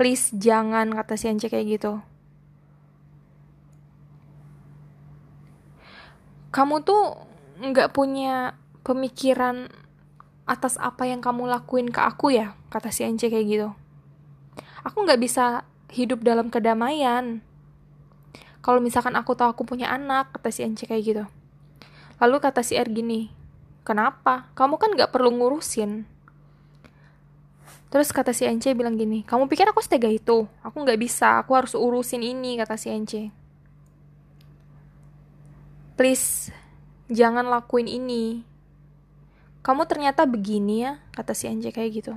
Please, 0.00 0.32
jangan, 0.32 0.96
kata 0.96 1.20
si 1.20 1.28
NC 1.28 1.52
kayak 1.52 1.68
gitu. 1.68 2.00
Kamu 6.48 6.80
tuh 6.80 7.20
nggak 7.60 7.92
punya 7.92 8.56
pemikiran 8.80 9.68
atas 10.44 10.76
apa 10.76 11.08
yang 11.08 11.24
kamu 11.24 11.48
lakuin 11.48 11.88
ke 11.88 12.00
aku 12.04 12.36
ya 12.36 12.52
kata 12.68 12.92
si 12.92 13.00
Ence 13.08 13.32
kayak 13.32 13.46
gitu 13.48 13.68
aku 14.84 14.96
nggak 15.08 15.20
bisa 15.20 15.64
hidup 15.88 16.20
dalam 16.20 16.52
kedamaian 16.52 17.40
kalau 18.60 18.80
misalkan 18.80 19.16
aku 19.16 19.32
tahu 19.32 19.56
aku 19.56 19.64
punya 19.64 19.88
anak 19.88 20.28
kata 20.36 20.52
si 20.52 20.60
Ence 20.68 20.84
kayak 20.84 21.02
gitu 21.02 21.24
lalu 22.20 22.36
kata 22.44 22.60
si 22.60 22.76
R 22.76 22.92
gini 22.92 23.32
kenapa 23.86 24.48
kamu 24.58 24.80
kan 24.80 24.90
nggak 24.96 25.12
perlu 25.12 25.30
ngurusin 25.30 26.08
Terus 27.94 28.10
kata 28.10 28.34
si 28.34 28.42
Ence 28.42 28.74
bilang 28.74 28.98
gini, 28.98 29.22
kamu 29.22 29.46
pikir 29.46 29.70
aku 29.70 29.78
setega 29.78 30.10
itu? 30.10 30.50
Aku 30.66 30.82
nggak 30.82 30.98
bisa, 30.98 31.38
aku 31.38 31.54
harus 31.54 31.78
urusin 31.78 32.26
ini, 32.26 32.58
kata 32.58 32.74
si 32.74 32.90
Ence. 32.90 33.30
Please, 35.94 36.50
jangan 37.06 37.46
lakuin 37.46 37.86
ini 37.86 38.42
kamu 39.64 39.88
ternyata 39.88 40.28
begini 40.28 40.84
ya, 40.84 41.00
kata 41.16 41.32
si 41.32 41.48
Anje 41.48 41.72
kayak 41.72 42.04
gitu. 42.04 42.14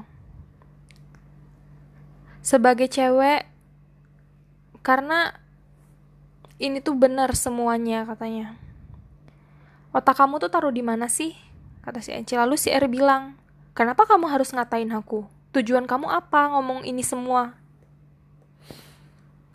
Sebagai 2.44 2.92
cewek, 2.92 3.48
karena 4.84 5.32
ini 6.60 6.84
tuh 6.84 7.00
benar 7.00 7.32
semuanya 7.40 8.04
katanya. 8.04 8.60
Otak 9.96 10.20
kamu 10.20 10.44
tuh 10.44 10.52
taruh 10.52 10.76
di 10.76 10.84
mana 10.84 11.08
sih? 11.08 11.40
Kata 11.88 12.04
si 12.04 12.12
Anje. 12.12 12.36
Lalu 12.36 12.60
si 12.60 12.68
R 12.68 12.84
bilang, 12.92 13.40
kenapa 13.72 14.04
kamu 14.04 14.28
harus 14.28 14.52
ngatain 14.52 14.92
aku? 14.92 15.24
Tujuan 15.56 15.88
kamu 15.88 16.12
apa 16.12 16.52
ngomong 16.52 16.84
ini 16.84 17.00
semua? 17.00 17.56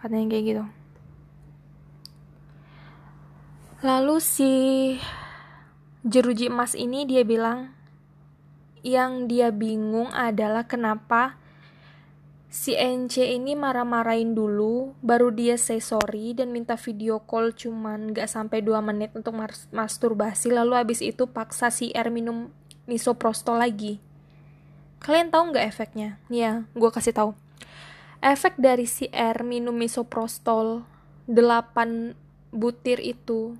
Katanya 0.00 0.32
kayak 0.32 0.44
gitu. 0.48 0.64
Lalu 3.84 4.16
si 4.24 4.52
jeruji 6.08 6.48
emas 6.48 6.72
ini 6.72 7.04
dia 7.04 7.20
bilang, 7.20 7.68
yang 8.80 9.28
dia 9.28 9.52
bingung 9.52 10.08
adalah 10.16 10.64
kenapa 10.64 11.36
si 12.52 12.76
NC 12.76 13.40
ini 13.40 13.56
marah-marahin 13.56 14.36
dulu, 14.36 14.92
baru 15.00 15.32
dia 15.32 15.56
say 15.56 15.80
sorry 15.80 16.36
dan 16.36 16.52
minta 16.52 16.76
video 16.76 17.24
call 17.24 17.56
cuman 17.56 18.12
gak 18.12 18.28
sampai 18.28 18.60
2 18.60 18.76
menit 18.84 19.16
untuk 19.16 19.32
mas 19.32 19.72
masturbasi, 19.72 20.52
lalu 20.52 20.76
abis 20.76 21.00
itu 21.00 21.24
paksa 21.24 21.72
si 21.72 21.96
R 21.96 22.12
minum 22.12 22.52
misoprostol 22.84 23.56
lagi. 23.56 24.04
Kalian 25.00 25.32
tahu 25.32 25.56
nggak 25.56 25.64
efeknya? 25.64 26.20
Ya, 26.28 26.68
gue 26.76 26.90
kasih 26.92 27.16
tahu. 27.16 27.30
Efek 28.20 28.60
dari 28.60 28.84
si 28.84 29.08
R 29.08 29.40
minum 29.42 29.72
misoprostol 29.72 30.84
8 31.24 32.12
butir 32.52 33.00
itu. 33.00 33.56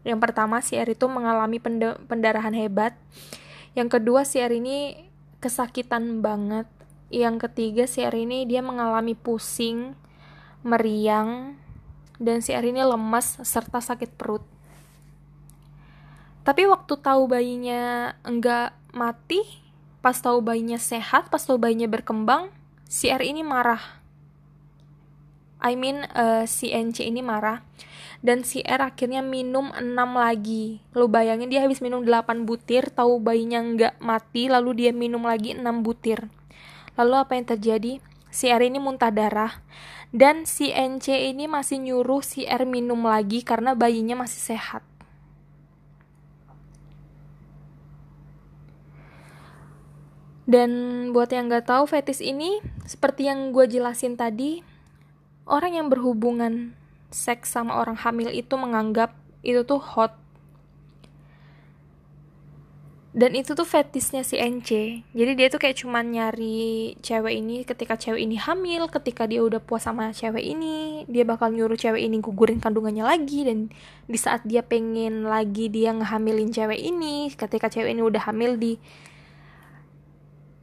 Yang 0.00 0.18
pertama 0.24 0.64
si 0.64 0.80
R 0.80 0.88
itu 0.88 1.04
mengalami 1.12 1.60
pendarahan 2.08 2.56
hebat 2.56 2.96
yang 3.76 3.92
kedua 3.92 4.24
si 4.24 4.40
R 4.40 4.50
ini 4.50 4.96
kesakitan 5.38 6.24
banget 6.24 6.66
yang 7.10 7.42
ketiga 7.42 7.90
si 7.90 8.06
R 8.06 8.14
ini 8.14 8.46
dia 8.46 8.62
mengalami 8.62 9.18
pusing 9.18 9.98
meriang 10.62 11.58
dan 12.22 12.38
si 12.38 12.54
R 12.54 12.62
ini 12.62 12.86
lemas 12.86 13.42
serta 13.42 13.82
sakit 13.82 14.14
perut 14.14 14.46
tapi 16.46 16.64
waktu 16.70 16.94
tahu 16.96 17.26
bayinya 17.26 18.14
enggak 18.22 18.72
mati 18.94 19.42
pas 20.00 20.16
tahu 20.16 20.40
bayinya 20.40 20.78
sehat 20.78 21.28
pas 21.28 21.42
tahu 21.42 21.58
bayinya 21.58 21.90
berkembang 21.90 22.48
si 22.86 23.10
R 23.10 23.20
ini 23.26 23.42
marah 23.42 24.00
I 25.60 25.76
mean 25.76 26.08
uh, 26.16 26.48
si 26.48 26.72
NC 26.72 27.04
ini 27.10 27.20
marah 27.20 27.60
dan 28.24 28.44
si 28.44 28.60
R 28.64 28.80
akhirnya 28.80 29.24
minum 29.24 29.72
6 29.72 29.96
lagi. 30.12 30.80
Lu 30.92 31.08
bayangin 31.08 31.48
dia 31.48 31.64
habis 31.64 31.80
minum 31.80 32.04
8 32.04 32.44
butir, 32.44 32.92
tahu 32.92 33.16
bayinya 33.20 33.60
nggak 33.64 33.94
mati, 34.00 34.48
lalu 34.48 34.84
dia 34.84 34.92
minum 34.92 35.24
lagi 35.24 35.56
6 35.56 35.64
butir. 35.80 36.28
Lalu 37.00 37.14
apa 37.16 37.32
yang 37.32 37.48
terjadi? 37.48 37.92
Si 38.28 38.52
R 38.52 38.60
ini 38.60 38.76
muntah 38.76 39.08
darah 39.08 39.64
dan 40.12 40.44
si 40.44 40.68
NC 40.68 41.32
ini 41.32 41.48
masih 41.48 41.80
nyuruh 41.80 42.20
si 42.20 42.44
R 42.44 42.68
minum 42.68 43.08
lagi 43.08 43.40
karena 43.40 43.72
bayinya 43.72 44.20
masih 44.20 44.52
sehat. 44.52 44.84
Dan 50.50 50.70
buat 51.14 51.30
yang 51.30 51.46
nggak 51.48 51.70
tahu 51.70 51.86
fetis 51.88 52.20
ini, 52.20 52.58
seperti 52.82 53.30
yang 53.30 53.54
gue 53.54 53.70
jelasin 53.70 54.18
tadi, 54.18 54.66
orang 55.46 55.78
yang 55.78 55.86
berhubungan 55.86 56.74
seks 57.14 57.54
sama 57.54 57.78
orang 57.78 57.94
hamil 57.96 58.28
itu 58.34 58.58
menganggap 58.58 59.14
itu 59.46 59.62
tuh 59.62 59.78
hot 59.78 60.14
dan 63.10 63.34
itu 63.34 63.58
tuh 63.58 63.66
fetisnya 63.66 64.22
si 64.22 64.38
NC 64.38 65.02
jadi 65.10 65.32
dia 65.34 65.46
tuh 65.50 65.58
kayak 65.58 65.82
cuman 65.82 66.14
nyari 66.14 66.94
cewek 67.02 67.42
ini 67.42 67.66
ketika 67.66 67.98
cewek 67.98 68.22
ini 68.22 68.38
hamil 68.38 68.86
ketika 68.86 69.26
dia 69.26 69.42
udah 69.42 69.58
puas 69.58 69.82
sama 69.82 70.14
cewek 70.14 70.46
ini 70.46 70.90
dia 71.10 71.26
bakal 71.26 71.50
nyuruh 71.50 71.74
cewek 71.74 72.06
ini 72.06 72.22
gugurin 72.22 72.62
kandungannya 72.62 73.02
lagi. 73.02 73.42
Dan 73.42 73.68
di 74.06 74.18
saat 74.18 74.46
dia 74.46 74.62
pengen 74.62 75.26
lagi 75.26 75.66
dia 75.66 75.90
ngehamilin 75.90 76.54
cewek 76.54 76.78
ini 76.78 77.34
ketika 77.34 77.66
cewek 77.66 77.92
ini 77.92 78.02
udah 78.06 78.22
hamil 78.30 78.54
di 78.54 78.78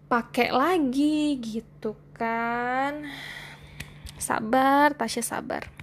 pakai 0.08 0.56
lagi 0.56 1.36
gitu 1.44 2.00
kan. 2.16 3.04
Sabar 4.18 4.98
Tasya 4.98 5.22
sabar 5.22 5.77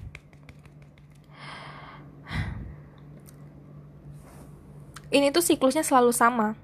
ini 5.15 5.31
tuh 5.31 5.47
siklusnya 5.47 5.87
selalu 5.87 6.11
sama. 6.11 6.59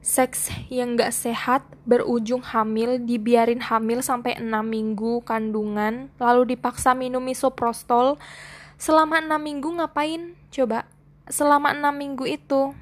Seks 0.00 0.48
yang 0.72 0.96
gak 0.96 1.12
sehat 1.12 1.60
berujung 1.84 2.40
hamil, 2.40 3.00
dibiarin 3.00 3.60
hamil 3.60 4.00
sampai 4.00 4.40
6 4.40 4.48
minggu 4.64 5.20
kandungan, 5.28 6.08
lalu 6.16 6.56
dipaksa 6.56 6.96
minum 6.96 7.20
misoprostol. 7.20 8.16
Selama 8.80 9.20
6 9.20 9.36
minggu 9.36 9.68
ngapain? 9.76 10.32
Coba, 10.48 10.88
selama 11.28 11.76
6 11.76 11.92
minggu 11.92 12.24
itu, 12.24 12.72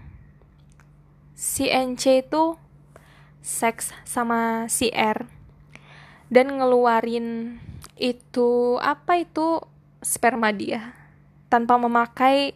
si 1.34 1.66
NC 1.66 2.30
itu 2.30 2.54
seks 3.42 3.90
sama 4.06 4.70
si 4.70 4.94
R 4.94 5.26
dan 6.30 6.62
ngeluarin 6.62 7.58
itu 7.98 8.78
apa 8.78 9.18
itu 9.18 9.58
sperma 9.98 10.54
dia 10.54 10.94
tanpa 11.50 11.76
memakai 11.76 12.54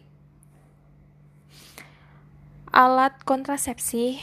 alat 2.77 3.17
kontrasepsi 3.25 4.21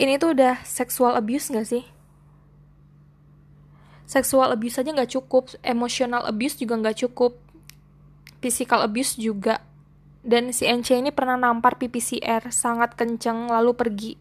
ini 0.00 0.16
tuh 0.16 0.32
udah 0.32 0.64
seksual 0.64 1.12
abuse 1.20 1.52
gak 1.52 1.68
sih? 1.68 1.84
Seksual 4.08 4.56
abuse 4.56 4.80
aja 4.80 4.92
gak 4.96 5.12
cukup, 5.12 5.52
emotional 5.60 6.24
abuse 6.24 6.56
juga 6.56 6.80
gak 6.80 7.04
cukup, 7.04 7.36
physical 8.40 8.88
abuse 8.88 9.20
juga. 9.20 9.60
Dan 10.24 10.56
si 10.56 10.64
NC 10.64 11.00
ini 11.00 11.12
pernah 11.12 11.36
nampar 11.36 11.76
PPCR 11.76 12.48
sangat 12.48 12.96
kenceng 12.96 13.52
lalu 13.52 13.76
pergi. 13.76 14.12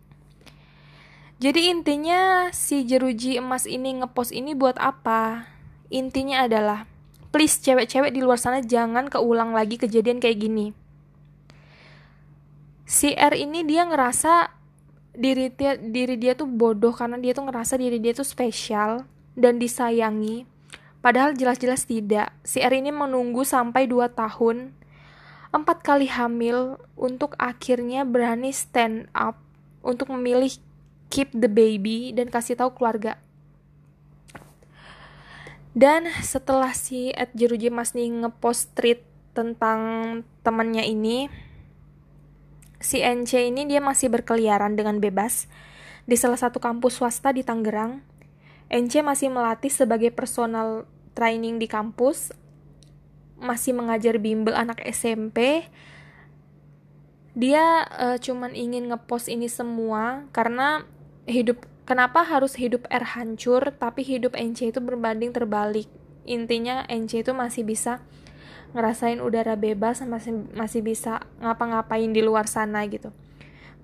Jadi 1.40 1.72
intinya 1.72 2.52
si 2.52 2.84
jeruji 2.84 3.40
emas 3.40 3.64
ini 3.64 4.00
ngepost 4.00 4.36
ini 4.36 4.56
buat 4.56 4.76
apa? 4.80 5.48
Intinya 5.92 6.48
adalah, 6.48 6.88
please 7.32 7.60
cewek-cewek 7.64 8.12
di 8.12 8.24
luar 8.24 8.40
sana 8.40 8.60
jangan 8.60 9.08
keulang 9.08 9.52
lagi 9.56 9.80
kejadian 9.80 10.20
kayak 10.20 10.40
gini 10.40 10.85
si 12.86 13.18
R 13.18 13.34
ini 13.34 13.66
dia 13.66 13.84
ngerasa 13.84 14.54
diri 15.18 15.50
dia 15.50 15.74
diri 15.76 16.16
dia 16.22 16.38
tuh 16.38 16.46
bodoh 16.46 16.94
karena 16.94 17.18
dia 17.18 17.34
tuh 17.34 17.50
ngerasa 17.50 17.82
diri 17.82 17.98
dia 17.98 18.14
tuh 18.14 18.26
spesial 18.26 19.10
dan 19.34 19.58
disayangi. 19.58 20.46
Padahal 21.02 21.38
jelas-jelas 21.38 21.86
tidak. 21.86 22.34
Si 22.42 22.62
R 22.62 22.74
ini 22.74 22.90
menunggu 22.90 23.46
sampai 23.46 23.86
2 23.86 24.10
tahun 24.14 24.74
empat 25.54 25.86
kali 25.86 26.10
hamil 26.10 26.82
untuk 26.98 27.38
akhirnya 27.38 28.04
berani 28.04 28.50
stand 28.50 29.08
up 29.14 29.38
untuk 29.86 30.10
memilih 30.10 30.52
keep 31.14 31.30
the 31.32 31.48
baby 31.48 32.10
dan 32.12 32.28
kasih 32.34 32.58
tahu 32.58 32.74
keluarga. 32.74 33.22
Dan 35.76 36.08
setelah 36.24 36.72
si 36.72 37.12
Ed 37.12 37.36
Jeruji 37.36 37.68
Mas 37.68 37.92
nih 37.92 38.08
ngepost 38.08 38.72
tweet 38.74 39.04
tentang 39.36 39.80
temannya 40.42 40.88
ini 40.88 41.28
si 42.86 43.02
NC 43.02 43.50
ini 43.50 43.66
dia 43.66 43.82
masih 43.82 44.14
berkeliaran 44.14 44.78
dengan 44.78 45.02
bebas 45.02 45.50
di 46.06 46.14
salah 46.14 46.38
satu 46.38 46.62
kampus 46.62 47.02
swasta 47.02 47.34
di 47.34 47.42
Tangerang. 47.42 48.06
NC 48.70 49.02
masih 49.02 49.34
melatih 49.34 49.74
sebagai 49.74 50.14
personal 50.14 50.86
training 51.18 51.58
di 51.58 51.66
kampus, 51.66 52.30
masih 53.42 53.74
mengajar 53.74 54.22
bimbel 54.22 54.54
anak 54.54 54.86
SMP. 54.86 55.66
Dia 57.34 57.90
uh, 57.90 58.18
cuman 58.22 58.54
ingin 58.54 58.94
ngepost 58.94 59.28
ini 59.34 59.50
semua 59.50 60.30
karena 60.30 60.86
hidup 61.26 61.66
kenapa 61.90 62.24
harus 62.24 62.56
hidup 62.56 62.86
R 62.88 63.18
hancur 63.18 63.76
tapi 63.76 64.06
hidup 64.06 64.38
NC 64.38 64.72
itu 64.72 64.80
berbanding 64.80 65.34
terbalik. 65.34 65.90
Intinya 66.26 66.86
NC 66.86 67.26
itu 67.26 67.34
masih 67.34 67.66
bisa 67.66 68.02
ngerasain 68.76 69.24
udara 69.24 69.56
bebas 69.56 70.04
masih 70.04 70.52
masih 70.52 70.84
bisa 70.84 71.24
ngapa-ngapain 71.40 72.12
di 72.12 72.20
luar 72.20 72.46
sana 72.46 72.84
gitu. 72.92 73.16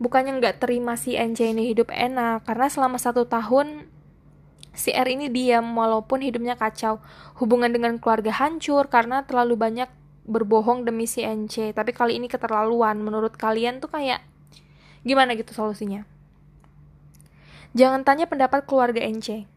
Bukannya 0.03 0.35
nggak 0.37 0.59
terima 0.59 0.99
si 0.99 1.15
NC 1.15 1.55
ini 1.55 1.71
hidup 1.71 1.87
enak 1.95 2.43
karena 2.43 2.67
selama 2.67 2.99
satu 2.99 3.23
tahun 3.23 3.87
si 4.75 4.91
R 4.91 5.07
ini 5.07 5.31
diam 5.31 5.63
walaupun 5.71 6.19
hidupnya 6.19 6.59
kacau. 6.59 6.99
Hubungan 7.39 7.71
dengan 7.71 7.95
keluarga 8.03 8.35
hancur 8.35 8.91
karena 8.91 9.23
terlalu 9.23 9.55
banyak 9.55 9.87
berbohong 10.27 10.83
demi 10.83 11.07
si 11.07 11.23
NC 11.23 11.71
tapi 11.71 11.95
kali 11.95 12.19
ini 12.19 12.27
keterlaluan. 12.27 12.99
Menurut 12.99 13.39
kalian 13.39 13.79
tuh 13.79 13.87
kayak 13.95 14.19
gimana 15.07 15.39
gitu 15.39 15.55
solusinya? 15.55 16.03
Jangan 17.71 18.03
tanya 18.03 18.27
pendapat 18.27 18.67
keluarga 18.67 18.99
NC 18.99 19.47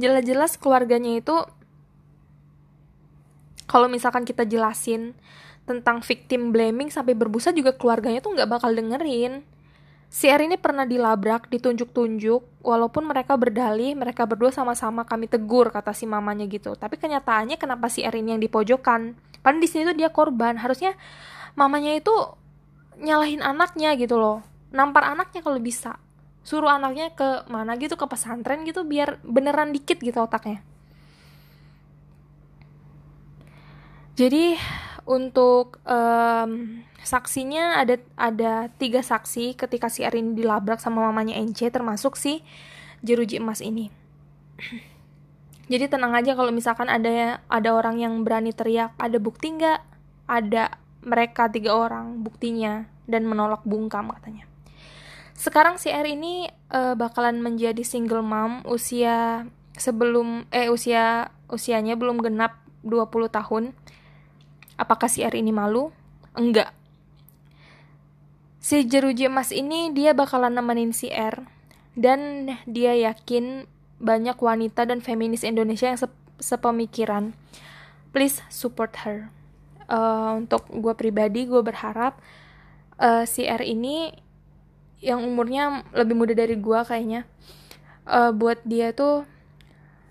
jelas-jelas 0.00 0.56
keluarganya 0.56 1.20
itu 1.20 1.36
kalau 3.70 3.86
misalkan 3.86 4.26
kita 4.26 4.42
jelasin 4.42 5.14
tentang 5.62 6.02
victim 6.02 6.50
blaming 6.50 6.90
sampai 6.90 7.14
berbusa 7.14 7.54
juga 7.54 7.70
keluarganya 7.70 8.18
tuh 8.18 8.34
nggak 8.34 8.50
bakal 8.50 8.74
dengerin. 8.74 9.46
Si 10.10 10.26
R 10.26 10.42
ini 10.42 10.58
pernah 10.58 10.82
dilabrak, 10.82 11.46
ditunjuk-tunjuk, 11.54 12.66
walaupun 12.66 13.06
mereka 13.06 13.38
berdalih, 13.38 13.94
mereka 13.94 14.26
berdua 14.26 14.50
sama-sama 14.50 15.06
kami 15.06 15.30
tegur, 15.30 15.70
kata 15.70 15.94
si 15.94 16.02
mamanya 16.02 16.50
gitu. 16.50 16.74
Tapi 16.74 16.98
kenyataannya 16.98 17.54
kenapa 17.54 17.86
si 17.86 18.02
R 18.02 18.18
ini 18.18 18.34
yang 18.34 18.42
dipojokkan? 18.42 19.14
Padahal 19.38 19.62
di 19.62 19.70
sini 19.70 19.86
tuh 19.86 19.94
dia 19.94 20.10
korban. 20.10 20.58
Harusnya 20.58 20.98
mamanya 21.54 21.94
itu 21.94 22.10
nyalahin 22.98 23.38
anaknya 23.38 23.94
gitu 23.94 24.18
loh. 24.18 24.42
Nampar 24.74 25.14
anaknya 25.14 25.46
kalau 25.46 25.62
bisa. 25.62 25.94
Suruh 26.42 26.74
anaknya 26.74 27.14
ke 27.14 27.46
mana 27.46 27.78
gitu, 27.78 27.94
ke 27.94 28.02
pesantren 28.10 28.66
gitu, 28.66 28.82
biar 28.82 29.22
beneran 29.22 29.70
dikit 29.70 30.02
gitu 30.02 30.18
otaknya. 30.26 30.58
Jadi 34.20 34.60
untuk 35.08 35.80
um, 35.88 36.84
saksinya 37.00 37.80
ada 37.80 37.96
ada 38.20 38.68
tiga 38.76 39.00
saksi 39.00 39.56
ketika 39.56 39.88
si 39.88 40.04
Erin 40.04 40.36
dilabrak 40.36 40.76
sama 40.76 41.08
mamanya 41.08 41.40
NC 41.40 41.72
termasuk 41.72 42.20
si 42.20 42.44
jeruji 43.00 43.40
emas 43.40 43.64
ini. 43.64 43.88
Jadi 45.72 45.88
tenang 45.88 46.12
aja 46.12 46.36
kalau 46.36 46.52
misalkan 46.52 46.92
ada 46.92 47.40
ada 47.48 47.70
orang 47.72 47.96
yang 47.96 48.20
berani 48.20 48.52
teriak 48.52 48.92
ada 49.00 49.16
bukti 49.16 49.56
nggak? 49.56 49.80
Ada 50.28 50.76
mereka 51.00 51.48
tiga 51.48 51.72
orang 51.72 52.20
buktinya 52.20 52.84
dan 53.08 53.24
menolak 53.24 53.64
bungkam 53.64 54.12
katanya. 54.12 54.44
Sekarang 55.32 55.80
si 55.80 55.88
R 55.88 56.04
ini 56.04 56.44
uh, 56.68 56.92
bakalan 56.92 57.40
menjadi 57.40 57.80
single 57.80 58.20
mom 58.20 58.68
usia 58.68 59.48
sebelum 59.80 60.44
eh 60.52 60.68
usia 60.68 61.32
usianya 61.48 61.96
belum 61.96 62.20
genap 62.20 62.60
20 62.84 63.32
tahun 63.32 63.72
Apakah 64.80 65.12
si 65.12 65.20
R 65.20 65.36
ini 65.36 65.52
malu? 65.52 65.92
Enggak. 66.32 66.72
Si 68.60 68.80
jeruji 68.88 69.28
emas 69.28 69.52
ini 69.52 69.92
dia 69.92 70.16
bakalan 70.16 70.56
nemenin 70.56 70.96
si 70.96 71.12
R 71.12 71.44
dan 71.92 72.48
dia 72.64 72.96
yakin 72.96 73.68
banyak 74.00 74.40
wanita 74.40 74.88
dan 74.88 75.04
feminis 75.04 75.44
Indonesia 75.44 75.92
yang 75.92 76.00
sepemikiran. 76.40 77.36
Please 78.16 78.40
support 78.48 79.04
her. 79.04 79.28
Uh, 79.90 80.40
untuk 80.40 80.64
gue 80.72 80.94
pribadi 80.96 81.44
gue 81.44 81.60
berharap 81.60 82.16
uh, 82.96 83.28
si 83.28 83.44
R 83.44 83.60
ini 83.60 84.16
yang 85.02 85.24
umurnya 85.24 85.82
lebih 85.96 86.14
muda 86.14 86.32
dari 86.36 86.54
gue 86.54 86.80
kayaknya 86.84 87.26
uh, 88.06 88.30
buat 88.30 88.60
dia 88.62 88.92
tuh 88.92 89.24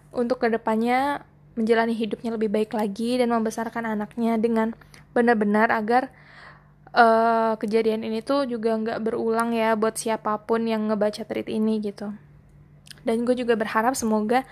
untuk 0.10 0.42
ke 0.42 0.50
depannya 0.50 1.22
menjalani 1.60 1.92
hidupnya 1.92 2.40
lebih 2.40 2.48
baik 2.48 2.72
lagi 2.72 3.20
dan 3.20 3.36
membesarkan 3.36 3.84
anaknya 3.84 4.40
dengan 4.40 4.72
benar-benar 5.12 5.68
agar 5.76 6.08
uh, 6.94 7.54
kejadian 7.60 8.08
ini 8.08 8.24
tuh 8.24 8.48
juga 8.48 8.74
nggak 8.78 9.00
berulang 9.04 9.52
ya 9.52 9.76
buat 9.76 10.00
siapa 10.00 10.40
pun 10.48 10.66
yang 10.66 10.88
ngebaca 10.90 11.28
tweet 11.28 11.52
ini 11.52 11.84
gitu. 11.84 12.14
Dan 13.04 13.24
gue 13.28 13.36
juga 13.36 13.56
berharap 13.56 13.96
semoga 13.96 14.44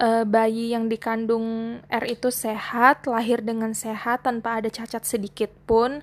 uh, 0.00 0.24
bayi 0.26 0.74
yang 0.74 0.90
dikandung 0.90 1.78
R 1.86 2.04
itu 2.06 2.28
sehat, 2.30 3.06
lahir 3.06 3.40
dengan 3.42 3.72
sehat 3.72 4.26
tanpa 4.26 4.60
ada 4.60 4.68
cacat 4.70 5.02
sedikit 5.06 5.50
pun. 5.64 6.02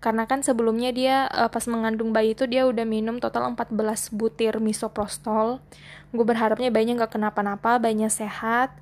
Karena 0.00 0.24
kan 0.24 0.40
sebelumnya 0.40 0.96
dia 0.96 1.28
uh, 1.28 1.52
pas 1.52 1.64
mengandung 1.68 2.10
bayi 2.16 2.32
itu 2.32 2.48
dia 2.48 2.64
udah 2.64 2.88
minum 2.88 3.20
total 3.20 3.52
14 3.52 4.16
butir 4.16 4.56
misoprostol. 4.56 5.60
Gue 6.10 6.24
berharapnya 6.24 6.72
bayinya 6.72 7.04
nggak 7.04 7.20
kenapa-napa, 7.20 7.76
bayinya 7.78 8.08
sehat 8.08 8.72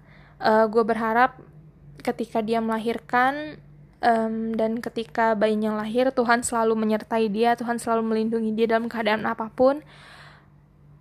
uh, 0.43 0.67
gue 0.71 0.85
berharap 0.87 1.39
ketika 2.03 2.41
dia 2.41 2.63
melahirkan 2.63 3.59
um, 4.03 4.55
dan 4.55 4.79
ketika 4.79 5.35
bayinya 5.35 5.75
lahir 5.79 6.11
Tuhan 6.15 6.47
selalu 6.47 6.75
menyertai 6.79 7.27
dia 7.31 7.59
Tuhan 7.59 7.79
selalu 7.83 8.15
melindungi 8.15 8.55
dia 8.55 8.79
dalam 8.79 8.87
keadaan 8.87 9.27
apa 9.27 9.51
pun 9.53 9.83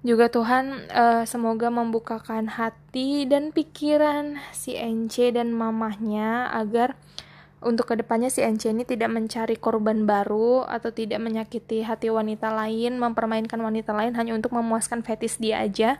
juga 0.05 0.29
Tuhan 0.29 0.87
uh, 0.93 1.23
semoga 1.25 1.67
membukakan 1.73 2.47
hati 2.53 3.25
dan 3.25 3.49
pikiran 3.51 4.39
si 4.53 4.77
NC 4.77 5.35
dan 5.35 5.51
mamahnya 5.51 6.53
agar 6.53 6.95
untuk 7.57 7.89
ke 7.89 7.97
depannya 7.97 8.29
si 8.29 8.45
NC 8.45 8.69
ini 8.69 8.85
tidak 8.85 9.09
mencari 9.09 9.57
korban 9.57 10.05
baru 10.05 10.61
atau 10.69 10.93
tidak 10.93 11.17
menyakiti 11.17 11.81
hati 11.81 12.13
wanita 12.13 12.53
lain, 12.53 13.01
mempermainkan 13.01 13.57
wanita 13.57 13.97
lain 13.97 14.13
hanya 14.13 14.37
untuk 14.37 14.53
memuaskan 14.53 15.01
fetis 15.01 15.41
dia 15.41 15.65
aja. 15.65 15.97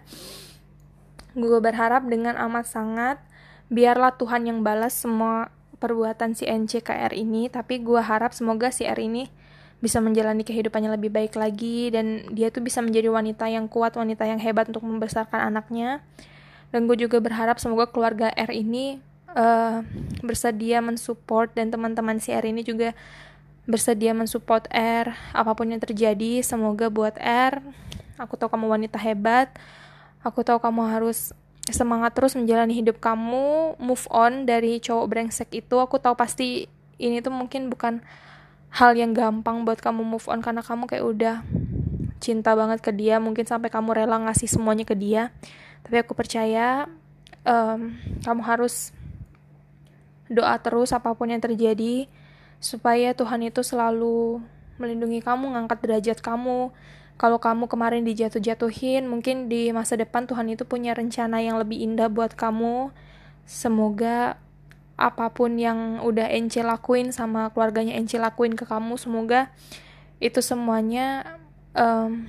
Gue 1.37 1.61
berharap 1.61 2.09
dengan 2.09 2.33
amat 2.49 2.65
sangat 2.65 3.21
biarlah 3.69 4.17
Tuhan 4.17 4.49
yang 4.49 4.65
balas 4.65 4.97
semua 4.97 5.53
perbuatan 5.77 6.33
si 6.33 6.49
NCKR 6.49 7.13
ini 7.13 7.45
tapi 7.53 7.77
gue 7.77 8.01
harap 8.01 8.33
semoga 8.33 8.73
si 8.73 8.89
R 8.89 8.97
ini 8.97 9.29
bisa 9.77 10.01
menjalani 10.01 10.41
kehidupannya 10.41 10.97
lebih 10.97 11.13
baik 11.13 11.37
lagi 11.37 11.93
dan 11.93 12.25
dia 12.33 12.49
tuh 12.49 12.65
bisa 12.65 12.81
menjadi 12.81 13.13
wanita 13.13 13.45
yang 13.45 13.69
kuat 13.69 13.93
wanita 13.93 14.25
yang 14.25 14.41
hebat 14.41 14.65
untuk 14.73 14.81
membesarkan 14.81 15.53
anaknya. 15.53 16.01
Dan 16.73 16.89
gue 16.89 16.97
juga 16.97 17.21
berharap 17.21 17.61
semoga 17.61 17.85
keluarga 17.87 18.33
R 18.33 18.49
ini 18.51 18.97
uh, 19.37 19.85
bersedia 20.25 20.81
mensupport 20.81 21.53
dan 21.53 21.69
teman-teman 21.69 22.17
si 22.17 22.33
R 22.33 22.49
ini 22.49 22.65
juga 22.65 22.97
bersedia 23.69 24.17
mensupport 24.17 24.65
R. 24.73 25.13
Apa 25.37 25.53
pun 25.53 25.69
yang 25.69 25.79
terjadi 25.79 26.41
semoga 26.41 26.89
buat 26.89 27.13
R. 27.21 27.61
Aku 28.17 28.33
tahu 28.33 28.49
kamu 28.49 28.81
wanita 28.81 28.97
hebat 28.97 29.53
aku 30.21 30.45
tahu 30.45 30.61
kamu 30.61 30.87
harus 30.89 31.33
semangat 31.67 32.15
terus 32.15 32.33
menjalani 32.33 32.79
hidup 32.79 33.03
kamu 33.03 33.75
move 33.77 34.05
on 34.07 34.47
dari 34.47 34.79
cowok 34.79 35.05
brengsek 35.07 35.49
itu. 35.51 35.75
Aku 35.77 35.99
tahu 35.99 36.15
pasti 36.15 36.71
ini 36.97 37.19
tuh 37.19 37.33
mungkin 37.33 37.67
bukan 37.67 38.01
hal 38.71 38.95
yang 38.95 39.11
gampang 39.15 39.63
buat 39.63 39.79
kamu 39.79 40.03
move 40.03 40.27
on 40.27 40.39
karena 40.43 40.63
kamu 40.63 40.87
kayak 40.87 41.05
udah 41.05 41.35
cinta 42.17 42.57
banget 42.57 42.81
ke 42.81 42.91
dia 42.91 43.21
mungkin 43.21 43.45
sampai 43.45 43.69
kamu 43.69 43.93
rela 43.93 44.17
ngasih 44.27 44.49
semuanya 44.49 44.87
ke 44.87 44.95
dia. 44.97 45.29
Tapi 45.85 46.03
aku 46.03 46.17
percaya 46.17 46.89
um, 47.47 47.95
kamu 48.23 48.41
harus 48.43 48.91
doa 50.27 50.59
terus 50.59 50.91
apa 50.91 51.15
pun 51.15 51.31
yang 51.31 51.39
terjadi 51.39 52.11
supaya 52.59 53.15
Tuhan 53.15 53.47
itu 53.47 53.63
selalu 53.63 54.43
melindungi 54.75 55.23
kamu 55.23 55.55
ngangkat 55.55 55.77
derajat 55.79 56.19
kamu 56.19 56.73
kalau 57.17 57.41
kamu 57.41 57.65
kemarin 57.65 58.05
dijatuh-jatuhin, 58.05 59.09
mungkin 59.09 59.49
di 59.49 59.73
masa 59.73 59.97
depan 59.97 60.29
Tuhan 60.29 60.53
itu 60.53 60.69
punya 60.69 60.93
rencana 60.93 61.41
yang 61.41 61.57
lebih 61.57 61.81
indah 61.81 62.13
buat 62.13 62.37
kamu. 62.37 62.93
Semoga 63.49 64.37
apa 64.97 65.33
pun 65.33 65.57
yang 65.57 66.01
udah 66.05 66.29
Ence 66.29 66.61
lakuin 66.61 67.09
sama 67.09 67.49
keluarganya 67.53 67.97
Ence 67.97 68.21
lakuin 68.21 68.53
ke 68.53 68.69
kamu, 68.69 69.01
semoga 69.01 69.49
itu 70.21 70.41
semuanya 70.45 71.37
um, 71.73 72.25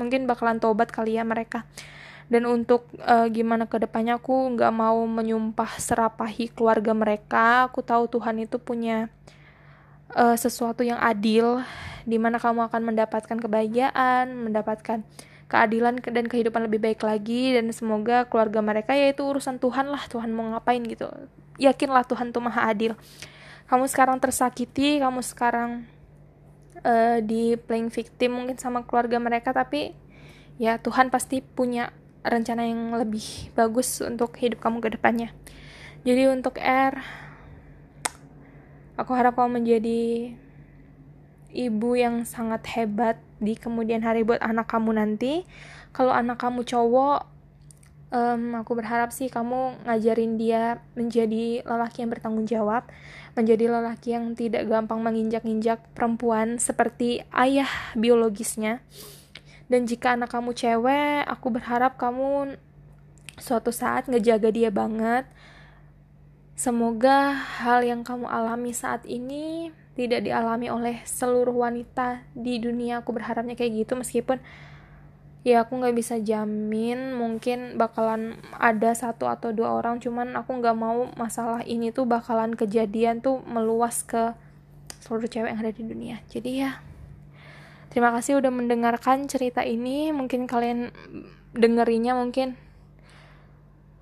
mungkin 0.00 0.24
bakalan 0.24 0.60
tobat 0.60 0.88
kali 0.88 1.20
ya 1.20 1.24
mereka. 1.28 1.68
Dan 2.28 2.44
untuk 2.48 2.88
uh, 3.04 3.28
gimana 3.28 3.64
ke 3.68 3.80
depannya 3.80 4.20
aku 4.20 4.52
nggak 4.56 4.72
mau 4.72 5.00
menyumpah 5.04 5.76
serapahi 5.76 6.52
keluarga 6.52 6.96
mereka. 6.96 7.68
Aku 7.68 7.84
tahu 7.84 8.08
Tuhan 8.08 8.44
itu 8.44 8.56
punya 8.60 9.12
uh, 10.12 10.36
sesuatu 10.36 10.84
yang 10.84 11.00
adil 11.00 11.64
di 12.08 12.16
mana 12.16 12.40
kamu 12.40 12.72
akan 12.72 12.82
mendapatkan 12.88 13.36
kebahagiaan, 13.36 14.48
mendapatkan 14.48 15.04
keadilan 15.52 16.00
dan 16.00 16.24
kehidupan 16.24 16.64
lebih 16.64 16.80
baik 16.80 17.04
lagi. 17.04 17.52
Dan 17.52 17.68
semoga 17.76 18.24
keluarga 18.24 18.64
mereka 18.64 18.96
yaitu 18.96 19.28
urusan 19.28 19.60
Tuhan 19.60 19.92
lah. 19.92 20.08
Tuhan 20.08 20.32
mau 20.32 20.48
ngapain 20.56 20.80
gitu. 20.88 21.04
Yakinlah 21.60 22.08
Tuhan 22.08 22.32
tuh 22.32 22.40
maha 22.40 22.64
adil. 22.72 22.96
Kamu 23.68 23.84
sekarang 23.84 24.16
tersakiti 24.16 24.96
kamu 25.04 25.20
sekarang 25.20 25.84
uh, 26.80 27.20
di 27.20 27.60
playing 27.60 27.92
victim 27.92 28.40
mungkin 28.40 28.56
sama 28.56 28.80
keluarga 28.88 29.20
mereka 29.20 29.52
tapi 29.52 29.92
ya 30.56 30.80
Tuhan 30.80 31.12
pasti 31.12 31.44
punya 31.44 31.92
rencana 32.24 32.64
yang 32.64 32.96
lebih 32.96 33.52
bagus 33.52 34.00
untuk 34.00 34.32
hidup 34.40 34.64
kamu 34.64 34.80
ke 34.80 34.88
depannya. 34.96 35.36
Jadi 36.02 36.32
untuk 36.32 36.56
R 36.56 36.96
aku 38.98 39.12
harap 39.14 39.38
kamu 39.38 39.62
menjadi 39.62 40.34
ibu 41.52 41.96
yang 41.96 42.24
sangat 42.28 42.64
hebat 42.76 43.16
di 43.38 43.54
kemudian 43.54 44.04
hari 44.04 44.24
buat 44.26 44.42
anak 44.42 44.68
kamu 44.68 44.96
nanti. 44.98 45.48
Kalau 45.92 46.12
anak 46.12 46.38
kamu 46.40 46.66
cowok 46.68 47.38
um, 48.12 48.56
aku 48.60 48.72
berharap 48.76 49.12
sih 49.12 49.28
kamu 49.28 49.84
ngajarin 49.84 50.36
dia 50.40 50.80
menjadi 50.96 51.64
lelaki 51.64 52.04
yang 52.04 52.10
bertanggung 52.12 52.48
jawab 52.48 52.88
menjadi 53.36 53.70
lelaki 53.70 54.18
yang 54.18 54.34
tidak 54.34 54.66
gampang 54.66 54.98
menginjak-injak 54.98 55.78
perempuan 55.94 56.58
seperti 56.58 57.22
ayah 57.30 57.70
biologisnya. 57.94 58.82
Dan 59.68 59.84
jika 59.84 60.16
anak 60.16 60.32
kamu 60.32 60.56
cewek 60.56 61.28
aku 61.28 61.52
berharap 61.52 62.00
kamu 62.00 62.56
suatu 63.38 63.70
saat 63.70 64.10
ngejaga 64.10 64.50
dia 64.50 64.74
banget. 64.74 65.28
Semoga 66.58 67.38
hal 67.62 67.86
yang 67.86 68.02
kamu 68.02 68.26
alami 68.26 68.74
saat 68.74 69.06
ini 69.06 69.70
tidak 69.98 70.22
dialami 70.22 70.70
oleh 70.70 71.02
seluruh 71.02 71.66
wanita 71.66 72.22
di 72.30 72.62
dunia. 72.62 73.02
Aku 73.02 73.10
berharapnya 73.10 73.58
kayak 73.58 73.82
gitu 73.82 73.98
meskipun 73.98 74.38
ya 75.42 75.66
aku 75.66 75.74
nggak 75.74 75.96
bisa 75.98 76.22
jamin 76.22 77.18
mungkin 77.18 77.74
bakalan 77.74 78.38
ada 78.54 78.94
satu 78.94 79.26
atau 79.26 79.50
dua 79.50 79.74
orang. 79.74 79.98
Cuman 79.98 80.38
aku 80.38 80.54
nggak 80.62 80.76
mau 80.78 81.10
masalah 81.18 81.66
ini 81.66 81.90
tuh 81.90 82.06
bakalan 82.06 82.54
kejadian 82.54 83.18
tuh 83.18 83.42
meluas 83.42 84.06
ke 84.06 84.38
seluruh 85.02 85.26
cewek 85.26 85.50
yang 85.50 85.58
ada 85.58 85.74
di 85.74 85.82
dunia. 85.82 86.22
Jadi 86.30 86.62
ya 86.62 86.78
terima 87.90 88.14
kasih 88.14 88.38
udah 88.38 88.54
mendengarkan 88.54 89.26
cerita 89.26 89.66
ini. 89.66 90.14
Mungkin 90.14 90.46
kalian 90.46 90.94
dengerinya 91.58 92.14
mungkin 92.14 92.54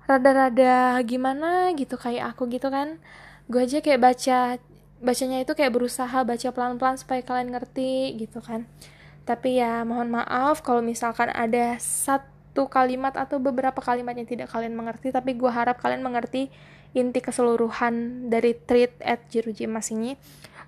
rada-rada 0.05 1.01
gimana 1.01 1.73
gitu 1.73 1.97
kayak 1.97 2.37
aku 2.37 2.45
gitu 2.53 2.69
kan. 2.69 3.01
Gue 3.49 3.65
aja 3.65 3.81
kayak 3.81 3.97
baca 3.97 4.61
bacanya 4.99 5.43
itu 5.43 5.53
kayak 5.53 5.73
berusaha 5.73 6.23
baca 6.25 6.49
pelan-pelan 6.53 6.97
supaya 6.97 7.21
kalian 7.21 7.53
ngerti 7.53 8.17
gitu 8.17 8.41
kan. 8.41 8.65
Tapi 9.27 9.59
ya 9.59 9.83
mohon 9.83 10.09
maaf 10.09 10.63
kalau 10.63 10.79
misalkan 10.79 11.29
ada 11.33 11.75
satu 11.77 12.71
kalimat 12.71 13.13
atau 13.13 13.37
beberapa 13.37 13.77
kalimat 13.83 14.15
yang 14.15 14.25
tidak 14.25 14.49
kalian 14.49 14.73
mengerti 14.73 15.11
tapi 15.11 15.35
gue 15.35 15.51
harap 15.51 15.77
kalian 15.77 16.01
mengerti 16.01 16.47
inti 16.95 17.19
keseluruhan 17.19 18.27
dari 18.31 18.55
treat 18.55 18.95
at 19.03 19.27
Jeruji 19.29 19.67
Mas 19.69 19.91
ini. 19.93 20.15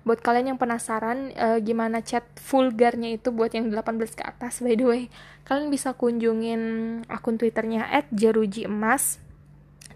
Buat 0.00 0.24
kalian 0.24 0.56
yang 0.56 0.58
penasaran 0.60 1.36
uh, 1.36 1.60
gimana 1.60 2.00
chat 2.00 2.24
vulgarnya 2.40 3.12
itu 3.12 3.28
buat 3.36 3.52
yang 3.52 3.68
18 3.68 4.00
ke 4.16 4.24
atas 4.24 4.64
by 4.64 4.72
the 4.72 4.86
way 4.88 5.02
kalian 5.44 5.68
bisa 5.68 5.92
kunjungin 5.98 6.62
akun 7.10 7.36
twitternya 7.36 7.84
at 7.90 8.06
Jeruji 8.14 8.70
Emas 8.70 9.20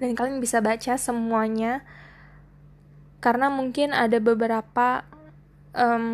dan 0.03 0.18
kalian 0.18 0.43
bisa 0.43 0.59
baca 0.59 0.99
semuanya 0.99 1.87
karena 3.25 3.49
mungkin 3.49 3.97
ada 3.97 4.20
beberapa 4.20 5.09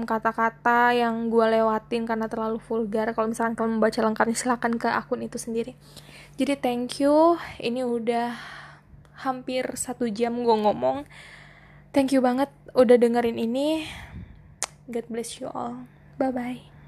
kata-kata 0.09 0.95
um, 0.95 0.97
yang 0.97 1.15
gue 1.29 1.47
lewatin 1.59 2.09
karena 2.09 2.31
terlalu 2.31 2.63
vulgar. 2.65 3.13
Kalau 3.13 3.29
misalkan 3.29 3.59
kalian 3.59 3.77
membaca 3.77 4.01
lengkapnya 4.01 4.37
silahkan 4.39 4.73
ke 4.79 4.89
akun 4.89 5.21
itu 5.21 5.37
sendiri. 5.37 5.77
Jadi 6.41 6.57
thank 6.57 7.03
you. 7.03 7.37
Ini 7.61 7.85
udah 7.85 8.33
hampir 9.21 9.69
satu 9.77 10.09
jam 10.09 10.41
gue 10.41 10.57
ngomong. 10.65 11.05
Thank 11.93 12.17
you 12.17 12.25
banget 12.25 12.49
udah 12.73 12.97
dengerin 12.97 13.37
ini. 13.37 13.85
God 14.89 15.05
bless 15.13 15.43
you 15.43 15.53
all. 15.53 15.85
Bye 16.17 16.33
bye 16.33 16.80